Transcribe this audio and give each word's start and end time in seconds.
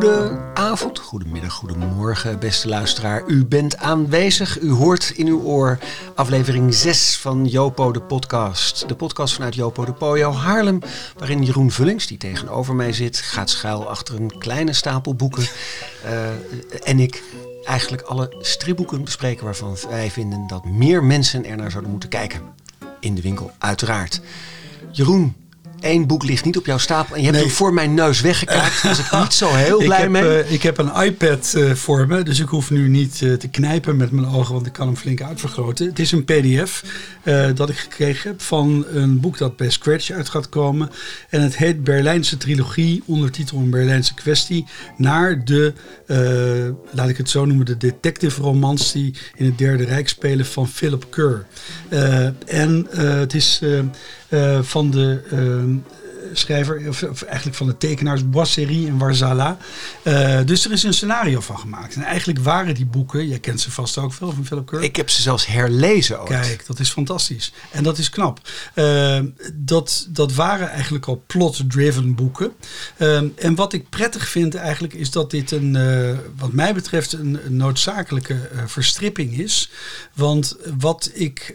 Goedenavond, 0.00 0.98
goedemiddag, 0.98 1.52
goedemorgen, 1.52 2.38
beste 2.38 2.68
luisteraar. 2.68 3.26
U 3.26 3.46
bent 3.46 3.76
aanwezig, 3.76 4.60
u 4.60 4.70
hoort 4.70 5.10
in 5.10 5.26
uw 5.26 5.42
oor 5.42 5.78
aflevering 6.14 6.74
6 6.74 7.16
van 7.16 7.46
Jopo 7.46 7.92
de 7.92 8.00
podcast. 8.00 8.88
De 8.88 8.94
podcast 8.94 9.34
vanuit 9.34 9.54
Jopo 9.54 9.84
de 9.84 9.92
Pojo 9.92 10.32
Haarlem, 10.32 10.80
waarin 11.16 11.42
Jeroen 11.42 11.70
Vullings, 11.70 12.06
die 12.06 12.18
tegenover 12.18 12.74
mij 12.74 12.92
zit, 12.92 13.16
gaat 13.16 13.50
schuil 13.50 13.88
achter 13.88 14.14
een 14.14 14.38
kleine 14.38 14.72
stapel 14.72 15.14
boeken. 15.14 15.46
Uh, 16.04 16.28
en 16.88 17.00
ik 17.00 17.22
eigenlijk 17.64 18.02
alle 18.02 18.34
stripboeken 18.38 19.04
bespreken 19.04 19.44
waarvan 19.44 19.76
wij 19.88 20.10
vinden 20.10 20.46
dat 20.46 20.64
meer 20.64 21.04
mensen 21.04 21.44
er 21.44 21.56
naar 21.56 21.70
zouden 21.70 21.90
moeten 21.90 22.08
kijken. 22.08 22.40
In 23.00 23.14
de 23.14 23.22
winkel, 23.22 23.50
uiteraard. 23.58 24.20
Jeroen, 24.90 25.34
Eén 25.80 26.06
boek 26.06 26.24
ligt 26.24 26.44
niet 26.44 26.56
op 26.56 26.66
jouw 26.66 26.78
stapel 26.78 27.14
en 27.14 27.20
je 27.20 27.26
hebt 27.26 27.40
hem 27.40 27.50
voor 27.50 27.74
mijn 27.74 27.94
neus 27.94 28.20
weggekaapt. 28.20 28.58
Daar 28.82 28.96
was 28.96 28.98
ik 28.98 29.20
niet 29.20 29.32
zo 29.32 29.54
heel 29.54 29.78
blij 29.78 30.00
heb, 30.00 30.10
mee. 30.10 30.22
Uh, 30.22 30.52
ik 30.52 30.62
heb 30.62 30.78
een 30.78 31.02
iPad 31.02 31.52
uh, 31.56 31.72
voor 31.74 32.06
me, 32.06 32.22
dus 32.22 32.40
ik 32.40 32.48
hoef 32.48 32.70
nu 32.70 32.88
niet 32.88 33.20
uh, 33.20 33.34
te 33.34 33.48
knijpen 33.48 33.96
met 33.96 34.10
mijn 34.10 34.26
ogen, 34.26 34.54
want 34.54 34.66
ik 34.66 34.72
kan 34.72 34.86
hem 34.86 34.96
flink 34.96 35.22
uitvergroten. 35.22 35.86
Het 35.86 35.98
is 35.98 36.12
een 36.12 36.24
PDF 36.24 36.84
dat 37.54 37.68
ik 37.68 37.76
gekregen 37.76 38.30
heb 38.30 38.42
van 38.42 38.86
een 38.92 39.20
boek 39.20 39.38
dat 39.38 39.56
bij 39.56 39.70
Scratch 39.70 40.10
uit 40.10 40.28
gaat 40.28 40.48
komen. 40.48 40.90
En 41.28 41.42
het 41.42 41.56
heet 41.56 41.84
Berlijnse 41.84 42.36
Trilogie, 42.36 43.02
ondertitel 43.06 43.58
een 43.58 43.70
Berlijnse 43.70 44.14
kwestie, 44.14 44.66
naar 44.96 45.44
de, 45.44 45.72
laat 46.90 47.08
ik 47.08 47.16
het 47.16 47.30
zo 47.30 47.44
noemen, 47.44 47.66
de 47.66 47.76
detective 47.76 48.42
romans 48.42 48.92
die 48.92 49.14
in 49.34 49.44
het 49.44 49.58
Derde 49.58 49.84
Rijk 49.84 50.08
spelen 50.08 50.46
van 50.46 50.68
Philip 50.68 51.06
Kerr. 51.10 51.46
en 52.46 52.86
het 52.96 53.34
is 53.34 53.60
van 54.62 54.90
de 54.90 55.20
schrijver, 56.32 56.88
of, 56.88 57.02
of, 57.02 57.22
eigenlijk 57.22 57.56
van 57.56 57.66
de 57.66 57.76
tekenaars 57.76 58.30
Boisserie 58.30 58.86
en 58.86 58.98
Warzala. 58.98 59.56
Uh, 60.02 60.38
dus 60.44 60.64
er 60.64 60.72
is 60.72 60.82
een 60.82 60.94
scenario 60.94 61.40
van 61.40 61.58
gemaakt. 61.58 61.94
En 61.94 62.02
eigenlijk 62.02 62.38
waren 62.38 62.74
die 62.74 62.86
boeken, 62.86 63.28
jij 63.28 63.38
kent 63.38 63.60
ze 63.60 63.70
vast 63.70 63.98
ook 63.98 64.12
veel 64.12 64.32
van 64.32 64.46
Philip 64.46 64.66
Kerr. 64.66 64.82
Ik 64.82 64.96
heb 64.96 65.10
ze 65.10 65.22
zelfs 65.22 65.46
herlezen 65.46 66.20
ook. 66.20 66.26
Kijk, 66.26 66.66
dat 66.66 66.78
is 66.78 66.90
fantastisch. 66.90 67.52
En 67.70 67.82
dat 67.82 67.98
is 67.98 68.10
knap. 68.10 68.40
Uh, 68.74 69.20
dat, 69.54 70.06
dat 70.10 70.34
waren 70.34 70.70
eigenlijk 70.70 71.06
al 71.06 71.22
plot-driven 71.26 72.14
boeken. 72.14 72.52
Uh, 72.96 73.16
en 73.36 73.54
wat 73.54 73.72
ik 73.72 73.88
prettig 73.88 74.28
vind 74.28 74.54
eigenlijk 74.54 74.94
is 74.94 75.10
dat 75.10 75.30
dit 75.30 75.50
een, 75.50 75.78
wat 76.36 76.52
mij 76.52 76.74
betreft, 76.74 77.12
een, 77.12 77.38
een 77.46 77.56
noodzakelijke 77.56 78.36
verstripping 78.66 79.38
is. 79.38 79.70
Want 80.14 80.56
wat 80.78 81.10
ik 81.14 81.54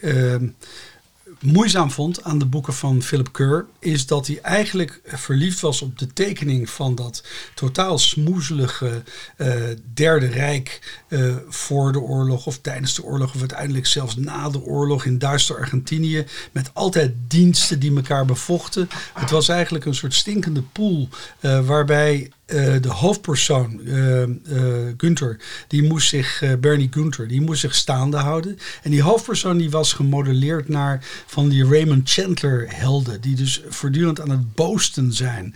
moeizaam 1.45 1.91
vond 1.91 2.23
aan 2.23 2.37
de 2.39 2.45
boeken 2.45 2.73
van 2.73 3.01
Philip 3.01 3.33
Kerr, 3.33 3.65
is 3.79 4.05
dat 4.05 4.27
hij 4.27 4.39
eigenlijk 4.41 5.01
verliefd 5.05 5.59
was 5.59 5.81
op 5.81 5.99
de 5.99 6.13
tekening 6.13 6.69
van 6.69 6.95
dat 6.95 7.23
totaal 7.53 7.97
smoezelige 7.97 9.03
uh, 9.37 9.53
Derde 9.93 10.25
Rijk 10.25 11.03
uh, 11.09 11.35
voor 11.49 11.91
de 11.91 11.99
oorlog 11.99 12.45
of 12.45 12.59
tijdens 12.59 12.95
de 12.95 13.03
oorlog 13.03 13.33
of 13.33 13.39
uiteindelijk 13.39 13.85
zelfs 13.85 14.15
na 14.15 14.49
de 14.49 14.61
oorlog 14.61 15.05
in 15.05 15.17
duister 15.17 15.57
Argentinië, 15.57 16.25
met 16.51 16.69
altijd 16.73 17.13
diensten 17.27 17.79
die 17.79 17.95
elkaar 17.95 18.25
bevochten. 18.25 18.89
Het 19.13 19.31
was 19.31 19.49
eigenlijk 19.49 19.85
een 19.85 19.95
soort 19.95 20.13
stinkende 20.13 20.61
poel 20.61 21.09
uh, 21.41 21.65
waarbij 21.65 22.31
uh, 22.47 22.75
de 22.81 22.89
hoofdpersoon, 22.89 23.81
uh, 23.83 25.29
die 25.67 25.83
moest 25.83 26.09
zich, 26.09 26.43
Bernie 26.59 26.87
Gunther, 26.91 27.27
die 27.27 27.41
moest 27.41 27.61
zich 27.61 27.75
staande 27.75 28.17
houden. 28.17 28.57
En 28.83 28.91
die 28.91 29.01
hoofdpersoon 29.01 29.57
die 29.57 29.69
was 29.69 29.93
gemodelleerd 29.93 30.67
naar 30.67 31.05
van 31.25 31.49
die 31.49 31.65
Raymond 31.65 32.09
Chandler 32.09 32.65
helden, 32.67 33.21
die 33.21 33.35
dus 33.35 33.61
voortdurend 33.69 34.21
aan 34.21 34.29
het 34.29 34.53
boosten 34.53 35.13
zijn. 35.13 35.55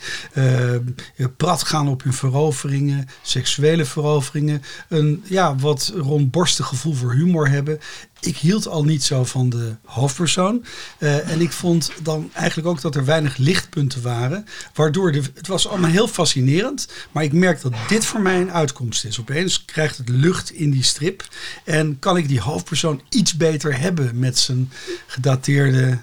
prat 1.38 1.64
gaan 1.64 1.88
op 1.88 2.04
hun 2.04 2.14
veroveringen, 2.14 3.08
seksuele 3.22 3.86
veroveringen, 3.86 4.62
een 4.88 5.24
ja, 5.28 5.56
wat 5.56 5.94
rondborstig 5.96 6.66
gevoel 6.66 6.94
voor 6.94 7.14
humor 7.14 7.50
hebben 7.50 7.80
ik 8.22 8.38
hield 8.38 8.68
al 8.68 8.84
niet 8.84 9.04
zo 9.04 9.24
van 9.24 9.50
de 9.50 9.76
hoofdpersoon. 9.86 10.66
Uh, 11.00 11.30
en 11.30 11.42
ik 11.42 11.52
vond 11.52 11.92
dan 12.02 12.30
eigenlijk 12.34 12.68
ook 12.68 12.82
dat 12.82 12.96
er 12.96 13.06
weinig 13.06 13.38
lichtpunten 13.38 14.02
waren. 14.02 14.46
Waardoor 14.74 15.12
de, 15.12 15.22
het 15.34 15.48
was 15.48 15.68
allemaal 15.68 15.90
heel 15.90 16.08
fascinerend. 16.08 16.88
Maar 17.12 17.24
ik 17.24 17.34
merk 17.34 17.62
dat 17.62 17.74
dit 17.88 18.06
voor 18.06 18.22
mij 18.22 18.42
een 18.42 18.52
uitkomst 18.52 19.06
is. 19.06 19.20
Opeens 19.20 19.66
krijgt 19.66 19.98
het 19.98 20.10
lucht 20.10 20.52
in 20.52 20.72
die 20.72 20.84
strip. 20.84 21.28
En 21.64 22.00
kan 22.00 22.18
ik 22.18 22.28
die 22.28 22.42
hoofdpersoon 22.42 23.02
iets 23.10 23.38
beter 23.38 23.80
hebben 23.80 24.20
met 24.20 24.38
zijn 24.38 24.72
gedateerde 25.08 26.00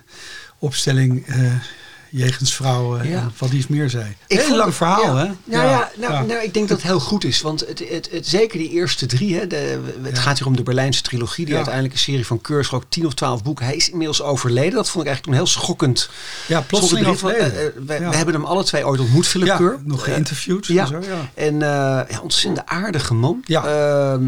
opstelling. 0.58 1.28
Uh, 1.28 1.54
jegens 2.16 2.54
vrouwen 2.54 3.08
ja. 3.08 3.18
en 3.18 3.32
wat 3.38 3.50
iets 3.50 3.66
meer 3.66 3.90
zei. 3.90 4.16
Ik 4.26 4.40
Heel 4.40 4.56
lang 4.56 4.74
verhaal, 4.74 5.16
ja. 5.16 5.26
hè? 5.26 5.32
Nou 5.44 5.68
ja, 5.68 5.90
nou, 5.96 6.26
nou, 6.26 6.42
ik 6.42 6.54
denk 6.54 6.68
dat 6.68 6.76
het 6.76 6.86
heel 6.86 7.00
goed 7.00 7.24
is. 7.24 7.40
Want 7.40 7.60
het, 7.60 7.82
het, 7.88 8.08
het 8.10 8.26
zeker 8.26 8.58
die 8.58 8.70
eerste 8.70 9.06
drie, 9.06 9.36
hè, 9.36 9.46
de, 9.46 9.80
het 10.02 10.18
gaat 10.18 10.38
hier 10.38 10.46
om 10.46 10.56
de 10.56 10.62
Berlijnse 10.62 11.02
trilogie, 11.02 11.44
die 11.44 11.54
uiteindelijk 11.54 11.94
een 11.94 12.00
serie 12.00 12.26
van 12.26 12.40
Keurs, 12.40 12.72
ook 12.72 12.84
tien 12.88 13.06
of 13.06 13.14
twaalf 13.14 13.42
boeken. 13.42 13.64
Hij 13.64 13.76
is 13.76 13.90
inmiddels 13.90 14.22
overleden. 14.22 14.74
Dat 14.74 14.88
vond 14.88 15.04
ik 15.04 15.10
eigenlijk 15.10 15.26
een 15.26 15.44
heel 15.44 15.52
schokkend. 15.60 16.10
Ja, 16.46 16.60
plotseling 16.60 17.06
overleden. 17.06 17.52
Uh, 17.54 17.58
we, 17.86 17.98
we, 17.98 18.16
hebben 18.16 18.34
hem 18.34 18.44
alle 18.44 18.64
twee 18.64 18.86
ooit 18.86 19.00
ontmoet, 19.00 19.26
Philip 19.26 19.56
Keur. 19.56 19.78
nog 19.84 20.04
geïnterviewd. 20.04 20.66
ja. 20.66 20.82
En, 20.82 20.88
zo, 20.88 21.00
ja. 21.00 21.30
en 21.34 21.58
ja, 21.58 22.20
ontzettend 22.22 22.66
aardige 22.66 23.14
man. 23.14 23.42
Ja. 23.44 24.18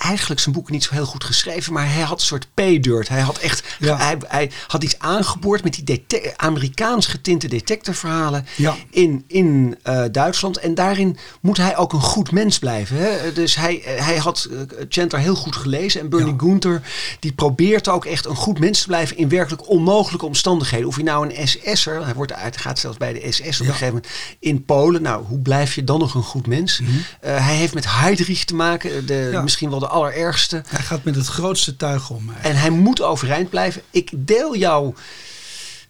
Eigenlijk 0.00 0.40
zijn 0.40 0.54
boek 0.54 0.70
niet 0.70 0.84
zo 0.84 0.94
heel 0.94 1.06
goed 1.06 1.24
geschreven, 1.24 1.72
maar 1.72 1.92
hij 1.92 2.02
had 2.02 2.20
een 2.20 2.26
soort 2.26 2.46
pay-dirt. 2.54 3.08
Hij 3.08 3.20
had 3.20 3.38
echt, 3.38 3.76
ja. 3.78 3.96
hij, 3.96 4.18
hij, 4.26 4.50
had 4.66 4.82
iets 4.82 4.98
aangeboord 4.98 5.64
met 5.64 5.72
die 5.84 6.06
Amerikaans 6.36 7.06
getinte 7.06 7.48
detectiveverhalen 7.48 8.46
ja. 8.56 8.76
in, 8.90 9.24
in 9.26 9.78
uh, 9.84 10.04
Duitsland. 10.12 10.58
En 10.58 10.74
daarin 10.74 11.16
moet 11.40 11.56
hij 11.56 11.76
ook 11.76 11.92
een 11.92 12.00
goed 12.00 12.32
mens 12.32 12.58
blijven. 12.58 12.96
Hè? 12.96 13.32
Dus 13.32 13.54
hij, 13.54 13.82
hij 13.84 14.16
had 14.16 14.48
uh, 14.50 14.60
Chandler 14.88 15.20
heel 15.20 15.34
goed 15.34 15.56
gelezen 15.56 16.00
en 16.00 16.08
Bernie 16.08 16.32
ja. 16.32 16.38
Gunther 16.38 16.82
die 17.20 17.32
probeert 17.32 17.88
ook 17.88 18.04
echt 18.04 18.26
een 18.26 18.36
goed 18.36 18.58
mens 18.58 18.80
te 18.80 18.86
blijven 18.86 19.16
in 19.16 19.28
werkelijk 19.28 19.68
onmogelijke 19.68 20.26
omstandigheden. 20.26 20.88
Of 20.88 20.94
hij 20.94 21.04
nou 21.04 21.28
een 21.28 21.48
SS'er, 21.48 22.04
hij 22.04 22.14
wordt 22.14 22.32
uit, 22.32 22.56
gaat 22.56 22.78
zelfs 22.78 22.96
bij 22.96 23.12
de 23.12 23.32
SS 23.32 23.60
op 23.60 23.66
een 23.66 23.72
gegeven 23.72 23.86
moment 23.86 24.06
in 24.38 24.64
Polen. 24.64 25.02
Nou, 25.02 25.24
hoe 25.24 25.38
blijf 25.38 25.74
je 25.74 25.84
dan 25.84 25.98
nog 25.98 26.14
een 26.14 26.22
goed 26.22 26.46
mens? 26.46 26.80
Mm 26.80 26.86
-hmm. 26.86 26.96
uh, 26.96 27.46
hij 27.46 27.54
heeft 27.54 27.74
met 27.74 27.84
Heydrich 27.88 28.44
te 28.44 28.54
maken, 28.54 29.06
de, 29.06 29.40
misschien 29.42 29.70
wel 29.70 29.78
de 29.78 29.88
allerergste. 29.90 30.62
Hij 30.66 30.82
gaat 30.82 31.04
met 31.04 31.14
het 31.14 31.26
grootste 31.26 31.76
tuig 31.76 32.10
om. 32.10 32.30
En 32.42 32.56
hij 32.56 32.70
moet 32.70 33.02
overeind 33.02 33.50
blijven. 33.50 33.82
Ik 33.90 34.10
deel 34.14 34.56
jouw, 34.56 34.94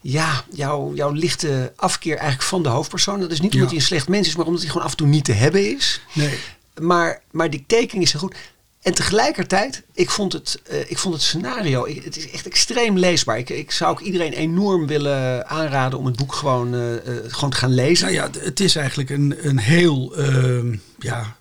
ja, 0.01 0.45
jouw, 0.53 0.95
jouw 0.95 1.11
lichte 1.11 1.73
afkeer 1.77 2.17
eigenlijk 2.17 2.49
van 2.49 2.63
de 2.63 2.69
hoofdpersoon. 2.69 3.21
Dat 3.21 3.31
is 3.31 3.41
niet 3.41 3.53
omdat 3.53 3.69
ja. 3.69 3.75
hij 3.75 3.83
een 3.83 3.89
slecht 3.89 4.09
mens 4.09 4.29
is, 4.29 4.37
maar 4.37 4.47
omdat 4.47 4.61
hij 4.61 4.71
gewoon 4.71 4.87
af 4.87 4.91
en 4.91 4.97
toe 4.97 5.07
niet 5.07 5.25
te 5.25 5.33
hebben 5.33 5.77
is. 5.77 6.01
Nee. 6.13 6.39
Maar, 6.81 7.23
maar 7.31 7.51
die 7.51 7.65
tekening 7.67 8.05
is 8.05 8.13
heel 8.13 8.21
goed. 8.21 8.35
En 8.81 8.95
tegelijkertijd, 8.95 9.83
ik 9.93 10.11
vond 10.11 10.33
het, 10.33 10.61
uh, 10.71 10.91
ik 10.91 10.99
vond 10.99 11.15
het 11.15 11.23
scenario, 11.23 11.85
ik, 11.85 12.05
het 12.05 12.17
is 12.17 12.31
echt 12.31 12.47
extreem 12.47 12.99
leesbaar. 12.99 13.39
Ik, 13.39 13.51
ik 13.51 13.71
zou 13.71 13.91
ook 13.91 14.01
iedereen 14.01 14.33
enorm 14.33 14.87
willen 14.87 15.49
aanraden 15.49 15.99
om 15.99 16.07
het 16.07 16.17
boek 16.17 16.35
gewoon, 16.35 16.75
uh, 16.75 16.93
uh, 16.93 16.99
gewoon 17.27 17.51
te 17.51 17.57
gaan 17.57 17.75
lezen. 17.75 18.13
Nou 18.13 18.17
ja, 18.17 18.41
het 18.41 18.61
is 18.61 18.77
eigenlijk 18.77 19.11
een, 19.11 19.37
een 19.41 19.59
heel, 19.59 20.17
ehm, 20.17 20.77
ja 20.99 21.37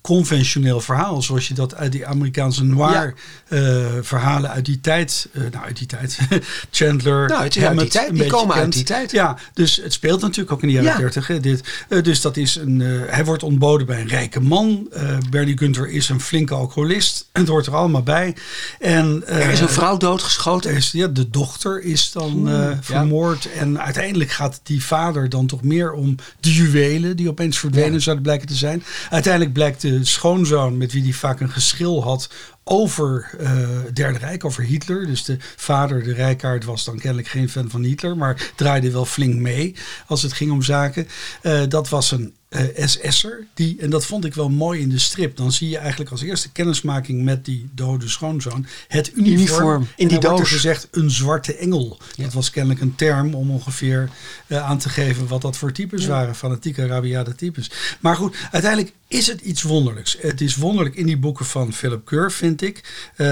conventioneel 0.00 0.80
verhaal. 0.80 1.22
Zoals 1.22 1.48
je 1.48 1.54
dat 1.54 1.74
uit 1.74 1.92
die 1.92 2.06
Amerikaanse 2.06 2.64
noir 2.64 3.14
ja. 3.48 3.56
uh, 3.58 3.86
verhalen 4.00 4.50
uit 4.50 4.64
die 4.64 4.80
tijd. 4.80 5.28
Uh, 5.32 5.42
nou, 5.50 5.64
uit 5.64 5.76
die 5.76 5.86
tijd. 5.86 6.18
Chandler. 6.70 7.28
Nou, 7.28 7.42
het 7.42 7.56
is 7.56 7.64
uit 7.64 7.78
die 7.78 7.88
tijd. 7.88 8.14
Die 8.14 8.26
komen 8.26 8.48
kent. 8.48 8.64
uit 8.64 8.72
die 8.72 8.84
tijd. 8.84 9.10
Ja, 9.10 9.36
dus 9.54 9.76
het 9.76 9.92
speelt 9.92 10.20
natuurlijk 10.20 10.52
ook 10.52 10.62
in 10.62 10.68
de 10.68 10.74
jaren 10.74 11.00
dertig. 11.00 11.28
Ja. 11.28 11.38
Dit. 11.38 11.84
Uh, 11.88 12.02
dus 12.02 12.20
dat 12.20 12.36
is 12.36 12.56
een. 12.56 12.80
hij 13.08 13.24
wordt 13.24 13.42
ontboden 13.42 13.86
bij 13.86 14.00
een 14.00 14.08
rijke 14.08 14.40
man. 14.40 14.88
Bernie 15.30 15.58
Gunther 15.58 15.88
is 15.88 16.08
een 16.08 16.20
flinke 16.20 16.54
alcoholist. 16.54 17.28
En 17.32 17.40
het 17.40 17.50
hoort 17.50 17.66
er 17.66 17.76
allemaal 17.76 18.02
bij. 18.02 18.36
En, 18.78 19.22
er 19.26 19.50
is 19.50 19.60
een 19.60 19.68
vrouw 19.68 19.96
doodgeschoten. 19.96 20.74
Is, 20.74 20.90
ja, 20.92 21.06
de 21.06 21.30
dochter 21.30 21.82
is 21.82 22.12
dan 22.12 22.32
Oeh, 22.36 22.70
vermoord. 22.80 23.42
Ja. 23.42 23.50
En 23.60 23.80
uiteindelijk 23.80 24.30
gaat 24.30 24.60
die 24.62 24.84
vader 24.84 25.28
dan 25.28 25.46
toch 25.46 25.62
meer 25.62 25.92
om 25.92 26.16
de 26.40 26.54
juwelen. 26.54 27.16
Die 27.16 27.28
opeens 27.28 27.58
verdwenen 27.58 28.00
zouden 28.00 28.24
blijken 28.24 28.46
te 28.46 28.54
zijn. 28.54 28.82
Uiteindelijk 29.10 29.52
blijkt 29.52 29.80
de 29.80 29.89
schoonzoon 30.02 30.76
met 30.76 30.92
wie 30.92 31.02
hij 31.02 31.12
vaak 31.12 31.40
een 31.40 31.50
geschil 31.50 32.02
had 32.02 32.30
over 32.64 33.30
uh, 33.40 33.48
het 33.84 33.96
Derde 33.96 34.18
Rijk, 34.18 34.44
over 34.44 34.62
Hitler. 34.62 35.06
Dus 35.06 35.24
de 35.24 35.36
vader, 35.56 36.02
de 36.02 36.12
rijkaard, 36.12 36.64
was 36.64 36.84
dan 36.84 36.98
kennelijk 36.98 37.28
geen 37.28 37.48
fan 37.48 37.70
van 37.70 37.82
Hitler, 37.82 38.16
maar 38.16 38.52
draaide 38.56 38.90
wel 38.90 39.04
flink 39.04 39.34
mee 39.34 39.74
als 40.06 40.22
het 40.22 40.32
ging 40.32 40.50
om 40.50 40.62
zaken. 40.62 41.08
Uh, 41.42 41.62
dat 41.68 41.88
was 41.88 42.10
een 42.10 42.34
uh, 42.50 42.86
SS'er. 42.86 43.46
Die, 43.54 43.76
en 43.80 43.90
dat 43.90 44.06
vond 44.06 44.24
ik 44.24 44.34
wel 44.34 44.48
mooi 44.48 44.80
in 44.80 44.88
de 44.88 44.98
strip. 44.98 45.36
Dan 45.36 45.52
zie 45.52 45.68
je 45.68 45.78
eigenlijk 45.78 46.10
als 46.10 46.22
eerste 46.22 46.52
kennismaking 46.52 47.22
met 47.22 47.44
die 47.44 47.68
dode 47.74 48.08
schoonzoon 48.08 48.66
het 48.88 49.10
uniform. 49.14 49.38
uniform 49.38 49.88
in 49.96 50.08
die 50.08 50.18
doos. 50.18 50.48
gezegd 50.48 50.88
een 50.90 51.10
zwarte 51.10 51.56
engel. 51.56 51.98
Ja. 52.14 52.24
Dat 52.24 52.32
was 52.32 52.50
kennelijk 52.50 52.80
een 52.80 52.94
term 52.94 53.34
om 53.34 53.50
ongeveer 53.50 54.10
uh, 54.46 54.68
aan 54.68 54.78
te 54.78 54.88
geven 54.88 55.26
wat 55.26 55.42
dat 55.42 55.56
voor 55.56 55.72
types 55.72 56.02
ja. 56.02 56.08
waren. 56.08 56.34
Fanatieke, 56.34 56.86
rabiate 56.86 57.34
types. 57.34 57.70
Maar 58.00 58.16
goed, 58.16 58.36
uiteindelijk 58.50 58.92
is 59.10 59.26
het 59.26 59.40
iets 59.40 59.62
wonderlijks. 59.62 60.16
Het 60.20 60.40
is 60.40 60.56
wonderlijk 60.56 60.94
in 60.94 61.06
die 61.06 61.18
boeken 61.18 61.44
van 61.44 61.72
Philip 61.72 62.04
Keur, 62.04 62.32
vind 62.32 62.62
ik. 62.62 62.76
Uh, 63.16 63.26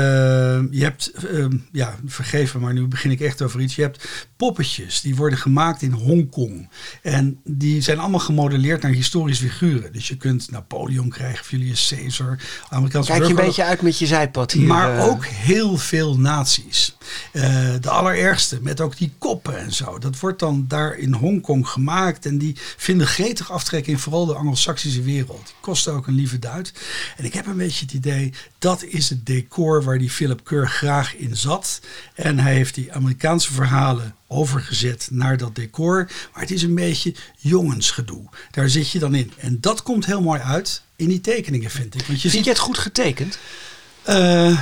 je 0.70 0.82
hebt, 0.82 1.12
uh, 1.30 1.46
ja, 1.72 1.96
vergeven, 2.06 2.60
maar 2.60 2.72
nu 2.72 2.86
begin 2.86 3.10
ik 3.10 3.20
echt 3.20 3.42
over 3.42 3.60
iets. 3.60 3.76
Je 3.76 3.82
hebt 3.82 4.08
poppetjes, 4.36 5.00
die 5.00 5.16
worden 5.16 5.38
gemaakt 5.38 5.82
in 5.82 5.92
Hongkong. 5.92 6.69
En 7.02 7.40
die 7.44 7.80
zijn 7.80 7.98
allemaal 7.98 8.20
gemodelleerd 8.20 8.82
naar 8.82 8.92
historische 8.92 9.48
figuren. 9.48 9.92
Dus 9.92 10.08
je 10.08 10.16
kunt 10.16 10.50
Napoleon 10.50 11.08
krijgen, 11.08 11.44
Julius 11.48 11.92
Caesar, 11.94 12.38
Amerikaanse 12.69 13.10
Kijk 13.10 13.22
je 13.22 13.28
een 13.28 13.34
beetje 13.34 13.64
uit 13.64 13.82
met 13.82 13.98
je 13.98 14.06
zijpad 14.06 14.52
hier. 14.52 14.66
Maar 14.66 14.98
eh. 14.98 15.04
ook 15.04 15.25
heel 15.26 15.76
veel 15.76 16.19
nazi's. 16.19 16.96
Uh, 17.32 17.42
de 17.80 17.90
allerergste, 17.90 18.58
met 18.62 18.80
ook 18.80 18.96
die 18.96 19.12
koppen 19.19 19.58
en 19.58 19.72
zo. 19.72 19.98
Dat 19.98 20.19
wordt 20.19 20.38
dan 20.38 20.64
daar 20.69 20.96
in 20.96 21.12
Hongkong 21.12 21.69
gemaakt. 21.69 22.26
En 22.26 22.38
die 22.38 22.56
vinden 22.76 23.06
gretig 23.06 23.52
aftrek 23.52 23.86
in 23.86 23.98
vooral 23.98 24.26
de 24.26 24.34
Anglo-Saxische 24.34 25.02
wereld. 25.02 25.54
Kosten 25.68 25.92
ook 25.92 26.06
een 26.06 26.14
lieve 26.14 26.38
duit. 26.38 26.72
En 27.16 27.24
ik 27.24 27.34
heb 27.34 27.46
een 27.46 27.56
beetje 27.56 27.84
het 27.84 27.94
idee, 27.94 28.32
dat 28.58 28.82
is 28.84 29.08
het 29.10 29.26
decor 29.26 29.82
waar 29.84 29.98
die 29.98 30.10
Philip 30.10 30.44
Keur 30.44 30.68
graag 30.68 31.14
in 31.16 31.36
zat. 31.36 31.80
En 32.14 32.38
hij 32.38 32.54
heeft 32.54 32.74
die 32.74 32.92
Amerikaanse 32.92 33.52
verhalen 33.52 34.14
overgezet 34.26 35.08
naar 35.10 35.36
dat 35.36 35.54
decor. 35.54 36.10
Maar 36.32 36.42
het 36.42 36.50
is 36.50 36.62
een 36.62 36.74
beetje 36.74 37.14
jongensgedoe. 37.38 38.28
Daar 38.50 38.68
zit 38.68 38.90
je 38.90 38.98
dan 38.98 39.14
in. 39.14 39.32
En 39.38 39.58
dat 39.60 39.82
komt 39.82 40.06
heel 40.06 40.20
mooi 40.22 40.40
uit 40.40 40.82
in 40.96 41.08
die 41.08 41.20
tekeningen, 41.20 41.70
vind 41.70 41.94
ik. 41.94 42.06
Want 42.06 42.22
je 42.22 42.30
Vind 42.30 42.32
ziet, 42.32 42.44
je 42.44 42.50
het 42.50 42.58
goed 42.58 42.78
getekend? 42.78 43.38
uh, 44.08 44.60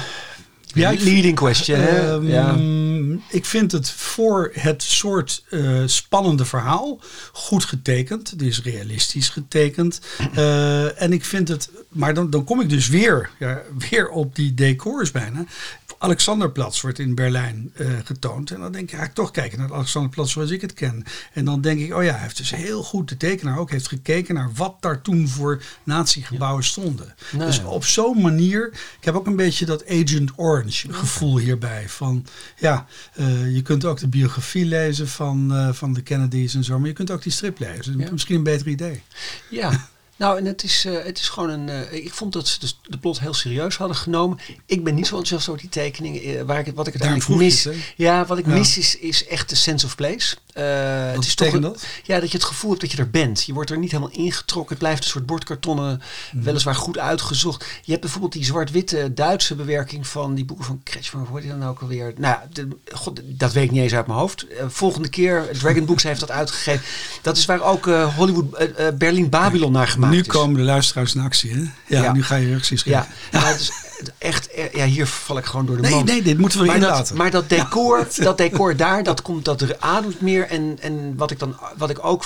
ja, 0.66 0.94
Leading 0.98 1.34
question. 1.36 1.80
um, 1.80 2.28
ja. 2.28 2.54
Ik 3.28 3.44
vind 3.44 3.72
het 3.72 3.90
voor 3.90 4.50
het 4.52 4.82
soort 4.82 5.44
uh, 5.50 5.82
spannende 5.86 6.44
verhaal 6.44 7.00
goed 7.32 7.64
getekend. 7.64 8.30
Het 8.30 8.42
is 8.42 8.62
realistisch 8.62 9.28
getekend. 9.28 10.00
Uh, 10.36 11.00
en 11.02 11.12
ik 11.12 11.24
vind 11.24 11.48
het, 11.48 11.70
maar 11.88 12.14
dan, 12.14 12.30
dan 12.30 12.44
kom 12.44 12.60
ik 12.60 12.68
dus 12.68 12.88
weer, 12.88 13.30
ja, 13.38 13.62
weer 13.88 14.08
op 14.08 14.34
die 14.34 14.54
decors 14.54 15.10
bijna. 15.10 15.44
Alexanderplatz 15.98 16.80
wordt 16.80 16.98
in 16.98 17.14
Berlijn 17.14 17.72
uh, 17.76 17.88
getoond. 18.04 18.50
En 18.50 18.60
dan 18.60 18.72
denk 18.72 18.90
ik, 18.90 18.98
ga 18.98 19.04
ik 19.04 19.14
toch 19.14 19.30
kijken 19.30 19.58
naar 19.58 19.66
het 19.66 19.76
Alexanderplatz 19.76 20.32
zoals 20.32 20.50
ik 20.50 20.60
het 20.60 20.74
ken. 20.74 21.04
En 21.32 21.44
dan 21.44 21.60
denk 21.60 21.80
ik, 21.80 21.94
oh 21.94 22.04
ja, 22.04 22.12
hij 22.12 22.22
heeft 22.22 22.36
dus 22.36 22.50
heel 22.50 22.82
goed, 22.82 23.08
de 23.08 23.16
tekenaar 23.16 23.58
ook, 23.58 23.70
heeft 23.70 23.88
gekeken 23.88 24.34
naar 24.34 24.50
wat 24.54 24.76
daar 24.80 25.02
toen 25.02 25.28
voor 25.28 25.62
natiegebouwen 25.84 26.64
stonden. 26.64 27.14
Nee. 27.32 27.46
Dus 27.46 27.62
op 27.64 27.84
zo'n 27.84 28.20
manier, 28.20 28.70
ik 28.98 29.04
heb 29.04 29.14
ook 29.14 29.26
een 29.26 29.36
beetje 29.36 29.66
dat 29.66 29.86
Agent 29.88 30.32
Orange 30.36 30.92
gevoel 30.92 31.38
hierbij. 31.38 31.88
Van 31.88 32.26
ja, 32.56 32.86
uh, 33.14 33.54
je 33.54 33.62
kunt 33.62 33.84
ook 33.84 33.98
de 33.98 34.08
biografie 34.08 34.64
lezen 34.64 35.08
van, 35.08 35.52
uh, 35.52 35.72
van 35.72 35.92
de 35.92 36.02
Kennedys 36.02 36.54
en 36.54 36.64
zo, 36.64 36.78
maar 36.78 36.88
je 36.88 36.94
kunt 36.94 37.10
ook 37.10 37.22
die 37.22 37.32
strip 37.32 37.58
lezen. 37.58 37.98
Ja. 37.98 38.10
Misschien 38.10 38.36
een 38.36 38.42
beter 38.42 38.68
idee. 38.68 39.02
Ja. 39.50 39.88
Nou, 40.16 40.38
en 40.38 40.44
het 40.44 40.62
is, 40.62 40.84
uh, 40.86 41.04
het 41.04 41.18
is 41.18 41.28
gewoon 41.28 41.50
een. 41.50 41.68
Uh, 41.68 41.92
ik 41.92 42.14
vond 42.14 42.32
dat 42.32 42.48
ze 42.48 42.58
de, 42.60 42.72
de 42.82 42.98
plot 42.98 43.20
heel 43.20 43.34
serieus 43.34 43.76
hadden 43.76 43.96
genomen. 43.96 44.38
Ik 44.66 44.84
ben 44.84 44.94
niet 44.94 45.06
zo 45.06 45.16
enthousiast 45.16 45.48
over 45.48 45.60
die 45.60 45.70
tekeningen. 45.70 46.28
Uh, 46.28 46.42
waar 46.42 46.58
ik, 46.58 46.74
wat 46.74 46.86
ik 46.86 47.00
uiteindelijk 47.00 47.40
mis. 47.40 47.64
Het, 47.64 47.74
ja, 47.96 48.26
wat 48.26 48.38
ik 48.38 48.46
ja. 48.46 48.52
mis 48.52 48.78
is, 48.78 48.98
is 48.98 49.26
echt 49.26 49.48
de 49.48 49.56
sense 49.56 49.86
of 49.86 49.94
place. 49.94 50.36
het 50.52 51.24
is 51.24 51.34
toch 51.34 51.52
een, 51.52 51.60
dat? 51.60 51.86
Ja, 52.04 52.20
dat 52.20 52.30
je 52.30 52.36
het 52.36 52.46
gevoel 52.46 52.70
hebt 52.70 52.82
dat 52.82 52.92
je 52.92 52.98
er 52.98 53.10
bent. 53.10 53.44
Je 53.44 53.52
wordt 53.52 53.70
er 53.70 53.78
niet 53.78 53.90
helemaal 53.90 54.12
ingetrokken. 54.12 54.70
Het 54.70 54.78
blijft 54.78 55.04
een 55.04 55.10
soort 55.10 55.26
bordkartonnen, 55.26 56.02
mm. 56.32 56.42
weliswaar 56.42 56.74
goed 56.74 56.98
uitgezocht. 56.98 57.64
Je 57.82 57.90
hebt 57.90 58.00
bijvoorbeeld 58.00 58.32
die 58.32 58.44
zwart-witte 58.44 59.14
Duitse 59.14 59.54
bewerking 59.54 60.06
van 60.06 60.34
die 60.34 60.44
boeken 60.44 60.66
van 60.66 60.80
Kretschmer. 60.82 61.22
Hoe 61.22 61.30
hoort 61.30 61.42
die 61.42 61.50
dan 61.50 61.68
ook 61.68 61.80
alweer? 61.80 62.12
Nou, 62.16 62.38
de, 62.52 62.68
god, 62.92 63.20
dat 63.24 63.52
weet 63.52 63.64
ik 63.64 63.70
niet 63.70 63.82
eens 63.82 63.94
uit 63.94 64.06
mijn 64.06 64.18
hoofd. 64.18 64.46
volgende 64.66 65.08
keer, 65.08 65.48
Dragon 65.58 65.84
Books 65.84 66.02
heeft 66.02 66.20
dat 66.20 66.30
uitgegeven. 66.30 66.84
Dat 67.22 67.36
is 67.36 67.44
waar 67.44 67.62
ook 67.62 67.84
Hollywood, 68.16 68.98
Berlin 68.98 69.28
Babylon 69.28 69.72
naar 69.72 69.88
gemaakt 69.88 70.05
nu 70.08 70.22
komen 70.22 70.56
de 70.56 70.62
luisteraars 70.62 71.14
in 71.14 71.20
actie, 71.20 71.50
hè? 71.50 71.60
Ja, 71.86 72.02
ja. 72.02 72.12
nu 72.12 72.22
ga 72.22 72.34
je 72.34 72.46
reacties 72.46 72.82
geven. 72.82 73.06
Ja, 73.30 73.38
maar 73.40 73.48
het 73.48 73.60
is 73.60 73.70
echt, 74.18 74.48
ja, 74.72 74.84
hier 74.84 75.06
val 75.06 75.38
ik 75.38 75.44
gewoon 75.44 75.66
door 75.66 75.76
de 75.76 75.82
nee, 75.82 75.90
mand. 75.90 76.06
Nee, 76.06 76.22
dit 76.22 76.38
moeten 76.38 76.58
we 76.60 76.66
maar. 76.66 76.80
Dat, 76.80 77.12
maar 77.14 77.30
dat 77.30 77.48
decor, 77.48 78.06
dat 78.16 78.38
decor 78.38 78.76
daar, 78.76 79.02
dat 79.02 79.22
komt, 79.22 79.44
dat 79.44 79.80
ademt 79.80 80.20
meer. 80.20 80.48
En, 80.48 80.76
en 80.80 81.16
wat 81.16 81.30
ik 81.30 81.38
dan, 81.38 81.56
wat 81.76 81.90
ik 81.90 82.04
ook, 82.04 82.24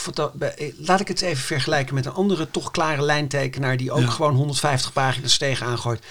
laat 0.77 1.01
ik 1.01 1.09
het 1.09 1.21
even 1.21 1.45
vergelijken 1.45 1.95
met 1.95 2.07
een 2.07 2.13
andere 2.13 2.51
toch 2.51 2.71
klare 2.71 3.03
lijntekenaar 3.03 3.77
die 3.77 3.93
ook 3.93 4.01
ja. 4.01 4.11
gewoon 4.11 4.35
150 4.35 4.93
pagina's 4.93 5.39
tegen 5.39 5.67
aangooit. 5.67 6.03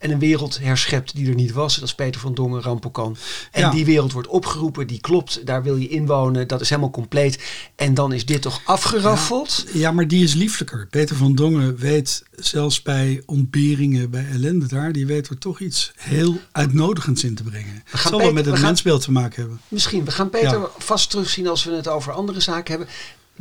En 0.00 0.10
een 0.10 0.18
wereld 0.18 0.58
herschept 0.58 1.14
die 1.14 1.28
er 1.28 1.34
niet 1.34 1.52
was. 1.52 1.74
Dat 1.74 1.84
is 1.84 1.94
Peter 1.94 2.20
van 2.20 2.34
Dongen, 2.34 2.62
Rampokan. 2.62 3.16
En 3.50 3.60
ja. 3.60 3.70
die 3.70 3.84
wereld 3.84 4.12
wordt 4.12 4.28
opgeroepen, 4.28 4.86
die 4.86 5.00
klopt. 5.00 5.46
Daar 5.46 5.62
wil 5.62 5.76
je 5.76 5.88
inwonen. 5.88 6.48
Dat 6.48 6.60
is 6.60 6.68
helemaal 6.68 6.90
compleet. 6.90 7.42
En 7.76 7.94
dan 7.94 8.12
is 8.12 8.26
dit 8.26 8.42
toch 8.42 8.60
afgeraffeld? 8.64 9.64
Ja, 9.66 9.80
ja 9.80 9.92
maar 9.92 10.08
die 10.08 10.24
is 10.24 10.34
lieflijker. 10.34 10.86
Peter 10.90 11.16
van 11.16 11.34
Dongen 11.34 11.76
weet 11.76 12.24
zelfs 12.36 12.82
bij 12.82 13.22
ontberingen, 13.26 14.10
bij 14.10 14.26
ellende 14.32 14.66
daar... 14.66 14.92
die 14.92 15.06
weet 15.06 15.28
er 15.28 15.38
toch 15.38 15.60
iets 15.60 15.92
heel 15.96 16.36
uitnodigends 16.52 17.24
in 17.24 17.34
te 17.34 17.42
brengen. 17.42 17.82
Het 17.84 18.00
zal 18.00 18.18
wel 18.18 18.32
met 18.32 18.46
het 18.46 18.60
mensbeeld 18.60 19.02
te 19.02 19.12
maken 19.12 19.40
hebben. 19.40 19.60
Misschien. 19.68 20.04
We 20.04 20.10
gaan 20.10 20.30
Peter 20.30 20.58
ja. 20.58 20.68
vast 20.78 21.10
terugzien 21.10 21.48
als 21.48 21.64
we 21.64 21.72
het 21.72 21.88
over 21.88 22.12
andere 22.12 22.40
zaken 22.40 22.70
hebben 22.76 22.94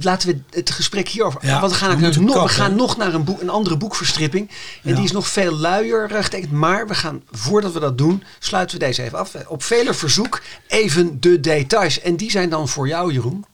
laten 0.04 0.30
we 0.30 0.40
het 0.50 0.72
gesprek 0.72 1.08
hierover. 1.08 1.46
Ja, 1.46 1.60
want 1.60 1.72
we 1.72 1.78
gaan, 1.78 2.00
we 2.00 2.20
nog, 2.20 2.44
we 2.44 2.50
gaan 2.50 2.76
nog 2.76 2.98
naar 2.98 3.14
een, 3.14 3.24
boek, 3.24 3.42
een 3.42 3.50
andere 3.50 3.78
boekverstripping. 3.78 4.50
En 4.84 4.90
Ja. 4.90 4.96
die 4.96 5.04
is 5.04 5.12
nog 5.12 5.28
veel 5.28 5.52
luier 5.56 6.12
uh, 6.12 6.24
getekend. 6.24 6.52
Maar 6.52 6.88
we 6.88 6.96
gaan, 6.96 7.22
voordat 7.32 7.74
we 7.74 7.80
dat 7.80 7.98
doen, 7.98 8.24
sluiten 8.40 8.80
we 8.80 8.86
deze 8.86 9.04
even 9.04 9.18
af. 9.20 9.36
Op 9.48 9.64
vele 9.64 9.94
verzoek 9.94 10.42
even 10.68 11.20
de 11.20 11.40
details. 11.40 12.02
En 12.02 12.16
die 12.16 12.32
zijn 12.32 12.50
dan 12.50 12.68
voor 12.68 12.88
jou, 12.88 13.14
Jeroen. 13.14 13.46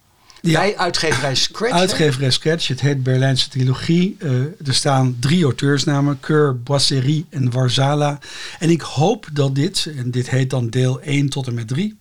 Ja. 0.41 0.59
Bij 0.59 0.77
uitgeverij 0.77 1.35
Scratch. 1.35 1.73
Uitgeverij 1.73 2.31
Sketch, 2.31 2.67
het 2.67 2.81
heet 2.81 3.03
Berlijnse 3.03 3.49
trilogie. 3.49 4.15
Uh, 4.19 4.31
er 4.41 4.73
staan 4.73 5.17
drie 5.19 5.43
auteursnamen, 5.43 6.19
Keur, 6.19 6.59
Boisserie 6.61 7.25
en 7.29 7.51
Warzala. 7.51 8.19
En 8.59 8.69
ik 8.69 8.81
hoop 8.81 9.27
dat 9.33 9.55
dit, 9.55 9.91
en 9.97 10.11
dit 10.11 10.29
heet 10.29 10.49
dan 10.49 10.69
deel 10.69 11.01
1 11.01 11.29
tot 11.29 11.47
en 11.47 11.53
met 11.53 11.67
3... 11.67 11.95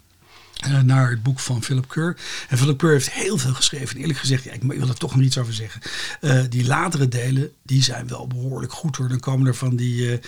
Uh, 0.67 0.81
naar 0.81 1.11
het 1.11 1.23
boek 1.23 1.41
van 1.41 1.63
Philip 1.63 1.89
Keur. 1.89 2.17
En 2.49 2.59
Philip 2.59 2.79
Keur 2.79 2.91
heeft 2.93 3.11
heel 3.11 3.39
veel 3.39 3.55
geschreven. 3.55 3.95
En 3.95 4.01
eerlijk 4.01 4.19
gezegd, 4.19 4.45
ja, 4.45 4.53
ik 4.53 4.63
wil 4.63 4.89
er 4.89 4.95
toch 4.95 5.15
nog 5.15 5.25
iets 5.25 5.39
over 5.39 5.55
zeggen. 5.55 5.81
Uh, 6.21 6.41
die 6.49 6.67
latere 6.67 7.09
delen, 7.09 7.51
die 7.63 7.83
zijn 7.83 8.09
wel 8.09 8.27
behoorlijk 8.27 8.73
goed 8.73 8.97
hoor. 8.97 9.09
Dan 9.09 9.21
komen 9.21 9.47
er 9.47 9.55
van 9.55 9.77
die, 9.77 10.11
uh, 10.11 10.19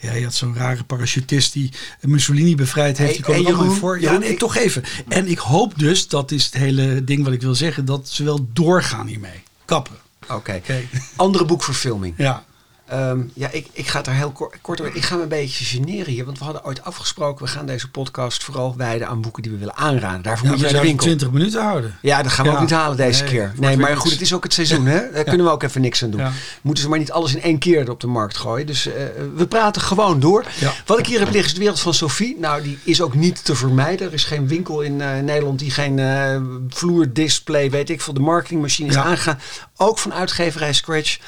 ja, 0.00 0.12
je 0.12 0.24
had 0.24 0.34
zo'n 0.34 0.54
rare 0.54 0.84
parachutist 0.84 1.52
die 1.52 1.72
Mussolini 2.00 2.54
bevrijd 2.54 2.98
heeft. 2.98 3.10
Hey, 3.10 3.16
die 3.16 3.26
komen 3.26 3.42
hey, 3.42 3.52
er 3.52 3.58
allemaal 3.58 3.76
voor. 3.76 4.00
Ja, 4.00 4.18
nee, 4.18 4.36
toch 4.36 4.56
even. 4.56 4.82
En 5.08 5.28
ik 5.28 5.38
hoop 5.38 5.78
dus, 5.78 6.08
dat 6.08 6.30
is 6.30 6.44
het 6.44 6.54
hele 6.54 7.04
ding 7.04 7.24
wat 7.24 7.32
ik 7.32 7.40
wil 7.40 7.54
zeggen, 7.54 7.84
dat 7.84 8.08
ze 8.08 8.24
wel 8.24 8.48
doorgaan 8.52 9.06
hiermee. 9.06 9.42
Kappen. 9.64 9.96
Oké. 10.28 10.54
Oké. 10.54 10.82
Andere 11.16 11.44
boekverfilming. 11.44 12.14
Ja. 12.16 12.44
Ehm, 12.94 13.20
ja, 13.34 13.48
ik, 13.50 13.66
ik 13.72 13.86
ga 13.88 13.98
het 13.98 14.06
er 14.06 14.12
heel 14.12 14.30
kort, 14.30 14.56
kort 14.60 14.80
over. 14.80 14.96
Ik 14.96 15.02
ga 15.02 15.16
me 15.16 15.22
een 15.22 15.28
beetje 15.28 15.64
generen 15.64 16.12
hier. 16.12 16.24
Want 16.24 16.38
we 16.38 16.44
hadden 16.44 16.64
ooit 16.64 16.84
afgesproken. 16.84 17.44
We 17.44 17.50
gaan 17.50 17.66
deze 17.66 17.90
podcast 17.90 18.44
vooral 18.44 18.74
wijden 18.76 19.08
aan 19.08 19.20
boeken 19.20 19.42
die 19.42 19.52
we 19.52 19.58
willen 19.58 19.76
aanraden. 19.76 20.22
Daarvoor 20.22 20.46
ja 20.46 20.52
moet 20.52 20.60
je 20.60 20.66
naar 20.72 20.80
de 20.80 20.86
winkel. 20.86 21.06
20 21.06 21.30
minuten 21.30 21.62
houden. 21.62 21.98
Ja, 22.02 22.22
dat 22.22 22.32
gaan 22.32 22.44
we 22.44 22.50
Ja. 22.50 22.56
ook 22.56 22.62
niet 22.62 22.72
halen 22.72 22.96
deze 22.96 23.22
Nee, 23.22 23.32
keer. 23.32 23.52
Nee, 23.56 23.76
maar 23.76 23.96
goed, 23.96 24.10
het 24.10 24.20
is 24.20 24.32
ook 24.34 24.42
het 24.42 24.52
seizoen. 24.52 24.86
Hè? 24.94 25.10
Daar 25.12 25.24
kunnen 25.24 25.46
we 25.46 25.52
ook 25.52 25.62
even 25.62 25.80
niks 25.80 26.02
aan 26.02 26.10
doen. 26.10 26.22
Moeten 26.62 26.82
ze 26.82 26.88
maar 26.88 26.98
niet 26.98 27.12
alles 27.12 27.34
in 27.34 27.42
één 27.42 27.58
keer 27.58 27.90
op 27.90 28.00
de 28.00 28.06
markt 28.06 28.36
gooien. 28.36 28.66
Dus 28.66 28.86
eh, 28.86 28.92
we 29.36 29.46
praten 29.46 29.82
gewoon 29.82 30.20
door. 30.20 30.44
Wat 30.86 30.98
ik 30.98 31.06
hier 31.06 31.18
heb 31.18 31.28
liggen 31.30 31.44
is 31.46 31.52
de 31.54 31.60
wereld 31.60 31.80
van 31.80 31.94
Sophie. 31.94 32.36
Nou, 32.40 32.62
die 32.62 32.78
is 32.84 33.00
ook 33.02 33.14
niet 33.14 33.44
te 33.44 33.54
vermijden. 33.54 34.06
Er 34.06 34.12
is 34.12 34.24
geen 34.24 34.48
winkel 34.48 34.80
in 34.80 35.00
eh, 35.00 35.18
Nederland 35.18 35.58
die 35.58 35.70
geen 35.70 35.98
eh, 35.98 36.40
vloerdisplay, 36.68 37.70
weet 37.70 37.90
ik 37.90 38.00
veel, 38.00 38.14
de 38.14 38.20
marketingmachine 38.20 38.88
is 38.88 38.96
aangegaan. 38.96 39.40
Ook 39.76 39.98
van 39.98 40.14
uitgeverij 40.14 40.72
Scratch. 40.72 41.18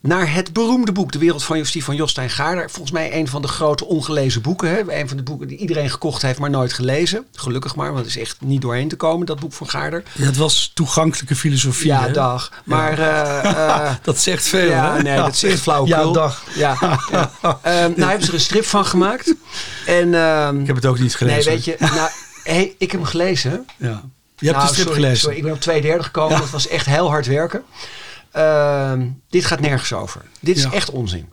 Naar 0.00 0.32
het 0.32 0.52
beroemde 0.52 0.92
boek 0.92 1.05
De 1.12 1.18
Wereld 1.18 1.44
van 1.44 1.56
Justie 1.58 1.84
van 1.84 1.96
Jostijn 1.96 2.30
Gaarder. 2.30 2.70
Volgens 2.70 2.90
mij 2.90 3.14
een 3.14 3.28
van 3.28 3.42
de 3.42 3.48
grote 3.48 3.84
ongelezen 3.84 4.42
boeken. 4.42 4.68
Hè? 4.68 4.98
Een 5.00 5.08
van 5.08 5.16
de 5.16 5.22
boeken 5.22 5.48
die 5.48 5.58
iedereen 5.58 5.90
gekocht 5.90 6.22
heeft, 6.22 6.38
maar 6.38 6.50
nooit 6.50 6.72
gelezen. 6.72 7.24
Gelukkig 7.32 7.74
maar, 7.74 7.86
want 7.92 7.98
het 7.98 8.08
is 8.16 8.18
echt 8.18 8.36
niet 8.40 8.60
doorheen 8.60 8.88
te 8.88 8.96
komen, 8.96 9.26
dat 9.26 9.40
boek 9.40 9.52
van 9.52 9.68
Gaarder. 9.68 10.02
Ja, 10.12 10.24
het 10.24 10.36
was 10.36 10.70
toegankelijke 10.74 11.36
filosofie. 11.36 11.86
Ja, 11.86 12.02
hè? 12.02 12.12
dag. 12.12 12.52
Maar 12.64 12.98
eh, 12.98 13.44
eh, 13.88 13.94
Dat 14.02 14.18
zegt 14.18 14.46
veel. 14.48 14.68
ja, 14.70 14.94
hè? 14.96 15.02
nee, 15.02 15.16
dat 15.16 15.36
zegt 15.36 15.60
flauwekul. 15.60 16.06
Ja, 16.06 16.12
dag. 16.12 16.42
Ja, 16.54 16.76
ja. 17.10 17.30
Ehm, 17.62 17.92
nou 17.96 18.08
hebben 18.08 18.22
ze 18.22 18.28
er 18.28 18.34
een 18.34 18.40
strip 18.40 18.64
van 18.64 18.84
gemaakt. 18.86 19.34
En, 19.86 20.14
ehm, 20.14 20.60
Ik 20.60 20.66
heb 20.66 20.76
het 20.76 20.86
ook 20.86 20.98
niet 20.98 21.14
gelezen. 21.16 21.44
nee, 21.44 21.54
weet 21.54 21.64
je, 21.64 21.76
nou, 21.78 22.10
hey, 22.42 22.74
ik 22.78 22.90
heb 22.90 23.00
hem 23.00 23.08
gelezen. 23.10 23.66
Ja. 23.76 24.02
Je 24.38 24.46
hebt 24.46 24.56
Nou, 24.56 24.68
de 24.68 24.72
strip 24.74 24.86
sorry, 24.86 24.94
gelezen. 25.02 25.18
Sorry, 25.20 25.36
ik 25.36 25.42
ben 25.42 25.52
op 25.52 25.60
twee 25.60 25.80
derde 25.80 26.02
gekomen. 26.04 26.38
Dat 26.38 26.50
was 26.50 26.68
echt 26.68 26.86
heel 26.86 27.08
hard 27.08 27.26
werken. 27.26 27.62
Ehm, 28.36 29.06
dit 29.30 29.44
gaat 29.44 29.60
nergens 29.60 29.92
over. 29.92 30.22
Dit 30.40 30.56
is 30.56 30.62
Ja. 30.62 30.72
echt 30.72 30.90
onzin. 30.90 31.28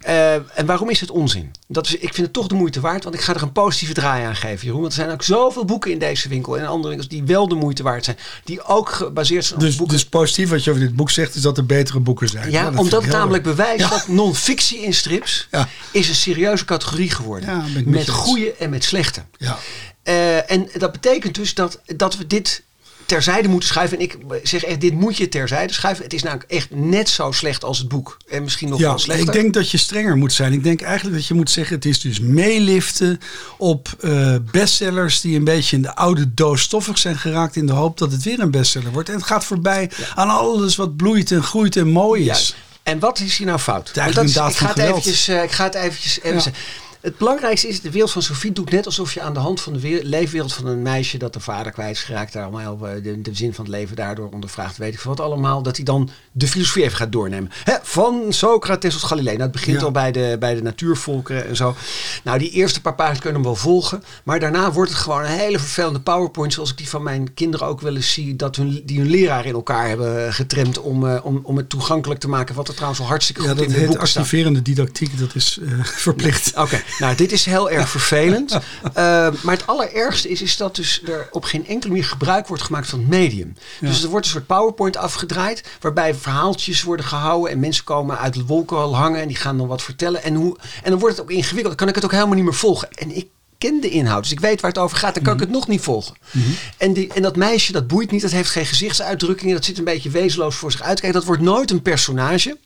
Eh, 0.00 0.34
en 0.34 0.66
waarom 0.66 0.90
is 0.90 1.00
het 1.00 1.10
onzin? 1.10 1.50
Dat 1.68 1.86
is, 1.86 1.94
ik 1.94 2.00
vind 2.14 2.16
het 2.16 2.32
toch 2.32 2.46
de 2.46 2.54
moeite 2.54 2.80
waard, 2.80 3.02
want 3.04 3.14
ik 3.16 3.20
ga 3.20 3.34
er 3.34 3.42
een 3.42 3.52
positieve 3.52 3.94
draai 3.94 4.24
aan 4.24 4.36
geven, 4.36 4.64
Jeroen. 4.64 4.80
Want 4.80 4.92
er 4.92 4.98
zijn 4.98 5.10
ook 5.12 5.22
zoveel 5.22 5.64
boeken 5.64 5.90
in 5.90 5.98
deze 5.98 6.28
winkel 6.28 6.58
en 6.58 6.66
andere 6.66 6.88
winkels 6.88 7.08
die 7.08 7.22
wel 7.22 7.48
de 7.48 7.54
moeite 7.54 7.82
waard 7.82 8.04
zijn. 8.04 8.16
Die 8.44 8.62
ook 8.64 8.88
gebaseerd 8.90 9.44
zijn 9.44 9.58
op 9.58 9.64
Dus, 9.64 9.76
boeken. 9.76 9.96
dus 9.96 10.06
positief 10.06 10.50
wat 10.50 10.64
je 10.64 10.70
over 10.70 10.82
dit 10.82 10.96
boek 10.96 11.10
zegt, 11.10 11.34
is 11.34 11.42
dat 11.42 11.56
er 11.58 11.66
betere 11.66 12.00
boeken 12.00 12.28
zijn. 12.28 12.50
ja, 12.50 12.70
dat 12.70 12.80
omdat 12.80 13.02
het 13.02 13.12
namelijk 13.12 13.44
leuk. 13.44 13.56
bewijst 13.56 13.80
Ja. 13.80 13.88
dat 13.88 14.08
non-fictie 14.08 14.78
in 14.78 14.94
strips 14.94 15.48
Ja. 15.50 15.68
is 15.90 16.08
een 16.08 16.14
serieuze 16.14 16.64
categorie 16.64 17.10
geworden. 17.10 17.64
Met 17.86 18.08
goede 18.08 18.52
en 18.54 18.70
met 18.70 18.84
slechte. 18.84 19.22
Ja. 19.38 19.58
Eh, 20.02 20.50
en 20.50 20.68
dat 20.78 20.92
betekent 20.92 21.34
dus 21.34 21.54
dat, 21.54 21.80
dat 21.96 22.16
we 22.16 22.26
dit 22.26 22.62
terzijde 23.06 23.48
moeten 23.48 23.68
schuiven. 23.68 23.98
En 23.98 24.04
ik 24.04 24.16
zeg 24.42 24.64
echt, 24.64 24.80
dit 24.80 24.92
moet 24.92 25.16
je 25.16 25.28
terzijde 25.28 25.72
schuiven. 25.72 26.04
Het 26.04 26.12
is 26.12 26.22
namelijk 26.22 26.50
echt 26.50 26.70
net 26.70 27.08
zo 27.08 27.32
slecht 27.32 27.64
als 27.64 27.78
het 27.78 27.88
boek. 27.88 28.16
En 28.28 28.42
misschien 28.42 28.68
nog 28.68 28.78
ja, 28.78 28.88
wel 28.88 28.98
slechter. 28.98 29.26
Ik 29.26 29.32
denk 29.32 29.54
dat 29.54 29.70
je 29.70 29.78
strenger 29.78 30.16
moet 30.16 30.32
zijn. 30.32 30.52
Ik 30.52 30.62
denk 30.62 30.82
eigenlijk 30.82 31.16
dat 31.16 31.26
je 31.26 31.34
moet 31.34 31.50
zeggen: 31.50 31.74
het 31.74 31.84
is 31.84 32.00
dus 32.00 32.20
meeliften 32.20 33.20
op 33.58 33.88
uh, 34.00 34.36
bestsellers 34.50 35.20
die 35.20 35.36
een 35.36 35.44
beetje 35.44 35.76
in 35.76 35.82
de 35.82 35.94
oude 35.94 36.34
doos 36.34 36.62
stoffig 36.62 36.98
zijn 36.98 37.18
geraakt. 37.18 37.56
In 37.56 37.66
de 37.66 37.72
hoop 37.72 37.98
dat 37.98 38.12
het 38.12 38.22
weer 38.22 38.40
een 38.40 38.50
bestseller 38.50 38.92
wordt. 38.92 39.08
En 39.08 39.14
het 39.14 39.24
gaat 39.24 39.44
voorbij 39.44 39.90
aan 40.14 40.28
alles 40.28 40.76
wat 40.76 40.96
bloeit 40.96 41.30
en 41.30 41.42
groeit 41.42 41.76
en 41.76 41.88
mooi 41.88 42.30
is. 42.30 42.56
En 42.82 42.98
wat 42.98 43.20
is 43.20 43.36
hier 43.36 43.46
nou 43.46 43.58
fout? 43.58 43.94
Dat 43.94 44.24
is, 44.24 44.36
ik, 44.36 44.42
ga 44.42 44.68
het 44.68 44.78
eventjes, 44.78 45.28
uh, 45.28 45.42
ik 45.42 45.50
ga 45.50 45.64
het 45.64 45.74
eventjes 45.74 46.20
even 46.22 46.42
ja. 46.44 46.58
Het 47.04 47.18
belangrijkste 47.18 47.68
is, 47.68 47.80
de 47.80 47.90
wereld 47.90 48.10
van 48.10 48.22
Sophie 48.22 48.52
doet 48.52 48.70
net 48.70 48.86
alsof 48.86 49.14
je 49.14 49.20
aan 49.20 49.34
de 49.34 49.40
hand 49.40 49.60
van 49.60 49.72
de 49.72 50.00
leefwereld 50.02 50.52
van 50.52 50.66
een 50.66 50.82
meisje 50.82 51.18
dat 51.18 51.32
de 51.32 51.40
vader 51.40 51.72
kwijt 51.72 51.98
geraakt, 51.98 52.32
daar 52.32 52.42
allemaal 52.42 52.88
eh, 52.88 53.02
de, 53.02 53.20
de 53.20 53.34
zin 53.34 53.54
van 53.54 53.64
het 53.64 53.74
leven 53.74 53.96
daardoor 53.96 54.30
ondervraagt, 54.30 54.76
weet 54.76 54.94
ik 54.94 55.00
wat 55.00 55.20
allemaal, 55.20 55.62
dat 55.62 55.76
hij 55.76 55.84
dan 55.84 56.10
de 56.36 56.48
filosofie 56.48 56.82
even 56.82 56.96
gaat 56.96 57.12
doornemen. 57.12 57.50
Van 57.82 58.22
Socrates 58.28 58.92
tot 58.92 59.02
Galilei. 59.02 59.36
Nou, 59.36 59.50
het 59.50 59.60
begint 59.60 59.82
al 59.82 59.90
bij 59.90 60.12
de, 60.12 60.36
bij 60.38 60.54
de 60.54 60.62
natuurvolkeren 60.62 61.46
en 61.46 61.56
zo. 61.56 61.76
Nou, 62.24 62.38
die 62.38 62.50
eerste 62.50 62.80
paar 62.80 62.94
pagina's 62.94 63.20
kunnen 63.20 63.40
hem 63.40 63.50
wel 63.50 63.60
volgen, 63.60 64.02
maar 64.24 64.40
daarna 64.40 64.72
wordt 64.72 64.90
het 64.90 65.00
gewoon 65.00 65.20
een 65.20 65.26
hele 65.26 65.58
vervelende 65.58 66.00
PowerPoint, 66.00 66.52
zoals 66.52 66.70
ik 66.70 66.76
die 66.76 66.88
van 66.88 67.02
mijn 67.02 67.34
kinderen 67.34 67.66
ook 67.66 67.80
wel 67.80 67.96
eens 67.96 68.12
zie, 68.12 68.36
dat 68.36 68.56
hun, 68.56 68.82
die 68.84 68.98
hun 68.98 69.10
leraar 69.10 69.46
in 69.46 69.54
elkaar 69.54 69.88
hebben 69.88 70.32
getremd 70.32 70.80
om, 70.80 71.04
uh, 71.04 71.18
om, 71.22 71.40
om 71.42 71.56
het 71.56 71.68
toegankelijk 71.68 72.20
te 72.20 72.28
maken, 72.28 72.54
wat 72.54 72.68
er 72.68 72.74
trouwens 72.74 73.00
al 73.00 73.06
hartstikke 73.06 73.40
goed 73.40 73.58
ja, 73.58 73.64
in 73.64 73.68
de 73.68 73.86
boeken 73.86 74.08
staat. 74.08 74.22
activerende 74.22 74.62
didactiek, 74.62 75.18
dat 75.18 75.34
is 75.34 75.58
uh, 75.62 75.84
verplicht. 76.06 76.52
Oké, 76.56 76.82
nou, 76.98 77.16
dit 77.16 77.32
is 77.32 77.44
heel 77.44 77.70
erg 77.70 77.88
vervelend. 77.88 78.52
uh, 78.52 78.60
maar 79.44 79.54
het 79.54 79.66
allerergste 79.66 80.28
is, 80.28 80.42
is 80.42 80.56
dat 80.56 80.76
dus 80.76 81.02
er 81.06 81.28
op 81.30 81.44
geen 81.44 81.66
enkele 81.66 81.92
manier 81.92 82.08
gebruik 82.08 82.46
wordt 82.48 82.62
gemaakt 82.62 82.88
van 82.88 82.98
het 82.98 83.08
medium. 83.08 83.56
Dus 83.80 84.02
er 84.02 84.08
wordt 84.08 84.26
een 84.26 84.32
soort 84.32 84.46
PowerPoint 84.46 84.96
afgedraaid, 84.96 85.64
waarbij 85.80 86.14
verhaaltjes 86.24 86.82
worden 86.82 87.06
gehouden 87.06 87.50
en 87.50 87.58
mensen 87.58 87.84
komen 87.84 88.18
uit 88.18 88.34
de 88.34 88.44
wolken 88.44 88.76
al 88.76 88.96
hangen 88.96 89.20
en 89.20 89.28
die 89.28 89.36
gaan 89.36 89.58
dan 89.58 89.66
wat 89.66 89.82
vertellen. 89.82 90.22
En, 90.22 90.34
hoe, 90.34 90.56
en 90.82 90.90
dan 90.90 90.98
wordt 90.98 91.16
het 91.16 91.24
ook 91.24 91.30
ingewikkeld. 91.30 91.66
Dan 91.66 91.76
kan 91.76 91.88
ik 91.88 91.94
het 91.94 92.04
ook 92.04 92.10
helemaal 92.10 92.34
niet 92.34 92.44
meer 92.44 92.54
volgen. 92.54 92.88
En 92.92 93.16
ik 93.16 93.26
ken 93.58 93.80
de 93.80 93.88
inhoud, 93.88 94.22
dus 94.22 94.32
ik 94.32 94.40
weet 94.40 94.60
waar 94.60 94.70
het 94.70 94.80
over 94.80 94.96
gaat. 94.96 95.14
Dan 95.14 95.22
kan 95.22 95.34
ik 95.34 95.40
het 95.40 95.50
nog 95.50 95.68
niet 95.68 95.80
volgen. 95.80 96.16
Mhm. 96.30 96.50
en, 96.76 96.92
die, 96.92 97.12
en 97.12 97.22
dat 97.22 97.36
meisje, 97.36 97.72
dat 97.72 97.86
boeit 97.86 98.10
niet. 98.10 98.22
Dat 98.22 98.30
heeft 98.30 98.50
geen 98.50 98.66
gezichtsuitdrukkingen. 98.66 99.54
Dat 99.54 99.64
zit 99.64 99.78
een 99.78 99.84
beetje 99.84 100.10
wezenloos 100.10 100.56
voor 100.56 100.72
zich 100.72 100.82
uit. 100.82 101.00
Kijk, 101.00 101.12
dat 101.12 101.24
wordt 101.24 101.42
nooit 101.42 101.70
een 101.70 101.82
personage. 101.82 102.58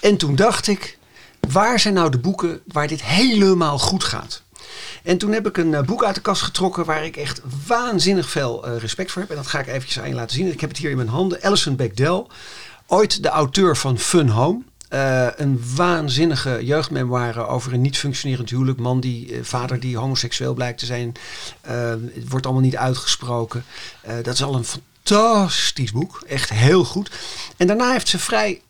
En 0.00 0.16
toen 0.16 0.36
dacht 0.36 0.66
ik, 0.66 0.98
waar 1.48 1.80
zijn 1.80 1.94
nou 1.94 2.10
de 2.10 2.18
boeken 2.18 2.60
waar 2.66 2.88
dit 2.88 3.02
helemaal 3.02 3.78
goed 3.78 4.04
gaat? 4.04 4.42
En 5.02 5.18
toen 5.18 5.32
heb 5.32 5.46
ik 5.46 5.56
een 5.56 5.72
uh, 5.72 5.80
boek 5.82 6.04
uit 6.04 6.14
de 6.14 6.20
kast 6.20 6.42
getrokken 6.42 6.84
waar 6.84 7.04
ik 7.04 7.16
echt 7.16 7.40
waanzinnig 7.66 8.30
veel 8.30 8.68
uh, 8.68 8.76
respect 8.76 9.10
voor 9.10 9.22
heb. 9.22 9.30
En 9.30 9.36
dat 9.36 9.46
ga 9.46 9.58
ik 9.58 9.66
eventjes 9.66 10.00
aan 10.00 10.08
je 10.08 10.14
laten 10.14 10.36
zien. 10.36 10.52
Ik 10.52 10.60
heb 10.60 10.70
het 10.70 10.78
hier 10.78 10.90
in 10.90 10.96
mijn 10.96 11.08
handen. 11.08 11.42
Alison 11.42 11.76
Bechdel, 11.76 12.30
ooit 12.90 13.22
de 13.22 13.28
auteur 13.28 13.76
van 13.76 13.98
Fun 13.98 14.28
Home. 14.28 14.62
Uh, 14.92 15.26
een 15.36 15.62
waanzinnige 15.74 16.58
jeugdmemoire 16.62 17.46
over 17.46 17.72
een 17.72 17.80
niet 17.80 17.98
functionerend 17.98 18.50
huwelijk. 18.50 18.78
Man 18.78 19.00
die, 19.00 19.38
vader 19.42 19.80
die 19.80 19.96
homoseksueel 19.96 20.54
blijkt 20.54 20.78
te 20.78 20.86
zijn. 20.86 21.14
het 22.14 22.28
wordt 22.28 22.46
allemaal 22.46 22.64
niet 22.64 22.76
uitgesproken. 22.76 23.64
dat 24.22 24.34
is 24.34 24.42
al 24.42 24.54
een 24.54 24.64
fantastisch 24.64 25.92
boek. 25.92 26.22
Echt 26.26 26.50
heel 26.50 26.84
goed. 26.84 27.10
En 27.56 27.66
daarna 27.66 27.92
heeft 27.92 28.08
ze 28.08 28.18
vrij 28.18 28.60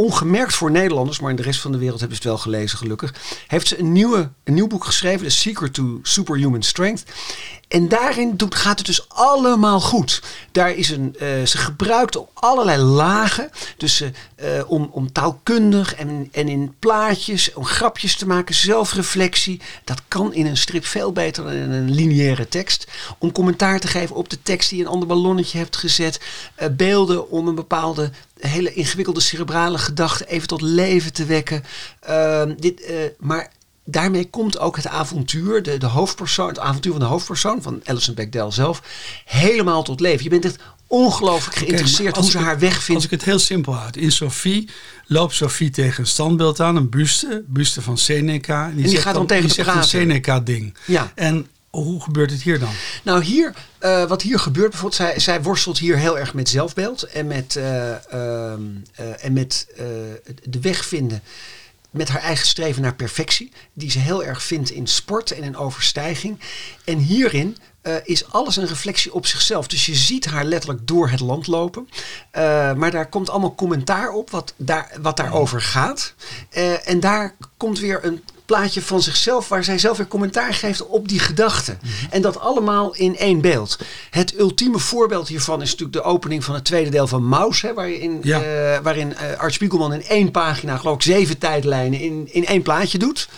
ongemerkt 0.00 0.54
voor 0.54 0.70
Nederlanders, 0.70 1.20
maar 1.20 1.30
in 1.30 1.36
de 1.36 1.42
rest 1.42 1.60
van 1.60 1.72
de 1.72 1.78
wereld 1.78 2.00
hebben 2.00 2.16
ze 2.16 2.22
het 2.22 2.32
wel 2.32 2.42
gelezen, 2.42 2.78
gelukkig. 2.78 3.14
Heeft 3.46 3.68
ze 3.68 3.78
een, 3.78 3.92
nieuwe, 3.92 4.30
een 4.44 4.54
nieuw 4.54 4.66
boek 4.66 4.84
geschreven, 4.84 5.26
The 5.26 5.32
Secret 5.32 5.74
to 5.74 6.00
Superhuman 6.02 6.62
Strength. 6.62 7.04
En 7.68 7.88
daarin 7.88 8.36
doet, 8.36 8.54
gaat 8.54 8.78
het 8.78 8.86
dus 8.86 9.08
allemaal 9.08 9.80
goed. 9.80 10.22
Daar 10.52 10.74
is 10.74 10.90
een, 10.90 11.16
uh, 11.22 11.46
ze 11.46 11.58
gebruikt 11.58 12.16
op 12.16 12.30
allerlei 12.34 12.82
lagen. 12.82 13.50
Dus 13.76 14.00
uh, 14.00 14.10
om, 14.66 14.88
om 14.92 15.12
taalkundig 15.12 15.94
en, 15.94 16.28
en 16.32 16.48
in 16.48 16.74
plaatjes, 16.78 17.52
om 17.54 17.64
grapjes 17.64 18.16
te 18.16 18.26
maken, 18.26 18.54
zelfreflectie. 18.54 19.60
Dat 19.84 20.02
kan 20.08 20.34
in 20.34 20.46
een 20.46 20.56
strip 20.56 20.84
veel 20.84 21.12
beter 21.12 21.44
dan 21.44 21.52
in 21.52 21.70
een 21.70 21.90
lineaire 21.90 22.48
tekst. 22.48 22.86
Om 23.18 23.32
commentaar 23.32 23.80
te 23.80 23.88
geven 23.88 24.16
op 24.16 24.30
de 24.30 24.42
tekst 24.42 24.70
die 24.70 24.80
een 24.80 24.86
ander 24.86 25.08
ballonnetje 25.08 25.58
hebt 25.58 25.76
gezet. 25.76 26.20
Beelden 26.70 27.30
om 27.30 27.48
een 27.48 27.54
bepaalde 27.54 28.10
hele 28.50 28.72
ingewikkelde 28.72 29.20
cerebrale 29.20 29.78
gedachte 29.78 30.26
even 30.26 30.48
tot 30.48 30.60
leven 30.60 31.12
te 31.12 31.24
wekken. 31.24 31.64
Ehm, 32.00 32.54
dit, 32.56 32.92
maar 33.18 33.50
daarmee 33.84 34.30
komt 34.30 34.58
ook 34.58 34.76
het 34.76 34.86
avontuur, 34.86 35.62
de, 35.62 35.78
de 35.78 35.86
hoofdpersoon, 35.86 36.48
het 36.48 36.58
avontuur 36.58 36.92
van 36.92 37.00
de 37.00 37.06
hoofdpersoon, 37.06 37.62
van 37.62 37.80
Alison 37.84 38.14
Bechdel 38.14 38.52
zelf, 38.52 38.82
helemaal 39.24 39.82
tot 39.82 40.00
leven. 40.00 40.24
Je 40.24 40.30
bent 40.30 40.44
echt 40.44 40.58
ongelooflijk 40.86 41.56
geïnteresseerd 41.56 42.16
hoe 42.16 42.30
ze 42.30 42.38
haar 42.38 42.58
weg 42.58 42.82
vindt. 42.82 42.94
Als 42.94 43.04
ik 43.04 43.10
het 43.10 43.24
heel 43.24 43.38
simpel 43.38 43.74
houd. 43.74 43.96
In 43.96 44.12
Sophie 44.12 44.68
loopt 45.06 45.34
Sophie 45.34 45.70
tegen 45.70 46.00
een 46.00 46.06
standbeeld 46.06 46.60
aan, 46.60 46.76
een 46.76 46.88
buste, 46.88 47.44
buste 47.46 47.82
van 47.82 47.98
Seneca. 47.98 48.64
En 48.64 48.74
die, 48.74 48.84
en 48.84 48.90
die 48.90 49.00
gaat 49.00 49.14
dan, 49.14 49.26
tegen 49.26 49.44
die 49.44 49.54
zegt 49.54 49.74
een 49.74 49.84
Seneca-ding. 49.84 50.74
Ja. 50.86 51.12
En 51.14 51.46
hoe 51.70 52.02
gebeurt 52.02 52.30
het 52.30 52.42
hier 52.42 52.58
dan? 52.58 52.72
Nou, 53.02 53.22
hier, 53.22 53.54
uh, 53.80 54.04
wat 54.04 54.22
hier 54.22 54.38
gebeurt, 54.38 54.70
bijvoorbeeld, 54.70 55.00
zij, 55.00 55.18
zij 55.18 55.42
worstelt 55.42 55.78
hier 55.78 55.96
heel 55.96 56.18
erg 56.18 56.34
met 56.34 56.48
zelfbeeld 56.48 57.02
en 57.02 57.26
met, 57.26 57.54
uh, 57.54 57.94
uh, 58.14 58.52
en 59.24 59.32
met 59.32 59.66
de 60.42 60.60
weg 60.60 60.84
vinden 60.84 61.22
met 61.90 62.08
haar 62.08 62.20
eigen 62.20 62.46
streven 62.46 62.82
naar 62.82 62.94
perfectie, 62.94 63.52
die 63.72 63.90
ze 63.90 63.98
heel 63.98 64.24
erg 64.24 64.42
vindt 64.42 64.70
in 64.70 64.86
sport 64.86 65.30
en 65.30 65.42
in 65.42 65.56
overstijging. 65.56 66.38
En 66.84 66.98
hierin 66.98 67.56
is 68.04 68.32
alles 68.32 68.56
een 68.56 68.66
reflectie 68.66 69.14
op 69.14 69.26
zichzelf. 69.26 69.66
Dus 69.66 69.86
je 69.86 69.94
ziet 69.94 70.24
haar 70.24 70.44
letterlijk 70.44 70.86
door 70.86 71.08
het 71.08 71.20
land 71.20 71.46
lopen. 71.46 71.88
Maar 72.76 72.90
daar 72.90 73.08
komt 73.08 73.30
allemaal 73.30 73.54
commentaar 73.54 74.10
op 74.10 74.30
wat, 74.30 74.54
daar, 74.56 74.92
wat 75.00 75.16
daarover 75.16 75.60
gaat. 75.60 76.14
En 76.84 77.00
daar 77.00 77.34
komt 77.56 77.78
weer 77.78 78.04
een 78.04 78.22
plaatje 78.50 78.82
van 78.82 79.02
zichzelf 79.02 79.48
waar 79.48 79.64
zij 79.64 79.78
zelf 79.78 79.96
weer 79.96 80.06
commentaar 80.06 80.54
geeft 80.54 80.86
op 80.86 81.08
die 81.08 81.18
gedachten. 81.18 81.78
Mm 81.82 81.90
-hmm. 81.90 82.08
En 82.10 82.22
dat 82.22 82.40
allemaal 82.40 82.94
in 82.94 83.16
één 83.16 83.40
beeld. 83.40 83.78
Het 84.10 84.38
ultieme 84.38 84.78
voorbeeld 84.78 85.28
hiervan 85.28 85.62
is 85.62 85.70
natuurlijk 85.70 85.92
de 85.92 86.02
opening 86.02 86.44
van 86.44 86.54
het 86.54 86.64
tweede 86.64 86.90
deel 86.90 87.06
van 87.06 87.28
Maus. 87.28 87.62
Hè, 87.62 87.74
waarin 87.74 88.18
ja. 88.22 88.40
uh, 88.40 88.78
waarin 88.82 89.10
uh, 89.10 89.38
Art 89.38 89.54
Spiegelman 89.54 89.92
in 89.92 90.04
één 90.04 90.30
pagina, 90.30 90.76
geloof 90.76 90.94
ik, 90.94 91.02
zeven 91.02 91.38
tijdlijnen 91.38 92.00
in, 92.00 92.28
in 92.30 92.46
één 92.46 92.62
plaatje 92.62 92.98
doet. 92.98 93.28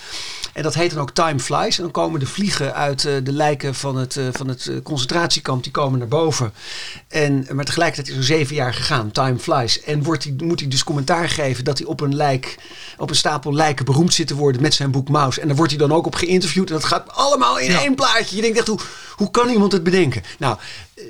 En 0.52 0.62
dat 0.62 0.74
heet 0.74 0.90
dan 0.90 1.00
ook 1.00 1.10
Time 1.10 1.40
Flies. 1.40 1.76
En 1.76 1.82
dan 1.82 1.92
komen 1.92 2.20
de 2.20 2.26
vliegen 2.26 2.74
uit 2.74 3.04
uh, 3.04 3.12
de 3.22 3.32
lijken 3.32 3.74
van 3.74 3.96
het, 3.96 4.16
uh, 4.16 4.28
van 4.32 4.48
het 4.48 4.70
concentratiekamp, 4.82 5.62
die 5.62 5.72
komen 5.72 5.98
naar 5.98 6.08
boven. 6.08 6.52
En, 7.08 7.46
maar 7.52 7.64
tegelijkertijd 7.64 8.08
is 8.08 8.16
er 8.16 8.24
zeven 8.24 8.54
jaar 8.54 8.74
gegaan, 8.74 9.10
Time 9.10 9.38
Flies. 9.38 9.80
En 9.82 10.02
wordt 10.02 10.22
die, 10.22 10.34
moet 10.44 10.60
hij 10.60 10.68
dus 10.68 10.84
commentaar 10.84 11.28
geven 11.28 11.64
dat 11.64 11.78
hij 11.78 11.86
op 11.86 12.00
een 12.00 12.14
lijk, 12.14 12.56
op 12.98 13.10
een 13.10 13.16
stapel 13.16 13.54
lijken 13.54 13.84
beroemd 13.84 14.14
zit 14.14 14.26
te 14.26 14.34
worden 14.34 14.62
met 14.62 14.74
zijn 14.74 14.90
boek 14.90 15.08
Maus. 15.08 15.38
En 15.38 15.46
daar 15.46 15.56
wordt 15.56 15.72
hij 15.72 15.80
dan 15.80 15.92
ook 15.92 16.06
op 16.06 16.14
geïnterviewd. 16.14 16.68
En 16.68 16.74
dat 16.74 16.84
gaat 16.84 17.12
allemaal 17.12 17.58
in 17.58 17.70
ja. 17.70 17.80
één 17.80 17.94
plaatje. 17.94 18.36
Je 18.36 18.42
denkt 18.42 18.58
echt, 18.58 18.66
hoe, 18.66 18.80
hoe 19.16 19.30
kan 19.30 19.48
iemand 19.48 19.72
het 19.72 19.82
bedenken? 19.82 20.22
Nou, 20.38 20.56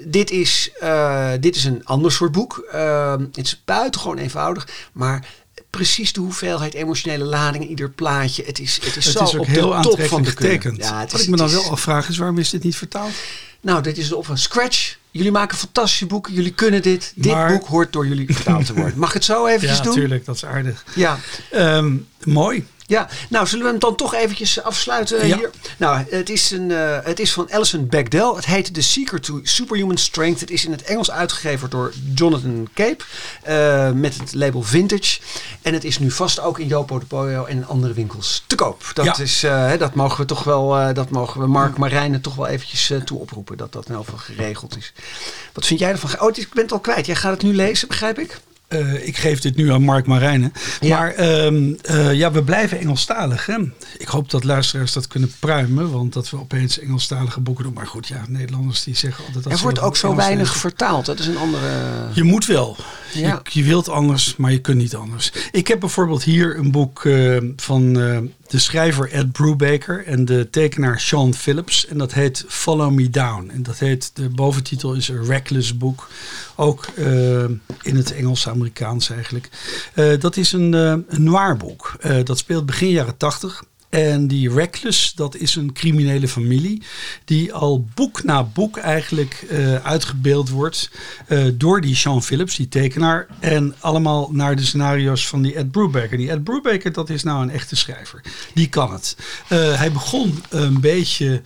dit 0.04 0.30
is, 0.30 0.70
uh, 0.82 1.30
dit 1.40 1.56
is 1.56 1.64
een 1.64 1.84
ander 1.84 2.12
soort 2.12 2.32
boek. 2.32 2.68
Uh, 2.74 3.12
het 3.32 3.46
is 3.46 3.62
buitengewoon 3.64 4.18
eenvoudig, 4.18 4.68
maar 4.92 5.26
precies 5.76 6.12
de 6.12 6.20
hoeveelheid 6.20 6.74
emotionele 6.74 7.24
lading 7.24 7.64
in 7.64 7.70
ieder 7.70 7.90
plaatje. 7.90 8.42
Het 8.46 8.58
is, 8.58 8.74
het 8.84 8.96
is 8.96 9.04
het 9.04 9.16
zo 9.18 9.24
is 9.24 9.34
ook 9.34 9.40
op 9.40 9.46
heel 9.46 9.68
de 9.70 9.80
top 9.88 10.02
van 10.02 10.22
de 10.22 10.28
getekend. 10.30 10.76
Ja, 10.76 11.00
het 11.00 11.12
Wat 11.12 11.20
ik 11.20 11.28
me 11.28 11.36
dan 11.36 11.50
wel 11.50 11.70
afvraag 11.70 12.08
is, 12.08 12.16
waarom 12.16 12.38
is 12.38 12.50
dit 12.50 12.62
niet 12.62 12.76
vertaald? 12.76 13.12
Nou, 13.60 13.82
dit 13.82 13.98
is 13.98 14.08
de 14.08 14.16
op 14.16 14.26
van 14.26 14.38
Scratch. 14.38 14.96
Jullie 15.10 15.30
maken 15.30 15.56
fantastische 15.58 16.06
boeken. 16.06 16.32
Jullie 16.34 16.52
kunnen 16.52 16.82
dit. 16.82 17.12
Dit 17.16 17.46
boek 17.46 17.66
hoort 17.66 17.92
door 17.92 18.06
jullie 18.06 18.34
vertaald 18.34 18.66
te 18.66 18.74
worden. 18.74 18.98
Mag 18.98 19.08
ik 19.08 19.14
het 19.14 19.24
zo 19.24 19.46
eventjes 19.46 19.76
ja, 19.76 19.82
doen? 19.82 19.92
natuurlijk, 19.94 20.24
dat 20.24 20.34
is 20.36 20.44
aardig. 20.44 20.84
Ja. 20.94 21.18
Ehm, 21.50 21.96
mooi. 22.24 22.66
Ja, 22.86 23.08
nou 23.28 23.46
zullen 23.46 23.64
we 23.64 23.70
hem 23.70 23.80
dan 23.80 23.96
toch 23.96 24.14
eventjes 24.14 24.62
afsluiten 24.62 25.26
Ja. 25.26 25.36
hier? 25.36 25.50
Nou, 25.76 26.04
het 26.10 26.30
is, 26.30 26.50
een, 26.50 26.70
eh, 26.70 26.98
het 27.02 27.20
is 27.20 27.32
van 27.32 27.52
Alison 27.52 27.86
Bechdel. 27.88 28.36
Het 28.36 28.44
heet 28.44 28.74
The 28.74 28.82
Secret 28.82 29.22
to 29.22 29.40
Superhuman 29.42 29.96
Strength. 29.98 30.40
Het 30.40 30.50
is 30.50 30.64
in 30.64 30.70
het 30.72 30.82
Engels 30.82 31.10
uitgegeven 31.10 31.70
door 31.70 31.92
Jonathan 32.14 32.68
Cape. 32.74 33.04
eh, 33.42 33.90
met 33.90 34.18
het 34.18 34.34
label 34.34 34.62
Vintage. 34.62 35.20
En 35.62 35.72
het 35.72 35.84
is 35.84 35.98
nu 35.98 36.10
vast 36.10 36.40
ook 36.40 36.58
in 36.58 36.66
Jopo 36.66 36.98
de 36.98 37.06
Poyo 37.06 37.44
en 37.44 37.66
andere 37.66 37.92
winkels 37.92 38.42
te 38.46 38.54
koop. 38.54 38.90
Dat, 38.94 39.04
Ja. 39.04 39.18
is, 39.18 39.42
eh, 39.42 39.70
dat 39.78 39.94
mogen 39.94 40.20
we 40.20 40.24
toch 40.26 40.44
wel, 40.44 40.78
eh, 40.78 40.94
dat 40.94 41.10
mogen 41.10 41.40
we 41.40 41.46
Mark 41.46 41.76
Marijnen 41.78 42.20
toch 42.20 42.34
wel 42.34 42.46
eventjes 42.46 42.90
eh, 42.90 42.98
toe 43.00 43.18
oproepen. 43.18 43.56
Dat 43.56 43.72
dat 43.72 43.84
in 43.86 43.90
ieder 43.90 44.04
geval 44.04 44.20
geregeld 44.20 44.76
is. 44.76 44.92
Wat 45.52 45.66
vind 45.66 45.80
jij 45.80 45.90
ervan? 45.90 46.20
Oh, 46.20 46.30
ik 46.36 46.48
ben 46.52 46.62
het 46.62 46.72
al 46.72 46.80
kwijt. 46.80 47.06
Jij 47.06 47.14
gaat 47.16 47.32
het 47.32 47.42
nu 47.42 47.54
lezen, 47.54 47.88
begrijp 47.88 48.18
ik? 48.18 48.40
Eh, 48.72 49.06
ik 49.06 49.16
geef 49.16 49.40
dit 49.40 49.56
nu 49.56 49.72
aan 49.72 49.82
Mark 49.82 50.06
Marijnen. 50.06 50.52
Ja. 50.80 50.98
Maar 50.98 51.14
ehm, 51.14 51.72
eh, 51.82 52.12
ja, 52.12 52.32
we 52.32 52.42
blijven 52.42 52.78
Engelstalig. 52.78 53.46
Hè? 53.46 53.56
Ik 53.98 54.08
hoop 54.08 54.30
dat 54.30 54.44
luisteraars 54.44 54.92
dat 54.92 55.06
kunnen 55.06 55.32
pruimen. 55.38 55.90
Want 55.90 56.12
dat 56.12 56.30
we 56.30 56.38
opeens 56.38 56.78
Engelstalige 56.78 57.40
boeken 57.40 57.64
doen. 57.64 57.72
Maar 57.72 57.86
goed, 57.86 58.08
ja, 58.08 58.24
Nederlanders 58.28 58.82
die 58.82 58.96
zeggen 58.96 59.24
altijd 59.24 59.44
dat 59.44 59.52
er 59.52 59.58
wordt 59.58 59.80
ook 59.80 59.96
zo 59.96 60.06
Engels 60.06 60.24
weinig 60.24 60.56
vertaald. 60.56 61.06
Dat 61.06 61.18
is 61.18 61.26
een 61.26 61.36
andere... 61.36 61.68
Je 62.12 62.22
moet 62.22 62.46
wel. 62.46 62.76
Je, 63.12 63.40
je, 63.42 63.62
wilt 63.62 63.88
anders, 63.88 64.36
maar 64.36 64.52
je 64.52 64.60
kunt 64.60 64.78
niet 64.78 64.94
anders. 64.94 65.32
Ik 65.50 65.66
heb 65.68 65.80
bijvoorbeeld 65.80 66.22
hier 66.22 66.58
een 66.58 66.70
boek 66.70 67.04
uh, 67.04 67.36
van 67.56 67.96
de 68.52 68.58
schrijver 68.58 69.10
Ed 69.12 69.32
Brubaker 69.32 70.06
en 70.06 70.24
de 70.24 70.50
tekenaar 70.50 71.00
Sean 71.00 71.34
Phillips. 71.34 71.86
En 71.86 71.98
dat 71.98 72.12
heet 72.12 72.44
Follow 72.48 72.92
Me 72.92 73.10
Down. 73.10 73.50
En 73.50 73.62
dat 73.62 73.78
heet, 73.78 74.10
de 74.14 74.28
boventitel 74.28 74.94
is 74.94 75.08
een 75.08 75.24
Reckless 75.24 75.76
boek. 75.76 76.08
Ook 76.56 76.86
uh, 76.98 77.44
in 77.82 77.96
het 77.96 78.12
Engels-Amerikaans 78.12 79.10
eigenlijk. 79.10 79.48
dat 80.20 80.36
is 80.36 80.52
een, 80.52 80.72
een 80.72 81.22
noir 81.22 81.56
boek. 81.56 81.96
dat 82.24 82.38
speelt 82.38 82.66
begin 82.66 82.88
jaren 82.88 83.16
tachtig. 83.16 83.62
En 83.92 84.26
die 84.26 84.50
Reckless, 84.50 85.14
dat 85.14 85.36
is 85.36 85.54
een 85.54 85.72
criminele 85.72 86.28
familie 86.28 86.82
die 87.24 87.52
al 87.52 87.86
boek 87.94 88.24
na 88.24 88.44
boek 88.44 88.76
eigenlijk 88.76 89.44
uh, 89.50 89.74
uitgebeeld 89.74 90.48
wordt 90.48 90.90
uh, 91.28 91.44
door 91.54 91.80
die 91.80 91.94
Sean 91.94 92.22
Phillips, 92.22 92.56
die 92.56 92.68
tekenaar. 92.68 93.26
En 93.40 93.74
allemaal 93.78 94.28
naar 94.32 94.56
de 94.56 94.64
scenario's 94.64 95.26
van 95.26 95.42
die 95.42 95.54
Ed 95.54 95.70
Brubaker. 95.70 96.16
Die 96.16 96.30
Ed 96.30 96.44
Brubaker, 96.44 96.92
dat 96.92 97.10
is 97.10 97.22
nou 97.22 97.42
een 97.42 97.50
echte 97.50 97.76
schrijver. 97.76 98.20
Die 98.54 98.68
kan 98.68 98.92
het. 98.92 99.16
Uh, 99.48 99.78
hij 99.78 99.92
begon 99.92 100.42
een 100.48 100.80
beetje 100.80 101.42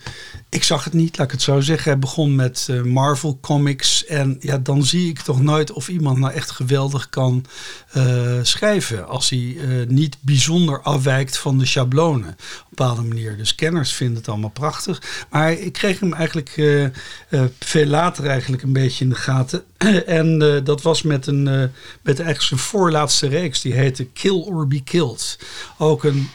ik 0.49 0.63
zag 0.63 0.83
het 0.83 0.93
niet, 0.93 1.17
laat 1.17 1.27
ik 1.27 1.31
het 1.31 1.41
zo 1.41 1.59
zeggen. 1.59 1.91
Hij 1.91 1.99
begon 1.99 2.35
met 2.35 2.67
uh, 2.69 2.81
Marvel 2.81 3.37
Comics. 3.41 4.05
En 4.05 4.37
ja, 4.39 4.57
dan 4.57 4.83
zie 4.83 5.09
ik 5.09 5.19
toch 5.19 5.41
nooit 5.41 5.71
of 5.71 5.87
iemand 5.87 6.17
nou 6.17 6.33
echt 6.33 6.51
geweldig 6.51 7.09
kan 7.09 7.45
uh, 7.97 8.39
schrijven. 8.41 9.07
Als 9.07 9.29
hij 9.29 9.39
uh, 9.39 9.87
niet 9.87 10.17
bijzonder 10.21 10.81
afwijkt 10.81 11.37
van 11.37 11.57
de 11.57 11.65
schablonen. 11.65 12.29
Op 12.29 12.37
een 12.37 12.65
bepaalde 12.69 13.01
manier. 13.01 13.37
Dus 13.37 13.55
kenners 13.55 13.93
vinden 13.93 14.17
het 14.17 14.27
allemaal 14.27 14.49
prachtig. 14.49 15.01
Maar 15.29 15.51
ik 15.51 15.73
kreeg 15.73 15.99
hem 15.99 16.13
eigenlijk 16.13 16.49
veel 17.59 17.85
later 17.85 18.25
eigenlijk 18.25 18.63
een 18.63 18.73
beetje 18.73 19.03
in 19.03 19.09
de 19.09 19.15
gaten. 19.15 19.63
en 20.05 20.39
dat 20.63 20.81
was 20.81 21.01
met, 21.01 21.27
een, 21.27 21.43
met 22.01 22.19
eigenlijk 22.19 22.41
zijn 22.41 22.59
voorlaatste 22.59 23.27
reeks. 23.27 23.61
Die 23.61 23.73
heette 23.73 24.05
Kill 24.05 24.41
or 24.41 24.67
Be 24.67 24.83
Killed. 24.83 25.39
Ook 25.77 26.03
een 26.03 26.29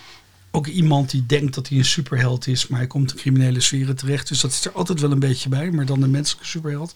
ook 0.54 0.66
iemand 0.66 1.10
die 1.10 1.26
denkt 1.26 1.54
dat 1.54 1.68
hij 1.68 1.78
een 1.78 1.84
superheld 1.84 2.46
is, 2.46 2.66
maar 2.66 2.78
hij 2.78 2.88
komt 2.88 3.10
in 3.10 3.16
criminele 3.16 3.60
sferen 3.60 3.96
terecht. 3.96 4.28
Dus 4.28 4.40
dat 4.40 4.50
is 4.50 4.64
er 4.64 4.72
altijd 4.72 5.00
wel 5.00 5.10
een 5.10 5.18
beetje 5.18 5.48
bij, 5.48 5.70
maar 5.70 5.86
dan 5.86 6.02
een 6.02 6.10
menselijke 6.10 6.48
superheld. 6.48 6.94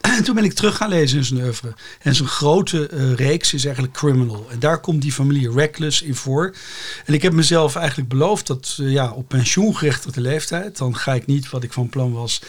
En 0.00 0.24
toen 0.24 0.34
ben 0.34 0.44
ik 0.44 0.52
terug 0.52 0.76
gaan 0.76 0.88
lezen 0.88 1.18
in 1.18 1.24
zijn 1.24 1.40
oeuvre. 1.40 1.74
En 2.00 2.14
zijn 2.14 2.28
grote 2.28 2.90
uh, 2.92 3.14
reeks 3.14 3.54
is 3.54 3.64
eigenlijk 3.64 3.94
Criminal. 3.94 4.46
En 4.50 4.58
daar 4.58 4.80
komt 4.80 5.02
die 5.02 5.12
familie 5.12 5.52
Reckless 5.52 6.02
in 6.02 6.14
voor. 6.14 6.54
En 7.04 7.14
ik 7.14 7.22
heb 7.22 7.32
mezelf 7.32 7.76
eigenlijk 7.76 8.08
beloofd 8.08 8.46
dat 8.46 8.76
uh, 8.80 8.92
ja, 8.92 9.10
op 9.10 9.28
pensioengerechtigde 9.28 10.20
leeftijd, 10.20 10.78
dan 10.78 10.96
ga 10.96 11.14
ik 11.14 11.26
niet 11.26 11.50
wat 11.50 11.62
ik 11.62 11.72
van 11.72 11.88
plan 11.88 12.12
was 12.12 12.40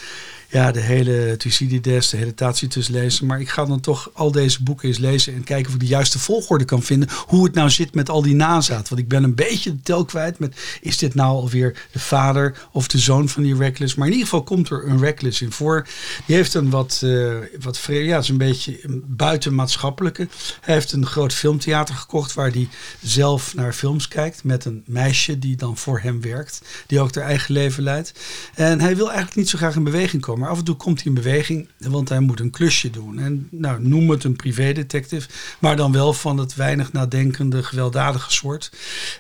ja, 0.50 0.72
de 0.72 0.80
hele 0.80 1.38
Thucydides, 1.38 2.10
de 2.10 2.18
hele 2.18 2.34
Tacitus 2.34 2.88
lezen. 2.88 3.26
Maar 3.26 3.40
ik 3.40 3.50
ga 3.50 3.66
dan 3.66 3.80
toch 3.80 4.10
al 4.14 4.32
deze 4.32 4.64
boeken 4.64 4.88
eens 4.88 4.98
lezen 4.98 5.34
en 5.34 5.44
kijken 5.44 5.68
of 5.68 5.74
ik 5.74 5.80
de 5.80 5.86
juiste 5.86 6.20
volgorde 6.20 6.66
kan 6.66 6.84
vinden. 6.84 7.10
Hoe 7.28 7.44
het 7.44 7.54
nou 7.54 7.70
zit 7.70 7.96
met 7.96 8.10
al 8.10 8.22
die 8.22 8.36
nazaat. 8.36 8.90
Want 8.90 9.02
ik 9.02 9.08
ben 9.08 9.24
een 9.24 9.36
beetje 9.36 9.72
de 9.72 9.82
tel 9.84 10.06
kwijt 10.06 10.40
met 10.40 10.56
is 10.82 10.98
dit 10.98 11.14
nou 11.14 11.30
alweer 11.30 11.88
de 11.92 12.00
vader 12.00 12.68
of 12.72 12.88
de 12.88 12.98
zoon 12.98 13.30
van 13.30 13.44
die 13.44 13.56
Reckless. 13.56 13.96
Maar 13.96 14.08
in 14.08 14.14
ieder 14.14 14.28
geval 14.28 14.44
komt 14.44 14.70
er 14.70 14.88
een 14.88 15.00
Reckless 15.00 15.42
in 15.42 15.52
voor. 15.52 15.88
Die 16.26 16.36
heeft 16.36 16.54
een 16.54 16.70
wat, 16.70 17.02
uh, 17.04 17.34
wat 17.60 17.80
ja, 17.88 18.18
is 18.18 18.30
een 18.30 18.38
beetje 18.38 18.80
buitenmaatschappelijke. 19.06 20.28
Hij 20.62 20.74
heeft 20.74 20.92
een 20.92 21.06
groot 21.06 21.34
filmtheater 21.34 21.96
gekocht 21.96 22.34
waar 22.34 22.52
hij 22.52 22.68
zelf 23.02 23.56
naar 23.56 23.74
films 23.74 24.08
kijkt. 24.08 24.44
Met 24.44 24.66
een 24.66 24.84
meisje 24.86 25.40
die 25.40 25.56
dan 25.56 25.78
voor 25.78 26.00
hem 26.00 26.22
werkt. 26.22 26.62
Die 26.88 27.00
ook 27.00 27.16
haar 27.16 27.24
eigen 27.24 27.54
leven 27.54 27.84
leidt. 27.84 28.14
En 28.54 28.82
hij 28.82 28.96
wil 28.96 29.08
eigenlijk 29.08 29.38
niet 29.38 29.50
zo 29.50 29.58
graag 29.58 29.76
in 29.76 29.84
beweging 29.84 30.22
komen. 30.22 30.35
Maar 30.38 30.50
af 30.50 30.58
en 30.58 30.64
toe 30.64 30.76
komt 30.76 30.98
hij 30.98 31.08
in 31.08 31.14
beweging, 31.22 31.70
want 31.78 32.10
hij 32.10 32.20
moet 32.20 32.40
een 32.40 32.50
klusje 32.50 32.90
doen. 32.90 33.20
En 33.20 33.48
nou, 33.52 33.88
noem 33.88 34.10
het 34.10 34.24
een 34.24 34.36
privédetective, 34.36 35.30
maar 35.60 35.76
dan 35.76 35.92
wel 35.92 36.14
van 36.14 36.38
het 36.38 36.56
weinig 36.56 36.92
nadenkende, 36.92 37.64
gewelddadige 37.64 38.32
soort. 38.32 38.72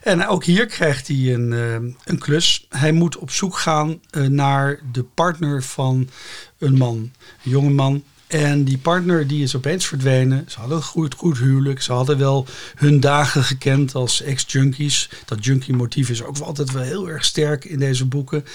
En 0.03 0.27
ook 0.27 0.43
hier 0.43 0.65
krijgt 0.65 1.07
hij 1.07 1.33
een, 1.33 1.51
uh, 1.51 1.93
een 2.03 2.19
klus. 2.19 2.65
Hij 2.69 2.91
moet 2.91 3.17
op 3.17 3.31
zoek 3.31 3.57
gaan 3.57 3.99
uh, 4.11 4.27
naar 4.27 4.79
de 4.91 5.03
partner 5.03 5.63
van 5.63 6.09
een 6.57 6.77
man, 6.77 6.95
een 7.43 7.51
jonge 7.51 7.69
man 7.69 8.03
en 8.35 8.63
die 8.63 8.77
partner 8.77 9.27
die 9.27 9.43
is 9.43 9.55
opeens 9.55 9.85
verdwenen. 9.85 10.45
Ze 10.47 10.59
hadden 10.59 10.77
een 10.77 10.83
goed, 10.83 11.13
goed 11.13 11.37
huwelijk. 11.37 11.81
Ze 11.81 11.91
hadden 11.91 12.17
wel 12.17 12.47
hun 12.75 12.99
dagen 12.99 13.43
gekend 13.43 13.95
als 13.95 14.21
ex-junkies. 14.21 15.09
Dat 15.25 15.45
junkie-motief 15.45 16.09
is 16.09 16.23
ook 16.23 16.37
altijd 16.37 16.71
wel 16.71 16.83
heel 16.83 17.09
erg 17.09 17.25
sterk 17.25 17.65
in 17.65 17.79
deze 17.79 18.05
boeken. 18.05 18.45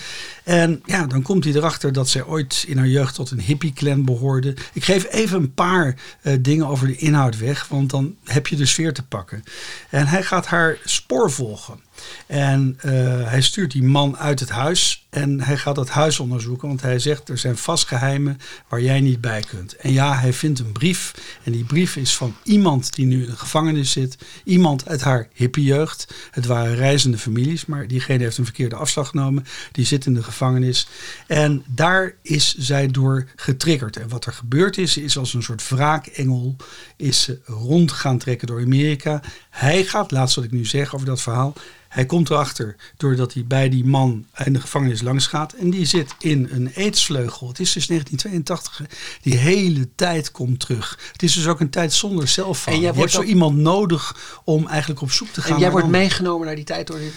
En 0.45 0.83
ja, 0.85 1.07
dan 1.07 1.23
komt 1.23 1.45
hij 1.45 1.55
erachter 1.55 1.93
dat 1.93 2.09
zij 2.09 2.25
ooit 2.25 2.65
in 2.67 2.79
haar 2.79 2.89
jeugd 2.89 3.15
tot 3.15 3.31
een 3.31 3.41
hippie-clan 3.41 4.05
behoorde. 4.05 4.55
Ik 4.73 4.85
geef 4.85 5.07
even 5.11 5.39
een 5.39 5.55
paar 5.55 5.97
uh, 6.23 6.35
dingen 6.41 6.67
over 6.67 6.87
de 6.87 6.97
inhoud 6.97 7.39
weg, 7.39 7.69
want 7.69 7.91
dan 7.91 8.15
heb 8.25 8.47
je 8.47 8.57
de 8.57 8.67
sfeer 8.67 8.93
te 8.93 9.03
pakken. 9.03 9.45
En 9.91 10.07
hij 10.07 10.23
gaat 10.23 10.47
haar 10.47 10.79
spoor 10.85 11.31
volgen. 11.31 11.81
En 12.27 12.79
uh, 12.85 12.93
hij 13.29 13.43
stuurt 13.43 13.71
die 13.71 13.83
man 13.83 14.19
uit 14.19 14.41
het 14.41 14.51
huis 14.51 15.00
en 15.11 15.41
hij 15.41 15.57
gaat 15.57 15.77
het 15.77 15.89
huis 15.89 16.21
onderzoeken, 16.21 16.69
want 16.69 16.81
hij 16.81 16.99
zegt 16.99 17.29
er 17.29 17.39
zijn 17.39 17.57
vast 17.57 17.87
geheimen 17.87 18.39
waar 18.69 18.83
jij 18.83 19.01
niet 19.01 19.21
bij 19.21 19.41
kunt. 19.41 19.77
En 19.77 19.93
ja, 19.93 20.19
hij 20.19 20.33
vindt 20.33 20.59
een 20.59 20.73
brief 20.73 21.15
en 21.45 21.53
die 21.53 21.65
brief 21.65 21.97
is 21.97 22.17
van 22.17 22.35
iemand 22.43 22.95
die 22.95 23.07
nu 23.07 23.23
in 23.23 23.31
de 23.31 23.37
gevangenis 23.37 23.91
zit, 23.91 24.17
iemand 24.45 24.89
uit 24.89 25.01
haar 25.01 25.29
hippiejeugd. 25.33 26.15
Het 26.31 26.47
waren 26.47 26.75
reizende 26.75 27.19
families, 27.19 27.67
maar 27.67 27.87
diegene 27.87 28.23
heeft 28.23 28.39
een 28.39 28.45
verkeerde 28.45 28.77
afslag 28.77 29.09
genomen, 29.09 29.45
die 29.73 29.85
zit 29.85 30.07
in 30.07 30.15
de 30.15 30.23
gevangenis. 30.23 30.89
En 31.27 31.65
daar 31.69 32.15
is 32.23 32.55
zij 32.59 32.87
door 32.87 33.29
getriggerd. 33.37 33.97
En 33.97 34.09
wat 34.09 34.27
er 34.27 34.33
gebeurd 34.33 34.79
is, 34.79 34.97
is 34.97 35.19
als 35.19 35.35
een 35.35 35.43
soort 35.43 35.69
wraakengel 35.69 36.57
is 36.97 37.31
rond 37.45 37.93
gaan 37.93 38.19
trekken 38.19 38.47
door 38.47 38.61
Amerika. 38.61 39.23
Hij 39.51 39.85
gaat, 39.85 40.11
laatst 40.11 40.35
wat 40.35 40.45
ik 40.45 40.51
nu 40.51 40.65
zeg 40.65 40.95
over 40.95 41.07
dat 41.07 41.21
verhaal, 41.21 41.55
hij 41.91 42.07
komt 42.07 42.31
erachter 42.31 42.77
doordat 42.97 43.33
hij 43.33 43.45
bij 43.45 43.69
die 43.69 43.85
man 43.85 44.27
in 44.45 44.53
de 44.53 44.61
gevangenis 44.61 45.03
langs 45.03 45.27
gaat. 45.27 45.53
En 45.53 45.71
die 45.71 45.85
zit 45.85 46.15
in 46.19 46.49
een 46.51 46.71
aidsvleugel. 46.77 47.49
Het 47.49 47.61
is 47.61 47.73
dus 47.73 47.87
1982. 47.87 48.99
Die 49.23 49.37
hele 49.37 49.89
tijd 49.95 50.31
komt 50.31 50.61
terug. 50.61 50.99
Het 51.13 51.23
is 51.23 51.35
dus 51.35 51.47
ook 51.47 51.61
een 51.61 51.71
tijd 51.71 51.93
zonder 51.93 52.29
cellphone. 52.29 52.77
En 52.77 52.83
jij 52.83 52.93
je 52.93 52.99
hebt 52.99 53.13
zo 53.13 53.23
iemand 53.23 53.57
nodig 53.57 54.17
om 54.45 54.67
eigenlijk 54.67 55.01
op 55.01 55.13
zoek 55.13 55.29
te 55.29 55.41
gaan. 55.41 55.53
En 55.53 55.59
jij 55.59 55.71
wordt 55.71 55.89
meegenomen 55.89 56.47
naar 56.47 56.57
die 56.57 56.65
tijd 56.65 56.87
door 56.87 56.99
dit 56.99 57.13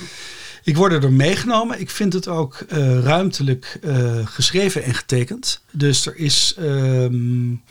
ik 0.64 0.76
word 0.76 1.04
er 1.04 1.12
meegenomen. 1.12 1.80
Ik 1.80 1.90
vind 1.90 2.14
het 2.14 2.28
ook 2.28 2.66
uh, 2.70 3.00
ruimtelijk 3.00 3.80
uh, 3.82 4.28
geschreven 4.28 4.84
en 4.84 4.94
getekend. 4.94 5.62
Dus 5.72 6.06
er 6.06 6.18
is. 6.18 6.56
Um, 6.60 7.62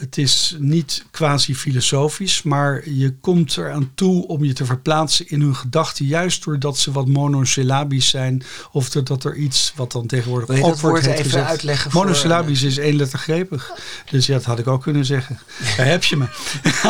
het 0.00 0.18
is 0.18 0.56
niet 0.58 1.04
quasi-filosofisch, 1.10 2.42
maar 2.42 2.88
je 2.88 3.14
komt 3.20 3.56
eraan 3.56 3.90
toe 3.94 4.26
om 4.26 4.44
je 4.44 4.52
te 4.52 4.64
verplaatsen 4.64 5.28
in 5.28 5.40
hun 5.40 5.54
gedachten. 5.54 6.06
Juist 6.06 6.44
doordat 6.44 6.78
ze 6.78 6.92
wat 6.92 7.08
monosyllabisch 7.08 8.08
zijn. 8.08 8.42
Of 8.72 8.90
doordat 8.90 9.24
er 9.24 9.36
iets 9.36 9.72
wat 9.76 9.92
dan 9.92 10.06
tegenwoordig 10.06 10.48
Wil 10.48 10.56
je 10.56 10.62
dat 10.62 10.80
woord 10.80 11.06
even 11.06 11.24
gezet. 11.24 11.44
uitleggen? 11.44 11.90
Monosyllabisch 11.94 12.62
is 12.62 12.78
één 12.78 12.96
lettergrepig. 12.96 13.72
Dus 14.10 14.26
ja, 14.26 14.34
dat 14.34 14.44
had 14.44 14.58
ik 14.58 14.66
ook 14.66 14.82
kunnen 14.82 15.04
zeggen. 15.04 15.38
Daar 15.76 15.86
heb 15.86 16.04
je 16.04 16.16
me. 16.16 16.26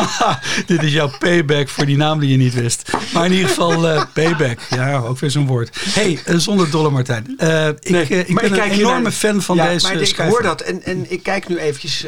Dit 0.73 0.83
is 0.83 0.93
jouw 0.93 1.11
payback 1.19 1.69
voor 1.69 1.85
die 1.85 1.97
naam 1.97 2.19
die 2.19 2.29
je 2.29 2.37
niet 2.37 2.53
wist. 2.53 2.91
Maar 3.13 3.25
in 3.25 3.31
ieder 3.31 3.47
geval 3.47 3.85
uh, 3.85 4.03
payback. 4.13 4.59
Ja, 4.69 4.97
ook 4.97 5.19
weer 5.19 5.31
zo'n 5.31 5.47
woord. 5.47 5.77
hey, 5.83 6.19
uh, 6.27 6.37
zonder 6.37 6.69
dolle 6.69 6.89
Martijn. 6.89 7.35
Uh, 7.37 7.67
ik, 7.67 7.89
nee, 7.89 8.01
ik 8.01 8.35
ben 8.35 8.45
ik 8.45 8.51
een 8.51 8.71
enorme 8.71 9.01
naar, 9.01 9.11
fan 9.11 9.41
van 9.41 9.55
ja, 9.55 9.67
deze 9.67 9.87
maar 9.87 10.01
ik 10.01 10.15
hoor 10.15 10.43
dat. 10.43 10.61
En, 10.61 10.83
en 10.83 11.11
ik 11.11 11.23
kijk 11.23 11.47
nu 11.47 11.57
eventjes 11.57 12.05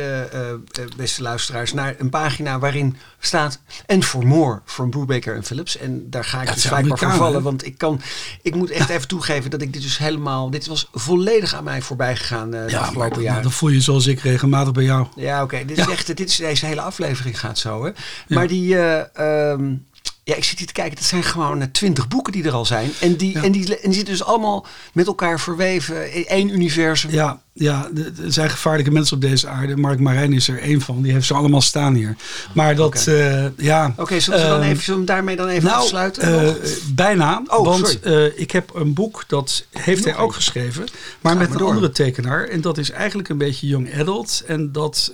beste 0.96 1.22
luisteraars, 1.22 1.74
naar 1.74 1.96
een 1.98 2.10
pagina 2.10 2.60
waarin 2.60 2.98
staat 3.20 3.60
And 3.86 4.06
for 4.06 4.28
more 4.28 4.62
from 4.66 4.90
Brubaker 4.90 5.36
en 5.36 5.44
Philips. 5.44 5.78
En 5.78 6.10
daar 6.10 6.26
ga 6.26 6.42
ik 6.42 6.48
ja, 6.48 6.54
dus 6.54 6.68
blijkbaar 6.68 6.98
voor 6.98 7.12
vallen. 7.12 7.42
Want 7.42 7.66
ik, 7.66 7.78
kan, 7.78 8.02
ik 8.42 8.56
moet 8.56 8.70
echt 8.70 8.90
even 8.90 9.08
toegeven 9.08 9.50
dat 9.50 9.62
ik 9.62 9.74
dit 9.74 9.82
dus 9.82 9.98
helemaal... 9.98 10.50
Dit 10.50 10.68
was 10.68 10.90
volledig 10.94 11.56
aan 11.56 11.64
mij 11.64 11.82
voorbij 11.82 12.16
gegaan 12.16 12.56
uh, 12.56 12.66
de 12.66 12.72
ja, 12.72 12.80
afgelopen 12.80 13.22
jaar. 13.22 13.42
Dan 13.42 13.52
voel 13.52 13.70
je 13.70 13.82
zoals 13.82 14.08
ik 14.08 14.20
regelmatig 14.20 14.74
bij 14.74 14.84
jou. 14.84 15.08
Ja, 15.16 15.44
oké. 15.44 15.66
Dit 15.66 15.78
is 15.78 15.88
echt... 15.88 16.18
Dit 16.18 16.30
is, 16.30 16.36
deze 16.36 16.66
hele 16.66 16.82
aflevering 16.82 17.40
gaat 17.40 17.58
zo, 17.58 17.86
hè. 17.86 17.92
Maar 18.28 18.48
die... 18.48 18.76
Uh, 18.76 19.50
um, 19.52 19.86
ja, 20.26 20.36
ik 20.36 20.44
zit 20.44 20.58
hier 20.58 20.68
te 20.68 20.74
kijken. 20.74 20.96
Dat 20.96 21.06
zijn 21.06 21.24
gewoon 21.24 21.62
eh, 21.62 21.68
twintig 21.72 22.08
boeken 22.08 22.34
die 22.34 22.44
er 22.44 22.52
al 22.52 22.66
zijn. 22.66 22.92
En 23.00 23.16
die, 23.16 23.40
en 23.40 23.52
die, 23.52 23.80
en 23.80 23.90
die 23.90 23.94
zitten 23.94 24.14
dus 24.14 24.24
allemaal 24.24 24.66
met 24.94 25.08
elkaar 25.08 25.40
verweven 25.40 26.14
in 26.14 26.26
één 26.26 26.50
universum. 26.50 27.12
Ja, 27.12 27.42
ja, 27.54 27.90
er 27.96 28.32
zijn 28.32 28.50
gevaarlijke 28.50 28.92
mensen 28.92 29.16
op 29.16 29.22
deze 29.22 29.48
aarde. 29.48 29.78
Mark 29.78 30.00
Marijn 30.00 30.34
is 30.34 30.48
er 30.48 30.60
één 30.60 30.82
van. 30.82 31.02
Die 31.02 31.12
heeft 31.12 31.26
ze 31.26 31.34
allemaal 31.34 31.62
staan 31.62 31.94
hier. 31.94 32.16
Maar 32.54 32.76
dat, 32.76 32.88
okay. 33.08 33.44
uh, 33.44 33.50
ja... 33.58 33.88
Oké, 33.88 34.02
okay, 34.02 34.20
zullen 34.20 34.40
we 34.40 34.48
dan 34.48 34.62
ehm, 34.62 34.70
even, 34.70 34.84
zullen 34.84 35.00
we 35.00 35.06
daarmee 35.06 35.36
dan 35.36 35.48
even 35.48 35.70
nou, 35.70 35.82
afsluiten? 35.82 36.46
Uh, 36.46 36.52
bijna. 36.94 37.42
Oh, 37.48 37.66
want 37.66 38.00
ik 38.36 38.52
heb 38.52 38.72
een 38.74 38.94
boek, 38.94 39.24
dat 39.28 39.66
heeft 39.70 40.04
hij 40.04 40.18
ook 40.18 40.34
geschreven. 40.34 40.86
Maar 41.22 41.38
met 41.38 41.54
een 41.54 41.62
andere 41.62 41.92
tekenaar. 41.92 42.44
En 42.44 42.62
dat 42.62 42.78
is 42.78 42.92
eigenlijk 42.92 43.30
een 43.30 43.38
beetje 43.38 43.68
young 43.68 44.00
adult. 44.00 44.44
En 44.48 44.72
dat 44.72 45.12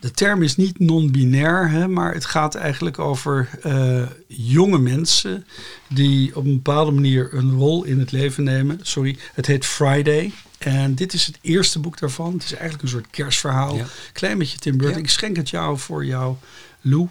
de 0.00 0.10
term 0.10 0.42
is 0.42 0.56
niet 0.56 0.78
non-binair, 0.78 1.90
maar 1.90 2.14
het 2.14 2.24
gaat 2.24 2.54
eigenlijk 2.54 2.98
over 2.98 3.50
uh, 3.66 4.02
jonge 4.26 4.78
mensen 4.78 5.46
die 5.88 6.36
op 6.36 6.44
een 6.44 6.54
bepaalde 6.54 6.90
manier 6.90 7.34
een 7.34 7.52
rol 7.52 7.84
in 7.84 7.98
het 7.98 8.12
leven 8.12 8.44
nemen. 8.44 8.78
Sorry, 8.82 9.16
het 9.34 9.46
heet 9.46 9.66
Friday. 9.66 10.32
En 10.58 10.94
dit 10.94 11.12
is 11.12 11.26
het 11.26 11.38
eerste 11.40 11.78
boek 11.78 11.98
daarvan. 11.98 12.32
Het 12.32 12.44
is 12.44 12.52
eigenlijk 12.52 12.82
een 12.82 12.88
soort 12.88 13.10
kerstverhaal. 13.10 13.76
Ja. 13.76 13.84
Klein 14.12 14.38
beetje 14.38 14.58
Tim 14.58 14.76
Burton. 14.76 14.96
Ja. 14.96 15.02
Ik 15.02 15.10
schenk 15.10 15.36
het 15.36 15.50
jou 15.50 15.78
voor 15.78 16.04
jou, 16.04 16.36
Lou. 16.80 17.08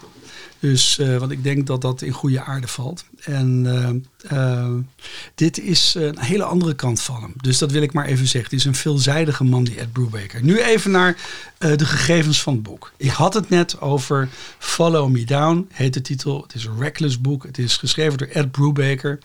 Dus, 0.58 0.98
eh, 0.98 1.16
want 1.16 1.30
ik 1.30 1.42
denk 1.42 1.66
dat 1.66 1.80
dat 1.80 2.02
in 2.02 2.12
goede 2.12 2.42
aarde 2.42 2.68
valt. 2.68 3.04
En 3.28 3.66
eh, 3.66 4.58
eh, 4.58 4.74
dit 5.34 5.60
is 5.60 5.94
een 5.98 6.18
hele 6.18 6.44
andere 6.44 6.74
kant 6.74 7.00
van 7.00 7.22
hem. 7.22 7.32
Dus 7.40 7.58
dat 7.58 7.72
wil 7.72 7.82
ik 7.82 7.92
maar 7.92 8.04
even 8.04 8.26
zeggen. 8.26 8.50
Het 8.50 8.60
is 8.60 8.64
een 8.64 8.74
veelzijdige 8.74 9.44
man, 9.44 9.64
die 9.64 9.78
Ed 9.78 9.92
Brubaker. 9.92 10.42
Nu 10.42 10.60
even 10.60 10.90
naar 10.90 11.16
eh, 11.58 11.76
de 11.76 11.86
gegevens 11.86 12.42
van 12.42 12.52
het 12.52 12.62
boek. 12.62 12.92
Ik 12.96 13.10
had 13.10 13.34
het 13.34 13.48
net 13.48 13.80
over 13.80 14.28
Follow 14.58 15.10
Me 15.10 15.24
Down, 15.24 15.68
heet 15.72 15.94
de 15.94 16.00
titel. 16.00 16.42
Het 16.42 16.54
is 16.54 16.64
een 16.64 16.78
reckless 16.78 17.20
boek. 17.20 17.42
Het 17.42 17.58
is 17.58 17.76
geschreven 17.76 18.18
door 18.18 18.28
Ed 18.28 18.50
Brubaker. 18.50 19.18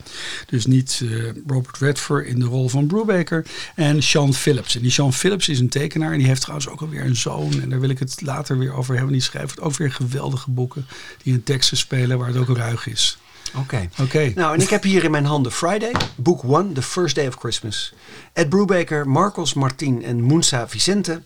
Dus 0.46 0.66
niet 0.66 1.04
Robert 1.48 1.78
Redford 1.78 2.26
in 2.26 2.40
de 2.40 2.46
rol 2.46 2.70
van 2.70 2.88
Brubaker. 2.88 3.46
En 3.76 4.04
Sean 4.04 4.34
Phillips. 4.34 4.76
En 4.76 4.82
die 4.82 4.92
Sean 4.92 5.14
Phillips 5.14 5.50
is 5.50 5.60
een 5.60 5.70
tekenaar. 5.70 6.12
En 6.12 6.18
die 6.18 6.28
heeft 6.28 6.42
trouwens 6.42 6.70
ook 6.70 6.82
alweer 6.82 7.06
een 7.06 7.16
zoon. 7.16 7.62
En 7.62 7.70
daar 7.70 7.80
wil 7.80 7.90
ik 7.90 8.00
het 8.00 8.22
later 8.22 8.58
weer 8.58 8.74
over 8.74 8.96
hebben. 8.96 9.14
Die 9.14 9.22
schrijft 9.22 9.62
ook 9.62 9.78
weer 9.78 9.92
geweldige 9.92 10.52
boeken. 10.52 10.88
Die 11.24 11.34
in 11.34 11.44
Texas 11.44 11.80
spelen, 11.80 12.18
waar 12.18 12.28
het 12.28 12.38
ook 12.38 12.58
ruig 12.58 12.88
is. 12.88 13.18
Oké. 13.58 13.90
Oké. 14.02 14.32
Nou, 14.36 14.54
en 14.56 14.62
ik 14.62 14.70
heb 14.70 14.84
hier 14.84 15.04
in 15.04 15.12
mijn 15.12 15.26
handen 15.26 15.52
Friday, 15.52 15.92
book 16.16 16.44
1, 16.44 16.74
The 16.74 16.82
First 16.82 17.16
Day 17.16 17.28
of 17.28 17.36
Christmas. 17.36 17.94
Ed 18.34 18.50
Brubaker, 18.50 19.08
Marcos 19.10 19.54
Martin 19.54 20.04
en 20.04 20.26
Munsa 20.26 20.68
Vicente. 20.68 21.22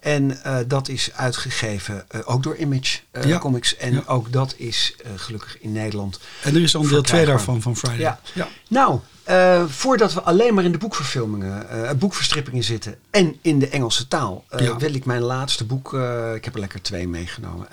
En 0.00 0.42
eh, 0.44 0.56
dat 0.66 0.88
is 0.88 1.10
uitgegeven 1.14 2.04
eh, 2.08 2.20
ook 2.24 2.42
door 2.42 2.56
Image 2.56 2.98
eh, 3.10 3.24
Ja. 3.24 3.38
Comics. 3.38 3.76
En 3.76 3.92
Ja. 3.92 4.02
ook 4.06 4.32
dat 4.32 4.54
is 4.56 4.96
gelukkig 5.16 5.60
in 5.60 5.72
Nederland. 5.72 6.20
En 6.42 6.54
er 6.54 6.62
is 6.62 6.74
al 6.74 6.80
deel 6.80 6.90
2 6.90 6.98
Verkrijgbaar. 7.00 7.34
daarvan 7.36 7.62
van 7.62 7.76
Friday. 7.76 7.98
Ja. 7.98 8.20
ja. 8.34 8.48
Nou, 8.68 8.98
voordat 9.68 10.14
we 10.14 10.22
alleen 10.22 10.54
maar 10.54 10.64
in 10.64 10.72
de 10.72 10.78
boekverfilmingen, 10.78 11.66
boekverstrippingen 11.98 12.64
zitten 12.64 12.96
en 13.10 13.36
in 13.42 13.58
de 13.58 13.68
Engelse 13.68 14.08
taal, 14.08 14.44
Ja. 14.56 14.76
wil 14.76 14.94
ik 14.94 15.04
mijn 15.04 15.22
laatste 15.22 15.64
boek, 15.64 15.92
ik 16.34 16.44
heb 16.44 16.54
er 16.54 16.60
lekker 16.60 16.82
twee 16.82 17.08
meegenomen. 17.08 17.66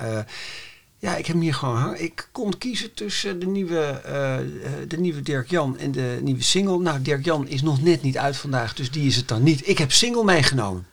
Ja, 1.02 1.16
ik 1.16 1.26
heb 1.26 1.36
hem 1.36 1.44
hier 1.44 1.54
gewoon 1.54 1.76
hangen. 1.76 2.04
Ik 2.04 2.28
kon 2.32 2.58
kiezen 2.58 2.94
tussen 2.94 3.40
de 3.40 3.46
nieuwe, 3.46 3.80
eh, 3.80 4.40
eh, 4.40 4.44
de 4.88 5.00
nieuwe 5.00 5.22
Dirk 5.22 5.50
Jan 5.50 5.78
en 5.78 5.92
de 5.92 6.20
nieuwe 6.22 6.44
single. 6.44 6.80
Nou, 6.80 7.02
Dirk 7.02 7.26
Jan 7.26 7.48
is 7.48 7.62
nog 7.62 7.82
net 7.82 8.02
niet 8.02 8.18
uit 8.18 8.38
vandaag, 8.38 8.74
dus 8.74 8.92
die 8.92 9.08
is 9.08 9.16
het 9.16 9.28
dan 9.28 9.44
niet. 9.44 9.68
Ik 9.68 9.78
heb 9.78 9.92
single 9.92 10.24
meegenomen, 10.24 10.88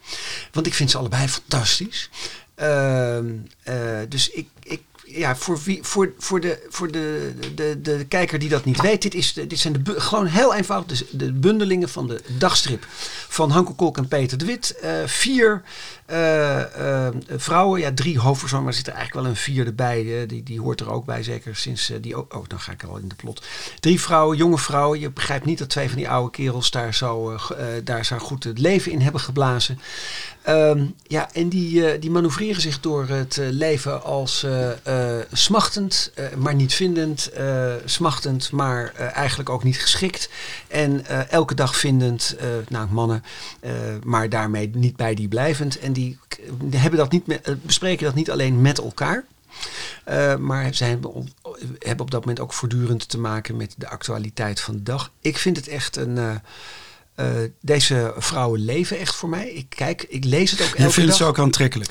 want 0.53 0.67
ik 0.67 0.75
vind 0.75 0.91
ze 0.91 0.99
allebei 0.99 1.29
fantastisch. 1.29 2.11
Ehm, 2.55 3.27
eh, 3.63 3.77
dus 4.09 4.31
ik, 4.31 4.49
ik, 4.63 4.83
ja, 5.05 5.37
voor, 5.37 5.59
wie, 5.65 5.79
voor, 5.83 6.13
voor, 6.19 6.41
de, 6.41 6.67
voor 6.69 6.91
de, 6.91 7.35
de, 7.55 7.81
de 7.83 8.05
kijker 8.09 8.39
die 8.39 8.49
dat 8.49 8.65
niet 8.65 8.81
weet, 8.81 9.03
dit, 9.03 9.15
is 9.15 9.33
de, 9.33 9.47
dit 9.47 9.59
zijn 9.59 9.83
de, 9.83 10.01
gewoon 10.01 10.27
heel 10.27 10.55
eenvoudig 10.55 10.99
de, 10.99 11.17
de 11.17 11.33
bundelingen 11.33 11.89
van 11.89 12.07
de 12.07 12.21
dagstrip 12.39 12.87
van 13.29 13.51
Hanko 13.51 13.73
Kolk 13.73 13.97
en 13.97 14.09
Peter 14.09 14.39
de 14.39 14.45
Wit. 14.45 14.79
Vier 15.07 15.63
vrouwen, 17.37 17.81
ja, 17.81 17.93
drie 17.95 18.19
hoofdpersonen, 18.19 18.65
maar 18.65 18.73
er 18.73 18.79
zit 18.79 18.87
er 18.89 18.95
eigenlijk 18.95 19.23
wel 19.27 19.35
een 19.35 19.41
vierde 19.41 19.73
bij. 19.73 20.21
eh, 20.23 20.29
die, 20.29 20.43
die 20.43 20.61
hoort 20.61 20.81
er 20.81 20.91
ook 20.91 21.05
bij, 21.05 21.23
zeker 21.23 21.57
sinds 21.57 21.91
eh, 21.91 21.97
die 22.01 22.17
ook. 22.17 22.35
Oh, 22.37 22.45
dan 22.47 22.61
ga 22.61 22.73
ik 22.73 22.83
al 22.85 22.97
in 22.97 23.09
de 23.09 23.15
plot. 23.15 23.43
Drie 23.81 24.01
vrouwen, 24.01 24.37
jonge 24.37 24.59
vrouwen. 24.59 25.01
Je 25.01 25.11
begrijpt 25.11 25.45
niet 25.45 25.59
dat 25.59 25.69
twee 25.69 25.89
van 25.89 25.97
die 25.99 26.09
oude 26.09 26.31
kerels 26.31 26.71
daar 26.71 26.95
zo, 26.95 27.31
eh, 27.31 27.77
eh, 27.77 27.85
daar 27.85 28.05
zo 28.05 28.19
goed 28.19 28.45
het 28.45 28.59
leven 28.59 28.93
in 28.93 29.01
hebben 29.01 29.21
geblazen. 29.21 29.79
Ehm, 30.43 30.85
ja, 31.03 31.29
en 31.33 31.49
die, 31.49 31.91
eh, 31.91 32.01
die 32.01 32.11
manoeuvreren 32.11 32.61
zich 32.61 32.81
door 32.81 33.09
het 33.09 33.39
eh, 33.39 33.47
leven 33.51 34.03
als 34.03 34.43
eh, 34.43 34.71
eh, 35.19 35.25
smachtend, 35.33 36.11
eh, 36.15 36.25
maar 36.37 36.55
niet 36.55 36.75
vindend. 36.75 37.31
eh, 37.31 37.73
smachtend, 37.85 38.51
maar 38.53 38.93
eh, 38.97 39.17
eigenlijk 39.17 39.49
ook 39.51 39.65
niet 39.65 39.81
geschikt. 39.81 40.29
En 40.69 41.07
eh, 41.07 41.31
elke 41.33 41.55
dag 41.55 41.77
vindend, 41.77 42.37
eh, 42.39 42.47
nou 42.69 42.89
mannen, 42.91 43.25
eh, 43.61 43.73
maar 44.05 44.29
daarmee 44.29 44.71
niet 44.75 44.97
bij 44.97 45.15
die 45.15 45.29
blijvend. 45.29 45.79
En 45.79 45.93
die, 45.97 46.19
hebben 46.77 46.99
dat 46.99 47.11
niet 47.13 47.29
eh, 47.43 47.55
bespreken 47.63 48.05
dat 48.05 48.15
niet 48.15 48.31
alleen 48.31 48.61
met 48.61 48.79
elkaar. 48.79 49.25
Eh, 50.05 50.37
maar 50.37 50.75
zij 50.75 50.89
hebben 50.89 51.13
op, 51.13 51.29
hebben 51.79 52.05
op 52.05 52.11
dat 52.11 52.21
moment 52.21 52.41
ook 52.41 52.53
voortdurend 52.53 53.09
te 53.09 53.19
maken 53.19 53.57
met 53.57 53.75
de 53.77 53.89
actualiteit 53.89 54.61
van 54.61 54.75
de 54.75 54.83
dag. 54.83 55.11
Ik 55.21 55.39
vind 55.39 55.57
het 55.57 55.69
echt 55.69 55.97
een. 55.97 56.19
eh, 57.15 57.27
deze 57.61 58.15
vrouwen 58.17 58.65
leven 58.65 58.99
echt 58.99 59.15
voor 59.15 59.29
mij. 59.29 59.49
Ik 59.51 59.67
kijk, 59.69 60.03
ik 60.09 60.25
lees 60.25 60.51
het 60.51 60.61
ook 60.61 60.67
elke 60.67 60.83
Je 60.83 60.91
vindt 60.91 61.09
dag. 61.09 61.19
ze 61.19 61.25
ook 61.25 61.39
aantrekkelijk. 61.39 61.91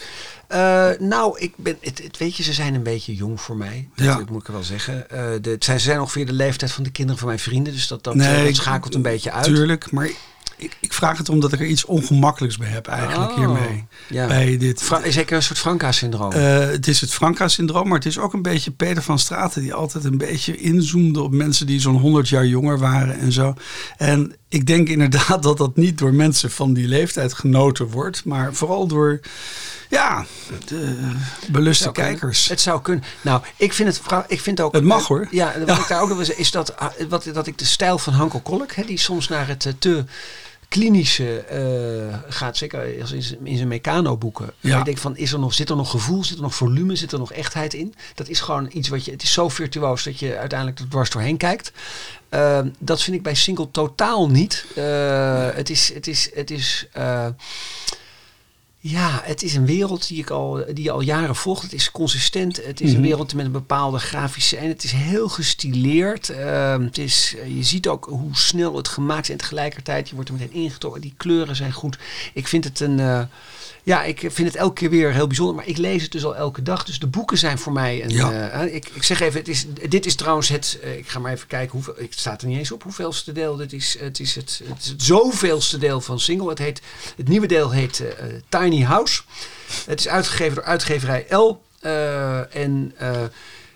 Nou, 1.00 1.40
ik 1.40 1.54
ben, 1.58 1.78
het, 1.82 2.04
het, 2.04 2.18
weet 2.18 2.36
je, 2.36 2.44
ze 2.44 2.54
zijn 2.54 2.74
een 2.74 2.84
beetje 2.84 3.16
jong 3.16 3.42
voor 3.42 3.58
mij. 3.58 3.88
Dat, 3.96 4.06
Ja. 4.06 4.24
moet 4.32 4.42
ik 4.42 4.48
wel 4.48 4.64
zeggen. 4.64 5.10
Eh, 5.10 5.18
de, 5.42 5.56
zijn, 5.60 5.80
ze 5.80 5.86
zijn 5.86 6.00
ongeveer 6.00 6.26
de 6.26 6.34
leeftijd 6.34 6.72
van 6.72 6.84
de 6.84 6.92
kinderen 6.92 7.18
van 7.20 7.28
mijn 7.28 7.40
vrienden. 7.40 7.74
Dus 7.74 7.88
dat, 7.88 8.04
dat, 8.04 8.16
Nee, 8.16 8.46
dat 8.46 8.56
schakelt 8.56 8.96
een 8.96 9.02
beetje 9.02 9.32
uit. 9.32 9.44
Tuurlijk, 9.46 9.92
maar 9.92 10.10
ik, 10.58 10.78
ik 10.80 10.94
vraag 10.94 11.18
het 11.18 11.30
omdat 11.30 11.54
ik 11.54 11.60
er 11.60 11.66
iets 11.66 11.86
ongemakkelijks 11.86 12.58
bij 12.58 12.68
heb 12.68 12.88
eigenlijk 12.88 13.32
Oh, 13.32 13.38
hiermee. 13.38 13.86
ja. 14.10 14.28
Bij 14.28 14.58
dit. 14.58 14.82
Fra- 14.84 15.12
zeker 15.12 15.36
een 15.36 15.44
soort 15.44 15.60
Franca-syndroom. 15.60 16.32
Eh, 16.32 16.60
het 16.60 16.88
is 16.88 17.02
het 17.02 17.14
Franca-syndroom, 17.14 17.88
maar 17.88 17.98
het 17.98 18.08
is 18.08 18.20
ook 18.20 18.34
een 18.34 18.42
beetje 18.42 18.72
Peter 18.72 19.04
van 19.04 19.20
Straten 19.20 19.62
die 19.62 19.74
altijd 19.74 20.04
een 20.04 20.18
beetje 20.18 20.58
inzoomde 20.58 21.22
op 21.22 21.32
mensen 21.32 21.66
die 21.66 21.80
zo'n 21.80 22.00
100 22.00 22.30
jaar 22.30 22.46
jonger 22.46 22.80
waren 22.80 23.20
en 23.20 23.32
zo. 23.32 23.54
En 23.98 24.36
ik 24.50 24.66
denk 24.66 24.88
inderdaad 24.90 25.44
dat 25.44 25.58
dat 25.58 25.76
niet 25.76 25.98
door 25.98 26.14
mensen 26.14 26.52
van 26.52 26.74
die 26.74 26.88
leeftijd 26.88 27.34
genoten 27.34 27.88
wordt, 27.90 28.26
maar 28.26 28.54
vooral 28.54 28.88
door 28.88 29.20
ja, 29.90 30.26
de 30.66 30.96
beluste 31.52 31.92
kunnen. 31.92 32.12
kijkers. 32.12 32.48
Het 32.50 32.62
zou 32.62 32.82
kunnen. 32.82 33.04
Nou, 33.22 33.42
ik 33.58 33.74
vind 33.74 33.90
het, 33.90 34.24
ik 34.28 34.42
vind 34.42 34.62
ook. 34.62 34.74
Het 34.74 34.84
mag, 34.84 35.08
hoor. 35.08 35.28
Ja, 35.32 35.54
wat 35.66 35.78
ik 35.78 35.88
daar 35.88 36.02
ook 36.02 36.08
nog 36.08 36.18
wil 36.18 36.26
zeggen 36.26 36.44
is 36.44 36.52
dat, 36.52 36.78
ah, 36.78 36.92
wat, 37.10 37.30
dat 37.34 37.48
ik 37.48 37.58
de 37.58 37.66
stijl 37.66 37.98
van 37.98 38.14
Hanko 38.14 38.40
Kolk, 38.40 38.72
hè, 38.72 38.84
die 38.84 39.00
soms 39.00 39.28
naar 39.28 39.48
het 39.48 39.66
eh, 39.66 39.74
te 39.80 40.04
klinische 40.70 41.40
eh, 41.40 42.34
gaat, 42.34 42.58
zeker 42.58 43.02
als 43.02 43.12
in 43.12 43.58
zijn, 43.58 43.68
mecano-boeken. 43.68 44.54
Ja. 44.60 44.80
Ik 44.80 44.86
denk 44.86 44.98
van, 44.98 45.18
is 45.18 45.34
er 45.34 45.40
nog, 45.40 45.54
zit 45.54 45.70
er 45.70 45.76
nog 45.76 45.90
gevoel, 45.90 46.24
zit 46.24 46.38
er 46.38 46.44
nog 46.44 46.56
volume, 46.56 46.96
zit 46.96 47.12
er 47.12 47.20
nog 47.20 47.32
echtheid 47.32 47.74
in? 47.74 47.96
Dat 48.16 48.28
is 48.28 48.40
gewoon 48.40 48.70
iets 48.72 48.90
wat 48.90 49.06
je, 49.06 49.12
het 49.12 49.24
is 49.24 49.34
zo 49.34 49.50
virtuoos 49.50 50.04
dat 50.04 50.20
je 50.20 50.38
uiteindelijk 50.38 50.80
er 50.80 50.88
dwars 50.90 51.10
doorheen 51.10 51.38
kijkt. 51.38 51.72
Eh, 52.30 52.60
dat 52.80 53.02
vind 53.02 53.16
ik 53.16 53.24
bij 53.24 53.36
Single 53.36 53.72
totaal 53.72 54.30
niet. 54.30 54.66
Eh, 54.76 55.50
Het 55.54 55.70
is, 55.70 55.94
het 55.94 56.08
is, 56.08 56.30
het 56.34 56.52
is. 56.52 56.88
Eh, 58.86 58.92
ja, 58.92 59.22
het 59.24 59.44
is 59.44 59.56
een 59.56 59.66
wereld 59.66 60.08
die 60.08 60.18
ik 60.20 60.30
al, 60.30 60.64
die 60.74 60.92
al 60.92 61.02
jaren 61.02 61.36
volg. 61.36 61.62
Het 61.62 61.74
is 61.74 61.92
consistent. 61.92 62.66
Het 62.66 62.82
is 62.82 62.90
een 62.94 63.00
Mhm. 63.00 63.08
wereld 63.08 63.34
met 63.34 63.46
een 63.46 63.52
bepaalde 63.52 64.00
grafische. 64.00 64.58
En 64.58 64.68
het 64.68 64.84
is 64.84 64.92
heel 64.92 65.30
gestileerd. 65.30 66.30
Ehm, 66.30 66.82
het 66.84 66.98
is, 66.98 67.36
je 67.48 67.64
ziet 67.64 67.88
ook 67.88 68.06
hoe 68.06 68.36
snel 68.36 68.76
het 68.78 68.88
gemaakt 68.88 69.24
is. 69.24 69.30
En 69.30 69.38
tegelijkertijd, 69.38 70.10
je 70.10 70.16
wordt 70.16 70.30
er 70.30 70.36
meteen 70.36 70.54
ingetrokken. 70.64 71.02
Die 71.02 71.14
kleuren 71.18 71.56
zijn 71.56 71.72
goed. 71.72 71.98
Ik 72.34 72.48
vind 72.48 72.64
het 72.64 72.80
een. 72.80 73.00
eh, 73.00 73.22
ja, 73.86 74.04
ik 74.04 74.20
vind 74.20 74.48
het 74.48 74.56
elke 74.56 74.74
keer 74.74 74.90
weer 74.90 75.14
heel 75.14 75.28
bijzonder. 75.28 75.56
Maar 75.56 75.68
ik 75.68 75.78
lees 75.78 76.02
het 76.02 76.12
dus 76.12 76.26
al 76.26 76.36
elke 76.36 76.62
dag. 76.62 76.84
Dus 76.84 77.00
de 77.00 77.08
boeken 77.08 77.38
zijn 77.38 77.58
voor 77.58 77.74
mij 77.74 78.04
een. 78.04 78.10
Ja. 78.10 78.50
eh, 78.50 78.76
ik, 78.76 78.90
ik 78.94 79.04
zeg 79.04 79.20
even, 79.20 79.40
het 79.40 79.48
is, 79.48 79.66
dit 79.90 80.06
is 80.06 80.16
trouwens 80.16 80.50
het. 80.50 80.80
eh, 80.82 80.98
ik 80.98 81.08
ga 81.10 81.20
maar 81.20 81.32
even 81.32 81.48
kijken. 81.48 81.72
Hoeveel, 81.72 81.94
ik 81.98 82.14
staat 82.14 82.42
er 82.42 82.48
niet 82.48 82.58
eens 82.58 82.72
op 82.72 82.84
hoeveelste 82.84 83.32
deel. 83.32 83.56
Dit 83.56 83.74
is, 83.74 83.98
het, 84.00 84.20
is 84.20 84.36
het, 84.36 84.62
het 84.68 84.82
is 84.84 84.88
het 84.90 85.04
zoveelste 85.04 85.78
deel 85.78 86.02
van 86.02 86.20
Single. 86.20 86.50
Het, 86.50 86.58
heet, 86.60 86.82
het 87.18 87.28
nieuwe 87.28 87.48
deel 87.48 87.72
heet 87.72 88.00
eh, 88.00 88.26
Tiny 88.50 88.84
House. 88.84 89.22
Het 89.86 90.00
is 90.00 90.08
uitgegeven 90.08 90.56
door 90.56 90.64
uitgeverij 90.64 91.26
L. 91.30 91.62
en 92.50 92.94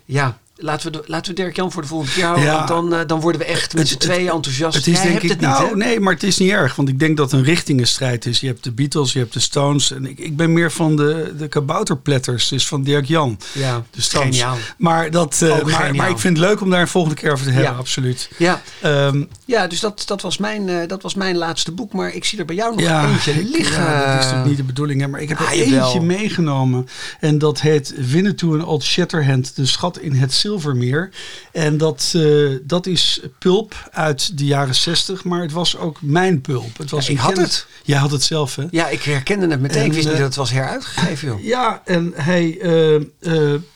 ja, 0.06 0.39
laten 0.60 0.91
we, 0.91 1.02
laten 1.06 1.36
we 1.36 1.41
Dirk 1.41 1.56
Jan 1.56 1.72
voor 1.72 1.82
de 1.82 1.88
volgende 1.88 2.13
keer 2.13 2.24
houden. 2.24 2.45
Ja. 2.45 2.56
want 2.56 2.67
dan, 2.67 2.93
eh, 2.93 3.08
dan 3.08 3.19
worden 3.19 3.41
we 3.41 3.48
echt 3.48 3.74
met 3.76 3.88
z'n 3.88 3.98
tweeën 3.98 4.30
enthousiast. 4.32 4.76
Het 4.78 4.88
is 4.88 4.93
Jij 4.93 5.04
denk 5.04 5.22
ik, 5.22 5.30
het 5.30 5.39
niet, 5.39 5.50
nou 5.50 5.69
hè? 5.69 5.76
nee, 5.76 6.00
maar 6.00 6.13
het 6.13 6.24
is 6.24 6.38
niet 6.38 6.52
erg. 6.52 6.76
Want 6.76 6.89
ik 6.89 7.00
denk 7.00 7.17
dat 7.17 7.32
het 7.32 7.39
een 7.39 7.45
richtingenstrijd 7.45 8.26
is. 8.26 8.39
Je 8.39 8.48
hebt 8.48 8.63
de 8.63 8.72
Beatles, 8.72 9.13
je 9.13 9.19
hebt 9.19 9.34
de 9.34 9.39
Stones. 9.39 9.91
En 9.91 10.06
ik, 10.06 10.19
ik 10.19 10.38
ben 10.38 10.54
meer 10.54 10.72
van 10.72 10.95
de, 10.95 11.34
de 11.38 11.48
kabouterpletters. 11.48 12.48
Dus 12.48 12.67
van 12.67 12.84
Dirk 12.84 13.06
Jan. 13.06 13.39
Ja, 13.54 13.84
De 13.91 14.02
Stones. 14.02 14.28
geniaal. 14.38 14.58
Maar, 14.78 15.12
dat, 15.12 15.41
eh, 15.41 15.63
maar, 15.93 16.10
ik 16.10 16.17
vind 16.19 16.38
het 16.38 16.45
leuk 16.48 16.62
om 16.62 16.69
daar 16.69 16.82
een 16.82 16.88
volgende 16.88 17.15
keer 17.15 17.32
over 17.32 17.45
te 17.45 17.52
hebben, 17.52 17.72
Ja. 17.72 17.78
absoluut. 17.78 18.30
Ja, 18.38 18.62
Ehm, 18.82 19.24
ja 19.49 19.67
dus 19.67 19.79
dat, 19.79 20.03
dat, 20.05 20.21
was 20.21 20.38
mijn, 20.38 20.69
eh, 20.69 20.88
dat 20.88 21.01
was 21.01 21.13
mijn 21.13 21.35
laatste 21.38 21.71
boek. 21.71 21.93
Maar 21.93 22.13
ik 22.13 22.25
zie 22.25 22.39
er 22.39 22.45
bij 22.45 22.55
jou 22.55 22.71
nog 22.75 22.81
ja, 22.81 23.07
eentje 23.09 23.43
liggen. 23.43 23.83
ja, 23.83 23.99
dat 24.05 24.19
is 24.19 24.23
natuurlijk 24.23 24.45
niet 24.47 24.57
de 24.57 24.63
bedoeling. 24.63 25.01
Hè, 25.01 25.07
maar 25.07 25.21
ik 25.21 25.29
heb 25.29 25.39
er 25.39 25.45
Ah, 25.45 25.51
eentje 25.51 26.01
meegenomen. 26.01 26.88
En 27.19 27.38
dat 27.38 27.62
heet 27.62 27.93
Winnetou 28.12 28.59
en 28.59 28.65
Old 28.65 28.83
Shatterhand, 28.83 29.55
de 29.55 29.65
schat 29.65 29.97
in 29.99 30.13
het 30.13 30.33
Zilvermeer. 30.33 31.09
En 31.51 31.77
dat, 31.77 32.13
eh, 32.15 32.23
dat 32.63 32.85
is 32.85 33.19
pulp 33.39 33.89
uit 33.91 34.38
de 34.38 34.45
jaren 34.45 34.75
60. 34.75 35.23
Maar 35.23 35.41
het 35.41 35.51
was 35.51 35.77
ook 35.77 35.97
mijn 36.01 36.41
pulp. 36.41 36.77
Het 36.77 36.89
was 36.91 37.07
Ja, 37.07 37.13
ik 37.13 37.19
had 37.19 37.33
kennis- 37.33 37.55
het. 37.55 37.67
Jij 37.83 37.97
had 37.97 38.12
het 38.12 38.23
zelf, 38.23 38.55
hè? 38.55 38.65
Ja, 38.71 38.88
ik 38.88 39.03
herkende 39.03 39.47
het 39.47 39.62
meteen. 39.62 39.79
En, 39.81 39.85
ik 39.85 39.93
wist 39.93 40.03
niet 40.05 40.13
eh, 40.13 40.19
dat 40.19 40.27
het 40.27 40.38
was 40.38 40.51
heruitgegeven, 40.51 41.27
joh. 41.27 41.43
Ja, 41.43 41.81
en 41.85 42.13
hij. 42.15 42.57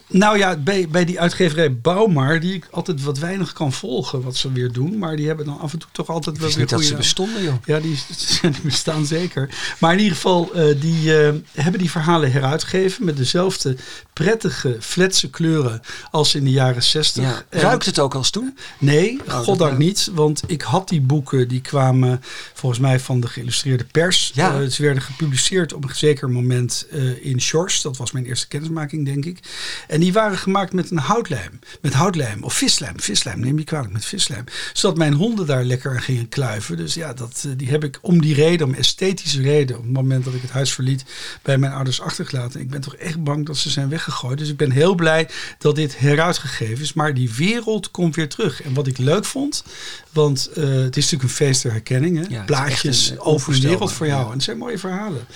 nou 0.08 0.38
ja, 0.38 0.58
bij, 0.58 0.88
bij 0.92 1.06
die 1.06 1.20
uitgeverij 1.20 1.78
Bouwmar, 1.78 2.40
die 2.40 2.54
ik 2.54 2.68
altijd 2.72 3.04
wat 3.04 3.20
weinig 3.20 3.54
kan 3.54 3.72
volgen 3.74 4.22
wat 4.22 4.36
ze 4.36 4.52
weer 4.52 4.72
doen. 4.72 4.98
Maar 4.98 5.16
die 5.16 5.28
hebben 5.28 5.46
dan 5.46 5.60
af 5.64 5.74
en 5.74 5.80
toe 5.80 5.90
toch 5.92 6.10
altijd 6.10 6.38
wel 6.38 6.50
weer 6.50 6.58
niet 6.58 6.70
dat 6.70 6.84
ze 6.84 6.96
bestonden, 6.96 7.44
joh. 7.44 7.54
Ja, 7.66 7.80
die, 7.80 8.00
die 8.42 8.52
bestaan 8.64 9.06
zeker. 9.06 9.50
Maar 9.80 9.94
in 9.94 10.00
ieder 10.00 10.16
geval, 10.16 10.54
eh, 10.54 10.82
die 10.82 11.18
eh, 11.22 11.34
hebben 11.52 11.80
die 11.80 11.92
verhalen 11.92 12.32
heruitgegeven 12.32 13.06
met 13.06 13.18
dezelfde 13.18 13.76
prettige, 14.14 14.78
fletse 14.80 15.30
kleuren 15.30 15.82
als 16.12 16.36
in 16.36 16.44
de 16.44 16.52
jaren 16.52 16.84
60. 16.84 17.24
Ja. 17.24 17.44
En- 17.50 17.60
Ruikt 17.62 17.86
het 17.86 18.00
ook 18.00 18.16
als 18.16 18.30
toen? 18.30 18.58
Nee, 18.80 19.22
Oh, 19.28 19.40
goddank 19.40 19.78
niet. 19.78 20.10
Want 20.14 20.42
ik 20.48 20.62
had 20.62 20.90
die 20.90 21.02
boeken, 21.02 21.48
die 21.48 21.62
kwamen 21.62 22.22
volgens 22.54 22.82
mij 22.82 23.00
van 23.00 23.20
de 23.20 23.28
geïllustreerde 23.28 23.84
pers. 23.84 24.32
Ja. 24.34 24.60
Eh, 24.62 24.68
ze 24.68 24.82
werden 24.84 25.04
gepubliceerd 25.04 25.74
op 25.74 25.84
een 25.84 25.96
zeker 25.96 26.30
moment 26.30 26.86
in 27.22 27.42
Shores. 27.42 27.82
Dat 27.82 27.98
was 27.98 28.12
mijn 28.12 28.26
eerste 28.26 28.48
kennismaking, 28.48 29.06
denk 29.06 29.26
ik. 29.26 29.40
En 29.88 30.00
die 30.00 30.14
waren 30.14 30.38
gemaakt 30.38 30.74
met 30.74 30.92
een 30.92 30.98
houtlijm. 30.98 31.60
Met 31.82 31.94
houtlijm 31.94 32.44
of 32.44 32.54
vislijm. 32.54 33.00
Vislijm, 33.00 33.40
neem 33.40 33.58
je 33.58 33.64
kwalijk, 33.64 33.94
met 33.94 34.06
vislijm. 34.06 34.44
Zodat 34.74 34.98
mijn 34.98 35.14
honden 35.14 35.46
daar 35.46 35.53
lekker 35.62 35.92
aan 35.92 36.02
gingen 36.02 36.30
kluiven. 36.30 36.78
Dus 36.78 36.94
ja, 36.94 37.14
dat, 37.14 37.44
eh, 37.46 37.52
die 37.58 37.70
heb 37.70 37.84
ik 37.84 38.00
om 38.02 38.22
die 38.22 38.34
reden, 38.34 38.68
om 38.68 38.74
esthetische 38.74 39.42
reden... 39.42 39.78
op 39.78 39.84
het 39.84 39.94
moment 39.94 40.26
dat 40.26 40.34
ik 40.34 40.42
het 40.42 40.52
huis 40.52 40.74
verliet, 40.74 41.06
bij 41.42 41.58
mijn 41.58 41.74
ouders 41.74 42.02
achtergelaten. 42.02 42.60
Ik 42.60 42.70
ben 42.70 42.82
toch 42.82 42.96
echt 42.96 43.24
bang 43.24 43.46
dat 43.46 43.58
ze 43.58 43.70
zijn 43.70 43.90
weggegooid. 43.90 44.38
Dus 44.38 44.50
ik 44.50 44.58
ben 44.58 44.72
heel 44.72 44.96
blij 44.96 45.30
dat 45.58 45.76
dit 45.76 45.98
heruitgegeven 45.98 46.84
is. 46.84 46.94
Maar 46.94 47.14
die 47.14 47.34
wereld 47.34 47.92
komt 47.92 48.16
weer 48.16 48.30
terug. 48.30 48.62
En 48.62 48.74
wat 48.74 48.88
ik 48.88 48.98
leuk 48.98 49.26
vond, 49.26 49.64
want 50.10 50.50
eh, 50.54 50.64
het 50.64 50.98
is 50.98 51.04
natuurlijk 51.04 51.24
een 51.24 51.46
feest 51.46 51.62
der 51.62 51.72
herkenning. 51.72 52.28
Hè? 52.28 52.44
Plaatjes 52.44 53.10
een, 53.10 53.18
eh, 53.18 53.28
over 53.28 53.62
de 53.62 53.68
wereld 53.68 53.92
voor 53.92 54.08
jou. 54.08 54.20
ja. 54.22 54.28
En 54.28 54.34
het 54.34 54.44
zijn 54.44 54.58
mooie 54.58 54.78
verhalen. 54.78 55.28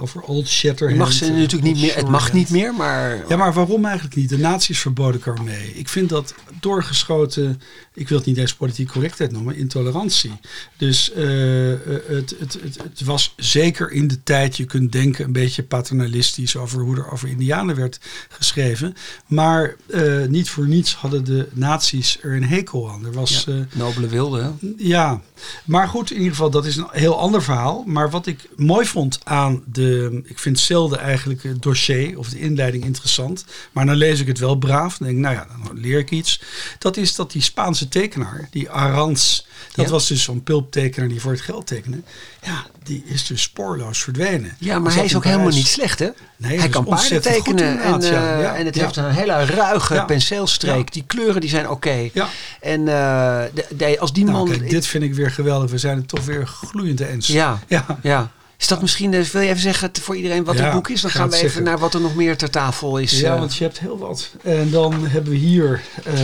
Over 0.00 0.20
Old 0.20 0.48
Shatterhand. 0.48 0.98
Mag 0.98 1.12
ze 1.12 1.30
natuurlijk 1.30 1.62
niet 1.62 1.80
meer. 1.80 1.96
Het 1.96 2.08
mag 2.08 2.32
niet 2.32 2.50
meer, 2.50 2.74
maar. 2.74 3.24
Ja, 3.28 3.36
maar 3.36 3.52
waarom 3.52 3.84
eigenlijk 3.84 4.16
niet? 4.16 4.28
De 4.28 4.38
nazi's 4.38 4.78
verboden 4.78 5.20
Carmee. 5.20 5.72
Ik 5.74 5.88
vind 5.88 6.08
dat 6.08 6.34
doorgeschoten, 6.60 7.60
ik 7.94 8.08
wil 8.08 8.18
het 8.18 8.26
niet 8.26 8.36
eens 8.36 8.54
politiek 8.54 8.88
correctheid 8.88 9.32
noemen, 9.32 9.39
intolerantie. 9.48 10.32
Dus 10.76 11.12
eh, 11.12 11.72
eh, 11.72 11.78
het, 12.06 12.34
het, 12.38 12.58
het, 12.62 12.82
het 12.82 13.00
was 13.04 13.34
zeker 13.36 13.90
in 13.90 14.08
de 14.08 14.22
tijd, 14.22 14.56
je 14.56 14.64
kunt 14.64 14.92
denken, 14.92 15.24
een 15.24 15.32
beetje 15.32 15.62
paternalistisch 15.62 16.56
over 16.56 16.80
hoe 16.80 16.96
er 16.96 17.10
over 17.10 17.28
Indianen 17.28 17.76
werd 17.76 18.00
geschreven. 18.28 18.94
Maar 19.26 19.76
eh, 19.86 20.26
niet 20.26 20.50
voor 20.50 20.68
niets 20.68 20.94
hadden 20.94 21.24
de 21.24 21.48
nazi's 21.52 22.18
er 22.22 22.36
een 22.36 22.44
hekel 22.44 22.90
aan. 22.90 23.04
Er 23.04 23.12
was. 23.12 23.44
Ja, 23.46 23.66
nobele 23.74 24.06
wilde. 24.06 24.42
hè? 24.42 24.50
ja, 24.76 25.20
maar 25.64 25.88
goed, 25.88 26.10
in 26.10 26.16
ieder 26.16 26.30
geval, 26.30 26.50
dat 26.50 26.66
is 26.66 26.76
een 26.76 26.88
heel 26.90 27.18
ander 27.18 27.42
verhaal. 27.42 27.84
Maar 27.86 28.10
wat 28.10 28.26
ik 28.26 28.48
mooi 28.56 28.86
vond 28.86 29.20
aan 29.24 29.62
de. 29.66 30.20
Ik 30.24 30.38
vind 30.38 30.58
zelden 30.58 30.98
eigenlijk 30.98 31.42
het 31.42 31.62
dossier 31.62 32.18
of 32.18 32.28
de 32.28 32.38
inleiding 32.38 32.84
interessant. 32.84 33.44
Maar 33.72 33.86
dan 33.86 33.96
lees 33.96 34.20
ik 34.20 34.26
het 34.26 34.38
wel 34.38 34.56
braaf. 34.56 34.98
Dan 34.98 35.06
denk 35.06 35.18
ik, 35.18 35.24
nou 35.24 35.34
ja, 35.34 35.46
dan 35.64 35.80
leer 35.80 35.98
ik 35.98 36.10
iets. 36.10 36.40
Dat 36.78 36.96
is 36.96 37.14
dat 37.14 37.32
die 37.32 37.42
Spaanse 37.42 37.88
tekenaar, 37.88 38.48
die 38.50 38.70
Arans. 38.70 39.29
Dat 39.74 39.84
Ja. 39.84 39.90
was 39.90 40.08
dus 40.08 40.22
zo'n 40.22 40.42
pulptekenaar 40.42 41.08
die 41.08 41.20
voor 41.20 41.32
het 41.32 41.40
geld 41.40 41.66
tekende. 41.66 42.00
Ja, 42.42 42.66
die 42.82 43.02
is 43.06 43.26
dus 43.26 43.42
spoorloos 43.42 44.02
verdwenen. 44.02 44.56
Ja, 44.58 44.78
maar 44.78 44.94
hij 44.94 45.04
is 45.04 45.16
ook 45.16 45.24
helemaal 45.24 45.48
niet 45.48 45.66
slecht, 45.66 45.98
hè? 45.98 46.08
Nee, 46.36 46.58
hij 46.58 46.68
kan 46.68 46.84
paarden 46.84 47.22
tekenen 47.22 47.80
en, 47.82 48.00
ja. 48.00 48.34
eh, 48.34 48.42
Ja, 48.42 48.56
en 48.56 48.66
het 48.66 48.74
heeft 48.74 48.96
een 48.96 49.10
hele 49.10 49.44
ruige 49.44 50.02
penseelstreek. 50.06 50.92
Die 50.92 51.04
kleuren 51.06 51.40
die 51.40 51.50
zijn 51.50 51.68
oké. 51.68 52.08
Ja. 52.12 52.28
En 52.60 52.80
eh, 52.88 53.42
de, 53.54 53.66
de- 53.76 53.98
als 54.00 54.12
die 54.12 54.24
Nou, 54.24 54.36
man... 54.36 54.48
kijk, 54.58 54.70
dit 54.70 54.86
vind 54.86 55.04
ik 55.04 55.14
weer 55.14 55.30
geweldig. 55.30 55.70
We 55.70 55.78
zijn 55.78 55.96
het 55.96 56.08
toch 56.08 56.24
weer 56.24 56.46
gloeiend 56.46 57.00
eens. 57.00 57.26
Ja, 57.26 57.58
Ja. 57.68 57.86
ja. 58.02 58.30
Is 58.60 58.66
dat 58.66 58.80
misschien, 58.80 59.14
eh, 59.14 59.20
wil 59.22 59.42
je 59.42 59.48
even 59.48 59.60
zeggen 59.60 59.90
voor 60.00 60.16
iedereen 60.16 60.44
wat 60.44 60.56
Ja, 60.56 60.64
het 60.64 60.72
boek 60.72 60.88
is? 60.88 61.00
Dan 61.00 61.10
ga 61.10 61.18
gaan 61.18 61.28
we 61.28 61.34
even 61.34 61.46
zeggen. 61.46 61.64
naar 61.64 61.78
wat 61.78 61.94
er 61.94 62.00
nog 62.00 62.14
meer 62.14 62.36
ter 62.36 62.50
tafel 62.50 62.98
is. 62.98 63.20
Ja, 63.20 63.32
eh. 63.32 63.38
want 63.38 63.56
je 63.56 63.64
hebt 63.64 63.78
heel 63.80 63.98
wat. 63.98 64.30
En 64.42 64.70
dan 64.70 65.06
hebben 65.06 65.32
we 65.32 65.38
hier, 65.38 65.80
eh, 66.04 66.14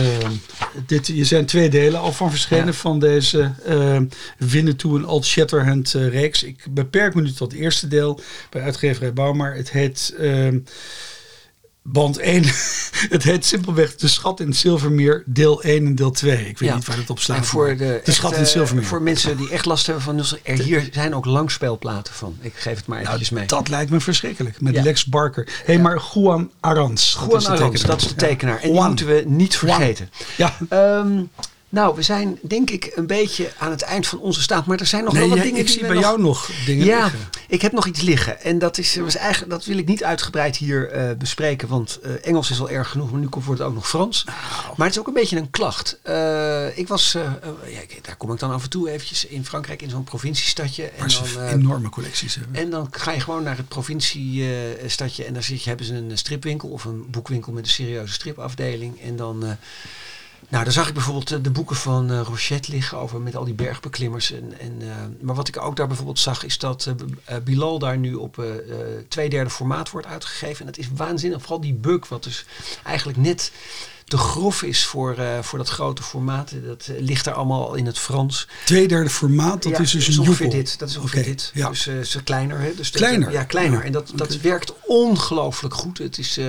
dit, 0.85 1.07
hier 1.07 1.25
zijn 1.25 1.45
twee 1.45 1.69
delen 1.69 1.99
al 1.99 2.11
van 2.13 2.29
verschenen 2.29 2.65
Ja. 2.65 2.73
van 2.73 2.99
deze 2.99 3.51
uh, 3.67 3.99
Winnetou 4.37 4.97
en 4.97 5.07
Old 5.07 5.25
Shatterhand 5.25 5.93
eh, 5.93 6.07
reeks. 6.09 6.43
Ik 6.43 6.65
beperk 6.69 7.13
me 7.15 7.21
nu 7.21 7.31
tot 7.33 7.51
het 7.51 7.61
eerste 7.61 7.87
deel 7.87 8.19
bij 8.49 8.61
uitgeverij 8.61 9.13
Bouwmaar. 9.13 9.55
Het 9.55 9.71
heet 9.71 10.13
eh, 10.19 10.47
band 11.91 12.17
1. 12.17 12.43
het 13.15 13.23
heet 13.23 13.45
simpelweg 13.45 13.95
De 13.95 14.07
Schat 14.07 14.39
in 14.39 14.47
het 14.47 14.55
Zilvermeer 14.55 15.23
deel 15.25 15.61
1 15.61 15.85
en 15.85 15.95
deel 15.95 16.11
2. 16.11 16.37
Ik 16.47 16.57
weet 16.57 16.69
Ja. 16.69 16.75
niet 16.75 16.85
waar 16.85 16.97
het 16.97 17.09
op 17.09 17.19
slaat. 17.19 17.37
En 17.37 17.45
voor 17.45 17.77
de, 17.77 18.01
Schat 18.03 18.33
in 18.33 18.39
het 18.39 18.47
Zilvermeer. 18.49 18.85
Voor 18.85 19.01
mensen 19.01 19.37
die 19.37 19.49
echt 19.49 19.65
last 19.65 19.85
hebben 19.85 20.03
van... 20.03 20.23
Er 20.43 20.59
hier 20.63 20.89
zijn 20.91 21.15
ook 21.15 21.25
langspeelplaten 21.25 22.13
van. 22.13 22.37
Ik 22.41 22.53
geef 22.55 22.75
het 22.77 22.85
maar 22.87 22.97
nou, 22.97 23.07
eventjes 23.07 23.29
mee. 23.37 23.45
dat 23.45 23.69
lijkt 23.69 23.91
me 23.91 23.99
verschrikkelijk. 23.99 24.61
Met 24.61 24.73
Ja. 24.75 24.83
Lex 24.83 25.05
Barker. 25.05 25.45
Hé, 25.65 25.73
hey, 25.73 25.79
maar 25.81 26.01
Juan 26.13 26.51
Arans. 26.59 27.13
dat 27.13 27.23
Juan 27.25 27.37
is 27.37 27.43
de 27.45 27.51
Arans, 27.51 27.71
tekenaar. 27.71 27.87
dat 27.97 28.01
is 28.01 28.07
de 28.07 28.15
tekenaar. 28.15 28.55
En 28.55 28.61
die 28.61 28.71
Juan. 28.73 28.87
moeten 28.87 29.05
we 29.07 29.23
niet 29.27 29.53
Juan. 29.53 29.75
vergeten. 29.75 30.09
Ja, 30.37 30.57
Ehm, 30.69 31.19
nou, 31.69 31.95
we 31.95 32.01
zijn 32.01 32.39
denk 32.41 32.69
ik 32.69 32.91
een 32.95 33.07
beetje 33.07 33.51
aan 33.57 33.71
het 33.71 33.81
eind 33.81 34.07
van 34.07 34.19
onze 34.19 34.41
staat. 34.41 34.65
Maar 34.65 34.79
er 34.79 34.85
zijn 34.85 35.03
nog 35.03 35.13
nee, 35.13 35.21
wel 35.21 35.29
wat 35.29 35.37
jij- 35.37 35.47
dingen 35.47 35.61
ik 35.65 35.69
zie 35.69 35.81
bij 35.81 35.89
nog... 35.93 36.01
jou 36.03 36.21
nog 36.21 36.49
dingen 36.65 36.85
Ja, 36.85 37.01
liggen. 37.03 37.19
ik 37.47 37.61
heb 37.61 37.71
nog 37.71 37.85
iets 37.87 38.01
liggen. 38.01 38.41
En 38.41 38.59
dat, 38.59 38.77
is, 38.77 38.95
was 38.95 39.15
eigenlijk, 39.15 39.51
dat 39.51 39.65
wil 39.65 39.77
ik 39.77 39.87
niet 39.87 40.03
uitgebreid 40.03 40.57
hier 40.57 40.89
eh, 40.91 41.15
bespreken. 41.17 41.67
Want 41.67 41.99
eh, 42.03 42.11
Engels 42.21 42.51
is 42.51 42.59
al 42.59 42.69
erg 42.69 42.89
genoeg, 42.89 43.11
maar 43.11 43.19
nu 43.19 43.27
komt- 43.27 43.45
wordt 43.45 43.59
het 43.59 43.69
ook 43.69 43.75
nog 43.75 43.87
Frans. 43.89 44.23
Nou. 44.25 44.37
Maar 44.77 44.87
het 44.87 44.95
is 44.95 44.99
ook 45.01 45.07
een 45.07 45.13
beetje 45.13 45.37
een 45.37 45.49
klacht. 45.49 45.99
Eh, 46.01 46.77
ik 46.77 46.87
was, 46.87 47.11
ja, 47.65 47.81
daar 48.01 48.15
kom 48.15 48.31
ik 48.31 48.39
dan 48.39 48.51
af 48.51 48.63
en 48.63 48.69
toe 48.69 48.89
eventjes 48.91 49.25
in 49.25 49.45
Frankrijk 49.45 49.81
in 49.81 49.89
zo'n 49.89 50.03
provinciestadje. 50.03 50.83
En 50.83 51.07
dan, 51.35 51.47
enorme 51.47 51.89
collecties 51.89 52.35
hebben. 52.35 52.55
en 52.61 52.69
dan 52.69 52.87
ga 52.91 53.11
je 53.11 53.19
gewoon 53.19 53.43
naar 53.43 53.57
het 53.57 53.67
provinciestadje 53.67 55.23
en 55.25 55.33
daar 55.33 55.43
zit 55.43 55.61
je, 55.63 55.69
hebben 55.69 55.85
ze 55.87 55.93
een 55.93 56.17
stripwinkel 56.17 56.69
of 56.69 56.85
een 56.85 57.05
boekwinkel 57.09 57.51
met 57.51 57.63
een 57.65 57.71
serieuze 57.71 58.13
stripafdeling. 58.13 59.01
En 59.01 59.15
dan, 59.15 59.57
nou, 60.49 60.63
daar 60.63 60.73
zag 60.73 60.87
ik 60.87 60.93
bijvoorbeeld 60.93 61.31
eh, 61.31 61.37
de 61.41 61.49
boeken 61.51 61.75
van 61.75 62.11
eh, 62.11 62.21
Rochette 62.21 62.71
liggen 62.71 62.97
over 62.97 63.21
met 63.21 63.35
al 63.35 63.45
die 63.45 63.53
bergbeklimmers. 63.53 64.31
En, 64.31 64.53
en, 64.59 64.73
eh, 64.81 64.87
maar 65.21 65.35
wat 65.35 65.47
ik 65.47 65.61
ook 65.61 65.75
daar 65.75 65.87
bijvoorbeeld 65.87 66.19
zag 66.19 66.43
is 66.45 66.57
dat 66.57 66.93
eh, 67.25 67.35
Bilal 67.43 67.79
daar 67.79 67.97
nu 67.97 68.13
op 68.13 68.43
twee 69.07 69.29
derde 69.29 69.49
formaat 69.49 69.89
wordt 69.89 70.07
uitgegeven. 70.07 70.59
En 70.59 70.65
dat 70.65 70.77
is 70.77 70.87
waanzinnig. 70.95 71.41
Vooral 71.41 71.61
die 71.61 71.73
buk, 71.73 72.05
wat 72.05 72.23
dus 72.23 72.45
eigenlijk 72.83 73.17
net 73.17 73.51
te 74.05 74.17
grof 74.17 74.63
is 74.63 74.85
voor, 74.85 75.15
voor 75.41 75.57
dat 75.57 75.69
grote 75.69 76.03
formaat. 76.03 76.51
Dat 76.65 76.89
ligt 76.99 77.25
daar 77.25 77.33
allemaal 77.33 77.75
in 77.75 77.85
het 77.85 77.99
Frans. 77.99 78.47
Tweederde 78.65 79.09
formaat, 79.09 79.63
dat 79.63 79.71
Ja, 79.71 79.79
is 79.79 79.91
dus 79.91 80.05
dat 80.05 80.13
een 80.15 80.19
ongeveer 80.21 80.45
joepel. 80.45 80.59
dit. 80.63 80.79
Dat 80.79 80.89
is 80.89 80.97
ongeveer 80.97 81.19
Oké, 81.19 81.29
dit. 81.29 81.51
ja. 81.53 81.69
Dus 81.69 81.81
ze 82.11 82.23
kleiner. 82.23 82.59
Hè? 82.59 82.75
Dus 82.75 82.91
dat- 82.91 83.01
Kleiner? 83.01 83.31
Ja, 83.31 83.43
kleiner. 83.43 83.83
En 83.83 83.91
dat, 83.91 84.11
dat 84.15 84.37
werkt 84.37 84.73
ongelooflijk 84.85 85.73
goed. 85.73 85.97
Het 85.97 86.17
is... 86.17 86.39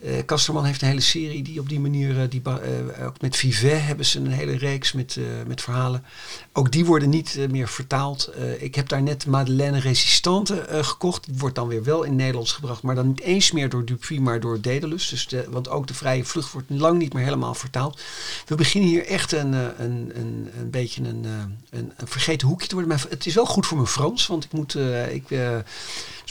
eh, 0.00 0.24
Kasterman 0.26 0.64
heeft 0.64 0.82
een 0.82 0.88
hele 0.88 1.00
serie 1.00 1.42
die 1.42 1.60
op 1.60 1.68
die 1.68 1.80
manier, 1.80 2.20
eh, 2.20 2.30
die, 2.30 2.42
eh, 2.44 3.06
ook 3.06 3.20
met 3.20 3.36
Vivet 3.36 3.82
hebben 3.82 4.06
ze 4.06 4.18
een 4.18 4.26
hele 4.26 4.56
reeks 4.56 4.92
met, 4.92 5.18
met 5.46 5.60
verhalen. 5.60 6.04
Ook 6.52 6.72
die 6.72 6.84
worden 6.84 7.08
niet 7.08 7.38
meer 7.50 7.68
vertaald. 7.68 8.30
Ik 8.58 8.74
heb 8.74 8.88
daar 8.88 9.02
net 9.02 9.26
Madeleine 9.26 9.80
Resistante 9.80 10.66
gekocht. 10.70 11.26
Die 11.26 11.38
wordt 11.38 11.54
dan 11.54 11.68
weer 11.68 11.84
wel 11.84 12.02
in 12.02 12.16
Nederlands 12.16 12.52
gebracht, 12.52 12.82
maar 12.82 12.94
dan 12.94 13.08
niet 13.08 13.20
eens 13.20 13.52
meer 13.52 13.68
door 13.68 13.84
Dupuis, 13.84 14.18
maar 14.18 14.40
door 14.40 14.60
Daedalus. 14.60 15.08
Dus 15.08 15.28
want 15.48 15.68
ook 15.68 15.86
de 15.86 15.94
vrije 15.94 16.24
vlucht 16.24 16.52
wordt 16.52 16.70
lang 16.70 16.98
niet 16.98 17.12
meer 17.12 17.24
helemaal 17.24 17.54
vertaald. 17.54 18.00
We 18.46 18.54
beginnen 18.54 18.90
hier 18.90 19.06
echt 19.06 19.32
een, 19.32 19.52
een, 19.52 20.10
een, 20.14 20.50
een 20.58 20.70
beetje 20.70 21.02
een, 21.02 21.24
een, 21.70 21.92
een 21.96 22.08
vergeten 22.08 22.48
hoekje 22.48 22.68
te 22.68 22.74
worden. 22.74 22.92
Maar 22.92 23.06
het 23.08 23.26
is 23.26 23.34
wel 23.34 23.46
goed 23.46 23.66
voor 23.66 23.76
mijn 23.76 23.88
Frans, 23.88 24.26
want 24.26 24.44
ik 24.44 24.52
moet, 24.52 24.74
ik, 25.10 25.28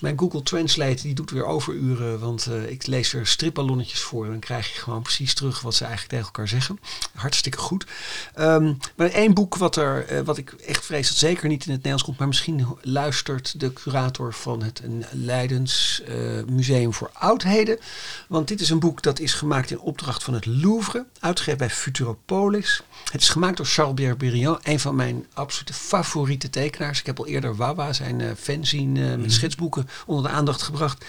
mijn 0.06 0.20
Google 0.20 0.44
Translate 0.44 1.02
die 1.02 1.14
doet 1.14 1.32
weer 1.32 1.46
overuren, 1.46 2.20
want 2.20 2.46
eh, 2.46 2.70
ik 2.70 2.88
lees 2.88 3.12
weer 3.12 3.26
stripballonnetjes 3.26 4.02
voor. 4.02 4.26
En 4.26 4.32
dan 4.32 4.40
krijg 4.40 4.74
je 4.74 4.80
gewoon 4.80 5.02
precies 5.02 5.34
terug 5.34 5.62
wat 5.62 5.76
ze 5.76 5.84
eigenlijk 5.84 6.12
tegen 6.12 6.26
elkaar 6.26 6.48
zeggen. 6.48 6.80
Hartstikke 7.16 7.58
goed. 7.58 7.86
Ehm, 8.34 8.74
maar 8.96 9.10
één 9.10 9.34
boek 9.34 9.56
wat, 9.56 9.76
er, 9.76 10.06
eh, 10.06 10.22
wat 10.22 10.38
ik 10.38 10.52
echt 10.52 10.86
vrees 10.86 11.08
dat 11.08 11.18
zeker 11.18 11.48
niet 11.48 11.66
in 11.66 11.72
het 11.72 11.76
Nederlands 11.76 12.04
komt, 12.04 12.18
maar 12.18 12.28
misschien 12.28 12.68
luistert 12.82 13.60
de 13.60 13.74
curator 13.74 14.34
van 14.34 14.64
het 14.64 14.82
Leidens 15.12 16.02
eh, 16.08 16.16
Museum 16.48 16.94
voor 16.94 17.10
Oudheden. 17.14 17.80
Want 18.28 18.48
dit 18.48 18.62
is 18.62 18.70
een 18.70 18.80
boek 18.80 19.02
dat 19.02 19.20
is 19.20 19.34
gemaakt 19.34 19.72
in 19.72 19.80
opdracht 19.80 20.24
van 20.24 20.34
het 20.34 20.46
Louvre, 20.46 21.06
uitgegeven 21.20 21.60
bij 21.60 21.70
Futuropolis. 21.70 22.82
Het 23.12 23.22
is 23.22 23.30
gemaakt 23.30 23.58
door 23.58 23.66
Charles 23.66 23.94
Berberian, 23.94 24.60
een 24.64 24.80
van 24.80 24.96
mijn 24.96 25.26
absolute 25.34 25.74
favoriete 25.74 26.50
tekenaars. 26.50 27.00
Ik 27.00 27.06
heb 27.06 27.20
al 27.20 27.28
eerder 27.28 27.56
Wawa, 27.56 27.94
zijn 27.94 28.36
fanzine 28.38 29.18
met 29.18 29.34
schetsboeken, 29.34 29.88
onder 30.06 30.24
de 30.24 30.30
aandacht 30.38 30.62
gebracht. 30.62 31.06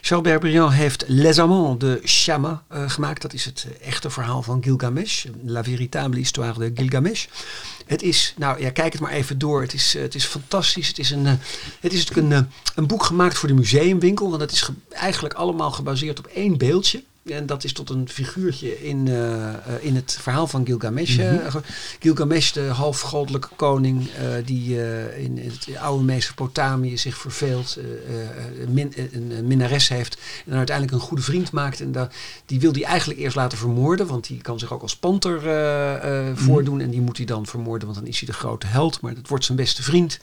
Charles 0.00 0.28
Berberian 0.30 0.70
heeft 0.70 1.04
Les 1.06 1.38
Amants 1.38 1.78
de 1.78 2.00
Chama 2.04 2.62
eh, 2.68 2.90
gemaakt. 2.90 3.22
Dat 3.22 3.32
is 3.32 3.44
het 3.44 3.66
eh, 3.80 3.86
echte 3.88 4.10
verhaal 4.10 4.42
van 4.42 4.62
Gilgamesh. 4.62 5.26
La 5.44 5.64
véritable 5.64 6.16
histoire 6.18 6.58
de 6.58 6.82
Gilgamesh. 6.82 7.26
Het 7.86 8.02
is, 8.02 8.34
nou 8.36 8.60
ja, 8.60 8.70
kijk 8.70 8.92
het 8.92 9.02
maar 9.02 9.10
even 9.12 9.38
door. 9.38 9.60
Het 9.60 9.72
is, 9.74 9.94
eh, 9.94 10.02
het 10.02 10.14
is 10.14 10.24
fantastisch. 10.24 10.88
Het 10.88 10.98
is, 10.98 11.10
een, 11.10 11.26
het 11.80 11.92
is 11.92 12.04
natuurlijk 12.06 12.34
een, 12.34 12.48
een 12.74 12.86
boek 12.86 13.04
gemaakt 13.04 13.38
voor 13.38 13.48
de 13.48 13.54
museumwinkel. 13.54 14.28
Want 14.28 14.40
het 14.40 14.52
is 14.52 14.60
ge- 14.62 14.72
eigenlijk 14.90 15.34
allemaal 15.34 15.70
gebaseerd 15.70 16.18
op 16.18 16.26
één 16.26 16.58
beeldje. 16.58 17.02
En 17.26 17.46
dat 17.46 17.64
is 17.64 17.72
tot 17.72 17.90
een 17.90 18.08
figuurtje 18.08 18.82
in, 18.84 19.08
eh, 19.08 19.48
eh, 19.48 19.56
in 19.80 19.94
het 19.94 20.18
verhaal 20.20 20.46
van 20.46 20.66
Gilgamesh. 20.66 21.18
eh, 21.18 21.50
ge- 21.50 21.60
Gilgamesh, 22.00 22.50
de 22.52 22.60
halfgoddelijke 22.60 23.48
koning 23.56 24.08
die 24.44 24.76
in 25.18 25.38
het 25.38 25.76
oude 25.78 26.04
Mesopotamië 26.04 26.98
zich 26.98 27.16
verveelt, 27.18 27.78
een, 28.60 28.72
min- 28.72 28.92
een, 28.96 29.30
een 29.30 29.46
minnares 29.46 29.88
heeft 29.88 30.14
en 30.14 30.20
dan 30.46 30.56
uiteindelijk 30.56 30.96
een 30.96 31.06
goede 31.08 31.22
vriend 31.22 31.52
maakt. 31.52 31.80
En 31.80 31.92
die 32.46 32.60
wil 32.60 32.72
hij 32.72 32.82
eigenlijk 32.84 33.20
eerst 33.20 33.36
laten 33.36 33.58
vermoorden, 33.58 34.06
want 34.06 34.26
die 34.26 34.40
kan 34.40 34.58
zich 34.58 34.72
ook 34.72 34.82
als 34.82 34.96
panter 34.96 35.48
eh, 35.48 36.30
voordoen. 36.34 36.80
En 36.80 36.90
die 36.90 37.00
moet 37.00 37.16
hij 37.16 37.26
dan 37.26 37.46
vermoorden, 37.46 37.88
want 37.88 37.98
dan 38.00 38.08
is 38.08 38.18
hij 38.18 38.28
de 38.28 38.34
grote 38.34 38.66
held. 38.66 39.00
Maar 39.00 39.14
dat 39.14 39.28
wordt 39.28 39.44
zijn 39.44 39.58
beste 39.58 39.82
vriend. 39.82 40.18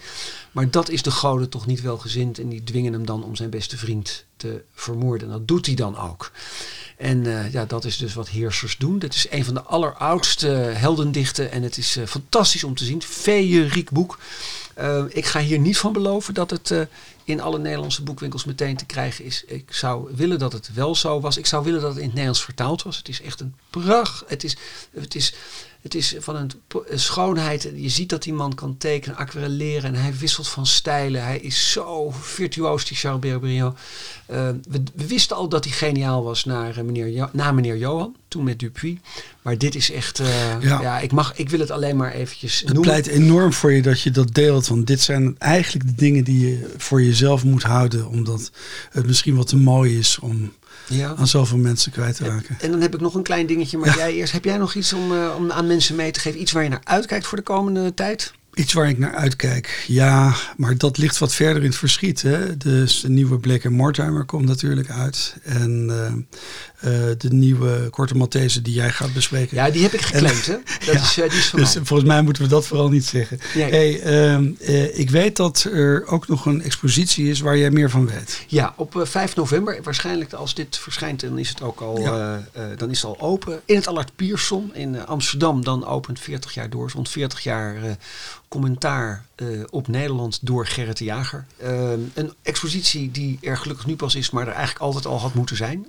Maar 0.52 0.70
dat 0.70 0.90
is 0.90 1.02
de 1.02 1.12
goden 1.12 1.50
toch 1.50 1.66
niet 1.66 1.82
welgezind 1.82 2.40
en 2.40 2.50
die 2.50 2.64
dwingen 2.64 2.94
hem 2.94 3.06
dan 3.06 3.24
om 3.24 3.36
zijn 3.36 3.50
beste 3.50 3.78
vriend 3.78 4.26
vermoorden. 4.74 5.30
Dat 5.30 5.48
doet 5.48 5.66
hij 5.66 5.76
dan 5.76 5.98
ook. 5.98 6.32
En 6.98 7.26
uh, 7.26 7.52
ja, 7.54 7.66
dat 7.66 7.86
is 7.86 7.98
dus 7.98 8.14
wat 8.14 8.30
heersers 8.30 8.78
doen. 8.78 9.00
Dit 9.00 9.14
is 9.14 9.28
een 9.30 9.46
van 9.46 9.54
de 9.54 9.62
alleroudste 9.62 10.48
heldendichten 10.48 11.52
en 11.52 11.64
het 11.64 11.78
is 11.78 11.98
uh, 11.98 12.06
fantastisch 12.06 12.64
om 12.64 12.76
te 12.76 12.86
zien. 12.86 13.02
Feeriek 13.02 13.90
boek. 13.90 14.20
Uh, 14.80 15.04
ik 15.10 15.26
ga 15.26 15.40
hier 15.40 15.60
niet 15.60 15.78
van 15.78 15.94
beloven 15.94 16.34
dat 16.34 16.50
het 16.50 16.88
in 17.24 17.42
alle 17.42 17.60
Nederlandse 17.60 18.04
boekwinkels 18.04 18.46
meteen 18.46 18.78
te 18.78 18.86
krijgen 18.86 19.26
is. 19.26 19.44
Ik 19.48 19.74
zou 19.74 20.10
willen 20.16 20.40
dat 20.40 20.54
het 20.54 20.74
wel 20.74 20.96
zo 20.96 21.20
was. 21.20 21.38
Ik 21.38 21.46
zou 21.46 21.64
willen 21.64 21.82
dat 21.82 21.90
het 21.90 21.98
in 21.98 22.04
het 22.04 22.14
Nederlands 22.14 22.44
vertaald 22.44 22.84
was. 22.84 22.98
Het 22.98 23.10
is 23.10 23.22
echt 23.22 23.40
een 23.40 23.56
pracht. 23.70 24.24
Het 24.28 24.44
is, 24.44 24.58
het 24.92 25.16
is, 25.16 25.34
het 25.82 25.96
is 25.96 26.16
van 26.20 26.36
een, 26.36 26.52
schoonheid. 26.94 27.72
Je 27.76 27.90
ziet 27.90 28.10
dat 28.10 28.24
die 28.24 28.34
man 28.34 28.56
kan 28.56 28.78
tekenen, 28.78 29.18
aquarelleren. 29.18 29.96
En 29.96 30.02
hij 30.02 30.14
wisselt 30.18 30.48
van 30.48 30.66
stijlen. 30.66 31.24
Hij 31.24 31.40
is 31.40 31.72
zo 31.72 32.12
virtuoos, 32.12 32.86
die 32.86 32.98
Charles 32.98 33.20
Berbriand. 33.20 33.78
Uh, 34.32 34.50
we, 34.70 34.84
we, 34.94 35.08
wisten 35.08 35.36
al 35.36 35.50
dat 35.50 35.64
hij 35.64 35.74
geniaal 35.74 36.24
was 36.24 36.46
naar, 36.46 36.78
uh, 36.78 36.84
meneer, 36.84 37.10
jo 37.10 37.30
na 37.32 37.52
meneer 37.52 37.78
Johan. 37.78 38.16
Toen 38.34 38.44
met 38.44 38.60
Dupuis. 38.60 38.98
Maar 39.42 39.58
dit 39.58 39.76
is 39.76 39.92
echt... 39.92 40.20
Uh, 40.20 40.28
ja. 40.62 40.82
ja. 40.82 41.00
ik, 41.00 41.12
mag, 41.12 41.38
ik 41.38 41.50
wil 41.50 41.60
het 41.60 41.72
alleen 41.72 41.96
maar 41.96 42.12
eventjes 42.12 42.64
Het 42.66 42.82
pleit 42.82 43.08
enorm 43.08 43.54
voor 43.54 43.72
je 43.72 43.82
dat 43.82 44.02
je 44.02 44.12
dat 44.12 44.34
deelt. 44.34 44.68
Want 44.68 44.88
dit 44.88 45.02
zijn 45.02 45.36
eigenlijk 45.38 45.86
de 45.86 45.96
dingen 45.96 46.24
die 46.24 46.50
je 46.50 46.74
voor 46.78 47.02
jezelf 47.04 47.44
moet 47.44 47.64
houden. 47.64 48.08
Omdat 48.08 48.52
het 48.92 49.06
misschien 49.06 49.36
wat 49.36 49.48
te 49.48 49.58
mooi 49.58 50.00
is 50.00 50.20
om 50.20 50.54
ja. 50.88 51.16
aan 51.16 51.28
zoveel 51.28 51.58
mensen 51.58 51.92
kwijt 51.92 52.16
te 52.16 52.24
raken. 52.24 52.58
En, 52.60 52.72
dan 52.72 52.82
heb 52.82 52.94
ik 52.94 53.02
nog 53.02 53.14
een 53.14 53.24
klein 53.24 53.46
dingetje. 53.46 53.78
Maar 53.78 53.96
jij 53.96 54.14
eerst, 54.14 54.34
heb 54.34 54.44
jij 54.44 54.58
nog 54.58 54.74
iets 54.74 54.94
om, 54.94 55.12
uh, 55.12 55.36
om 55.38 55.52
aan 55.52 55.68
mensen 55.68 55.96
mee 55.96 56.12
te 56.12 56.20
geven? 56.20 56.42
Iets 56.42 56.52
waar 56.52 56.64
je 56.64 56.70
naar 56.70 56.82
uitkijkt 56.84 57.26
voor 57.26 57.38
de 57.38 57.44
komende 57.44 57.94
tijd? 57.94 58.34
Iets 58.54 58.74
waar 58.74 58.90
ik 58.90 58.98
naar 58.98 59.14
uitkijk. 59.14 59.84
Ja, 59.88 60.34
maar 60.58 60.78
dat 60.78 60.98
ligt 60.98 61.18
wat 61.18 61.34
verder 61.34 61.62
in 61.62 61.70
het 61.70 61.78
verschiet. 61.78 62.22
Hè? 62.22 62.58
Dus 62.58 63.02
de 63.02 63.10
nieuwe 63.10 63.38
Black 63.38 63.70
Mortimer 63.70 64.26
komt 64.26 64.46
natuurlijk 64.46 64.90
uit. 64.90 65.36
En 65.44 65.88
uh, 65.90 66.92
uh, 66.92 67.12
de 67.18 67.34
nieuwe 67.34 67.88
Korte 67.90 68.16
Maltese 68.16 68.62
die 68.62 68.74
jij 68.74 68.90
gaat 68.90 69.14
bespreken. 69.14 69.58
Ja, 69.58 69.70
die 69.70 69.82
heb 69.82 69.94
ik 69.94 70.02
geclaimd. 70.02 70.46
hè? 70.46 70.54
Dat 70.86 70.96
ja, 70.96 71.02
is, 71.02 71.18
uh, 71.18 71.30
die 71.30 71.40
is 71.40 71.52
dus 71.52 71.74
mij. 71.74 71.86
volgens 71.86 72.10
mij 72.10 72.22
moeten 72.22 72.44
we 72.44 72.50
dat 72.50 72.68
vooral 72.68 72.90
niet 72.90 73.06
zeggen. 73.06 73.40
Ja, 73.54 73.68
hey, 73.68 74.04
uh, 74.60 75.00
ik 75.00 75.10
weet 75.10 75.36
dat 75.36 75.68
er 75.74 76.08
ook 76.08 76.28
nog 76.28 76.46
een 76.46 76.62
expositie 76.62 77.30
is 77.30 77.40
waar 77.40 77.58
jij 77.58 77.72
meer 77.72 77.90
van 77.90 78.08
weet. 78.08 78.46
Ja, 78.48 78.74
op 78.78 79.02
5 79.04 79.36
november. 79.36 79.80
Waarschijnlijk 79.84 80.34
als 80.34 80.54
dit 80.54 80.78
verschijnt, 80.78 81.22
dan 81.22 81.38
is 81.38 81.50
het 81.50 81.62
ook 81.62 81.82
al, 81.82 82.04
dan 82.78 82.90
is 82.90 83.02
het 83.02 83.06
al 83.06 83.20
open. 83.20 83.62
In 83.66 83.76
het 83.76 83.88
Allard 83.88 84.16
Pierson 84.16 84.76
in 84.76 85.06
Amsterdam. 85.06 85.64
Dan 85.64 85.86
opent 85.86 86.20
40 86.20 86.54
jaar 86.54 86.70
door. 86.70 86.92
Rond 86.94 87.10
40 87.10 87.44
jaar 87.44 87.98
commentaar 88.54 89.26
op 89.70 89.88
Nederland 89.88 90.40
door 90.42 90.68
Gerrit 90.68 90.98
de 90.98 91.04
Jager. 91.04 91.46
een 92.14 92.34
expositie 92.42 93.12
die 93.12 93.38
er 93.42 93.58
gelukkig 93.58 93.86
nu 93.86 93.96
pas 93.96 94.16
is, 94.16 94.30
maar 94.30 94.48
er 94.48 94.54
eigenlijk 94.54 94.86
altijd 94.86 95.06
al 95.06 95.20
had 95.20 95.34
moeten 95.34 95.56
zijn. 95.56 95.88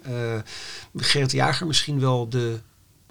Gerrit 0.96 1.32
Jager 1.32 1.66
misschien 1.66 2.00
wel 2.00 2.28
de, 2.28 2.60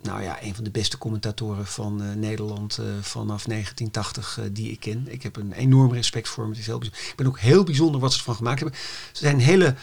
nou 0.03 0.21
ja, 0.21 0.43
een 0.43 0.55
van 0.55 0.63
de 0.63 0.71
beste 0.71 0.97
commentatoren 0.97 1.65
van 1.65 2.01
uh, 2.01 2.13
Nederland 2.13 2.77
uh, 2.79 2.85
vanaf 3.01 3.43
1980 3.43 4.37
uh, 4.39 4.45
die 4.51 4.71
ik 4.71 4.79
ken. 4.79 5.05
Ik 5.07 5.23
heb 5.23 5.35
een 5.35 5.53
enorm 5.53 5.93
respect 5.93 6.29
voor 6.29 6.43
hem. 6.43 6.51
Het 6.51 6.61
is 6.61 6.65
heel 6.65 6.83
ik 6.83 7.13
ben 7.15 7.27
ook 7.27 7.39
heel 7.39 7.63
bijzonder 7.63 8.01
wat 8.01 8.11
ze 8.11 8.17
ervan 8.17 8.35
gemaakt 8.35 8.59
hebben. 8.59 8.79
Ze 9.11 9.23
zijn 9.23 9.39
hele 9.39 9.75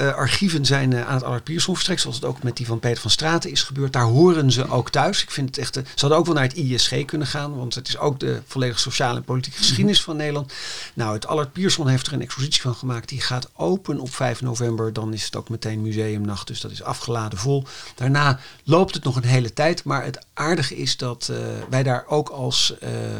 uh, 0.00 0.14
archieven 0.14 0.64
zijn 0.64 0.90
uh, 0.90 1.08
aan 1.08 1.14
het 1.14 1.22
Allard 1.22 1.44
Pierson 1.44 1.74
verstrekt, 1.74 2.00
zoals 2.00 2.16
het 2.16 2.24
ook 2.24 2.42
met 2.42 2.56
die 2.56 2.66
van 2.66 2.78
Peter 2.78 3.00
van 3.00 3.10
Straten 3.10 3.50
is 3.50 3.62
gebeurd. 3.62 3.92
Daar 3.92 4.02
horen 4.02 4.52
ze 4.52 4.68
ook 4.68 4.90
thuis. 4.90 5.22
Ik 5.22 5.30
vind 5.30 5.48
het 5.48 5.58
echt, 5.58 5.76
uh, 5.76 5.84
ze 5.84 6.00
hadden 6.00 6.18
ook 6.18 6.26
wel 6.26 6.34
naar 6.34 6.44
het 6.44 6.54
ISG 6.56 7.04
kunnen 7.04 7.26
gaan, 7.26 7.56
want 7.56 7.74
het 7.74 7.88
is 7.88 7.98
ook 7.98 8.20
de 8.20 8.42
volledige 8.46 8.80
sociale 8.80 9.16
en 9.16 9.24
politieke 9.24 9.58
geschiedenis 9.58 10.02
van 10.02 10.16
Nederland. 10.16 10.52
Nou, 10.94 11.14
het 11.14 11.26
Allard 11.26 11.52
Pierson 11.52 11.88
heeft 11.88 12.06
er 12.06 12.12
een 12.12 12.20
expositie 12.20 12.60
van 12.60 12.74
gemaakt. 12.74 13.08
Die 13.08 13.20
gaat 13.20 13.50
open 13.56 14.00
op 14.00 14.14
5 14.14 14.40
november. 14.40 14.92
Dan 14.92 15.12
is 15.12 15.24
het 15.24 15.36
ook 15.36 15.48
meteen 15.48 15.82
museumnacht, 15.82 16.46
dus 16.46 16.60
dat 16.60 16.70
is 16.70 16.82
afgeladen 16.82 17.38
vol. 17.38 17.64
Daarna 17.94 18.40
loopt 18.64 18.94
het 18.94 19.04
nog 19.04 19.16
een 19.16 19.24
hele 19.24 19.52
tijd, 19.52 19.84
maar 19.84 20.04
het 20.04 20.26
aardige 20.34 20.76
is 20.76 20.96
dat 20.96 21.32
wij 21.70 21.82
daar 21.82 22.04
ook 22.06 22.28
als, 22.28 22.74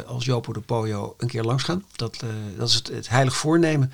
als 0.05 0.25
Jopo 0.25 0.53
de 0.53 0.59
Poyo 0.59 1.15
een 1.17 1.27
keer 1.27 1.43
langs 1.43 1.63
gaan. 1.63 1.85
Dat, 1.95 2.19
dat 2.57 2.67
is 2.67 2.73
het, 2.73 2.87
het 2.87 3.09
heilig 3.09 3.35
voornemen. 3.35 3.91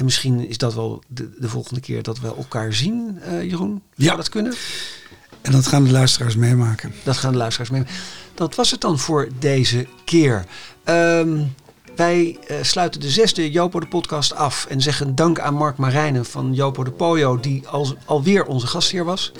En 0.00 0.06
misschien 0.06 0.48
is 0.48 0.58
dat 0.58 0.74
wel 0.74 1.02
de, 1.06 1.30
de 1.38 1.48
volgende 1.48 1.80
keer 1.80 2.02
dat 2.02 2.20
we 2.20 2.26
elkaar 2.26 2.74
zien, 2.74 3.18
uh, 3.28 3.42
Jeroen. 3.42 3.82
Zou 3.96 4.10
ja. 4.10 4.16
dat 4.16 4.28
kunnen? 4.28 4.54
En 5.42 5.52
dat 5.52 5.66
gaan 5.66 5.84
de 5.84 5.90
luisteraars 5.90 6.36
meemaken. 6.36 6.92
Dat 7.02 7.16
gaan 7.16 7.32
de 7.32 7.38
luisteraars 7.38 7.70
meemaken. 7.70 7.94
Dat 8.34 8.54
was 8.54 8.70
het 8.70 8.80
dan 8.80 8.98
voor 8.98 9.28
deze 9.38 9.86
keer. 10.04 10.44
Um, 10.84 11.54
wij 11.96 12.38
uh, 12.50 12.56
sluiten 12.62 13.00
de 13.00 13.10
zesde 13.10 13.50
Jopo 13.50 13.80
de 13.80 13.86
podcast 13.86 14.34
af 14.34 14.66
en 14.68 14.80
zeggen 14.80 15.14
dank 15.14 15.38
aan 15.38 15.54
Mark 15.54 15.76
Marijnen 15.76 16.24
van 16.24 16.54
Jopo 16.54 16.84
de 16.84 16.90
Poyo, 16.90 17.40
die 17.40 17.68
al, 17.68 17.96
alweer 18.04 18.44
onze 18.44 18.66
gastheer 18.66 19.04
was. 19.04 19.32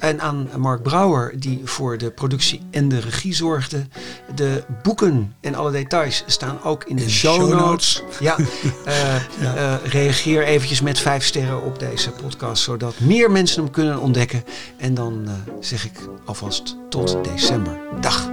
En 0.00 0.20
aan 0.20 0.48
Mark 0.56 0.82
Brouwer, 0.82 1.40
die 1.40 1.60
voor 1.64 1.98
de 1.98 2.10
productie 2.10 2.60
en 2.70 2.88
de 2.88 3.00
regie 3.00 3.34
zorgde. 3.34 3.86
De 4.34 4.64
boeken 4.82 5.34
en 5.40 5.54
alle 5.54 5.70
details 5.70 6.24
staan 6.26 6.62
ook 6.62 6.84
in 6.84 6.96
de, 6.96 7.10
show, 7.10 7.52
notes. 7.52 8.02
Ja, 8.20 8.36
ja. 9.40 9.54
Uh, 9.56 9.74
reageer 9.84 10.42
eventjes 10.42 10.80
met 10.80 10.98
vijf 10.98 11.24
sterren 11.24 11.62
op 11.62 11.78
deze 11.78 12.10
podcast, 12.10 12.62
zodat 12.62 13.00
meer 13.00 13.30
mensen 13.30 13.62
hem 13.62 13.72
kunnen 13.72 14.00
ontdekken. 14.00 14.44
En 14.76 14.94
dan 14.94 15.22
uh, 15.24 15.32
zeg 15.60 15.84
ik 15.84 15.98
alvast 16.24 16.76
tot 16.88 17.24
december. 17.24 17.78
Dag. 18.00 18.29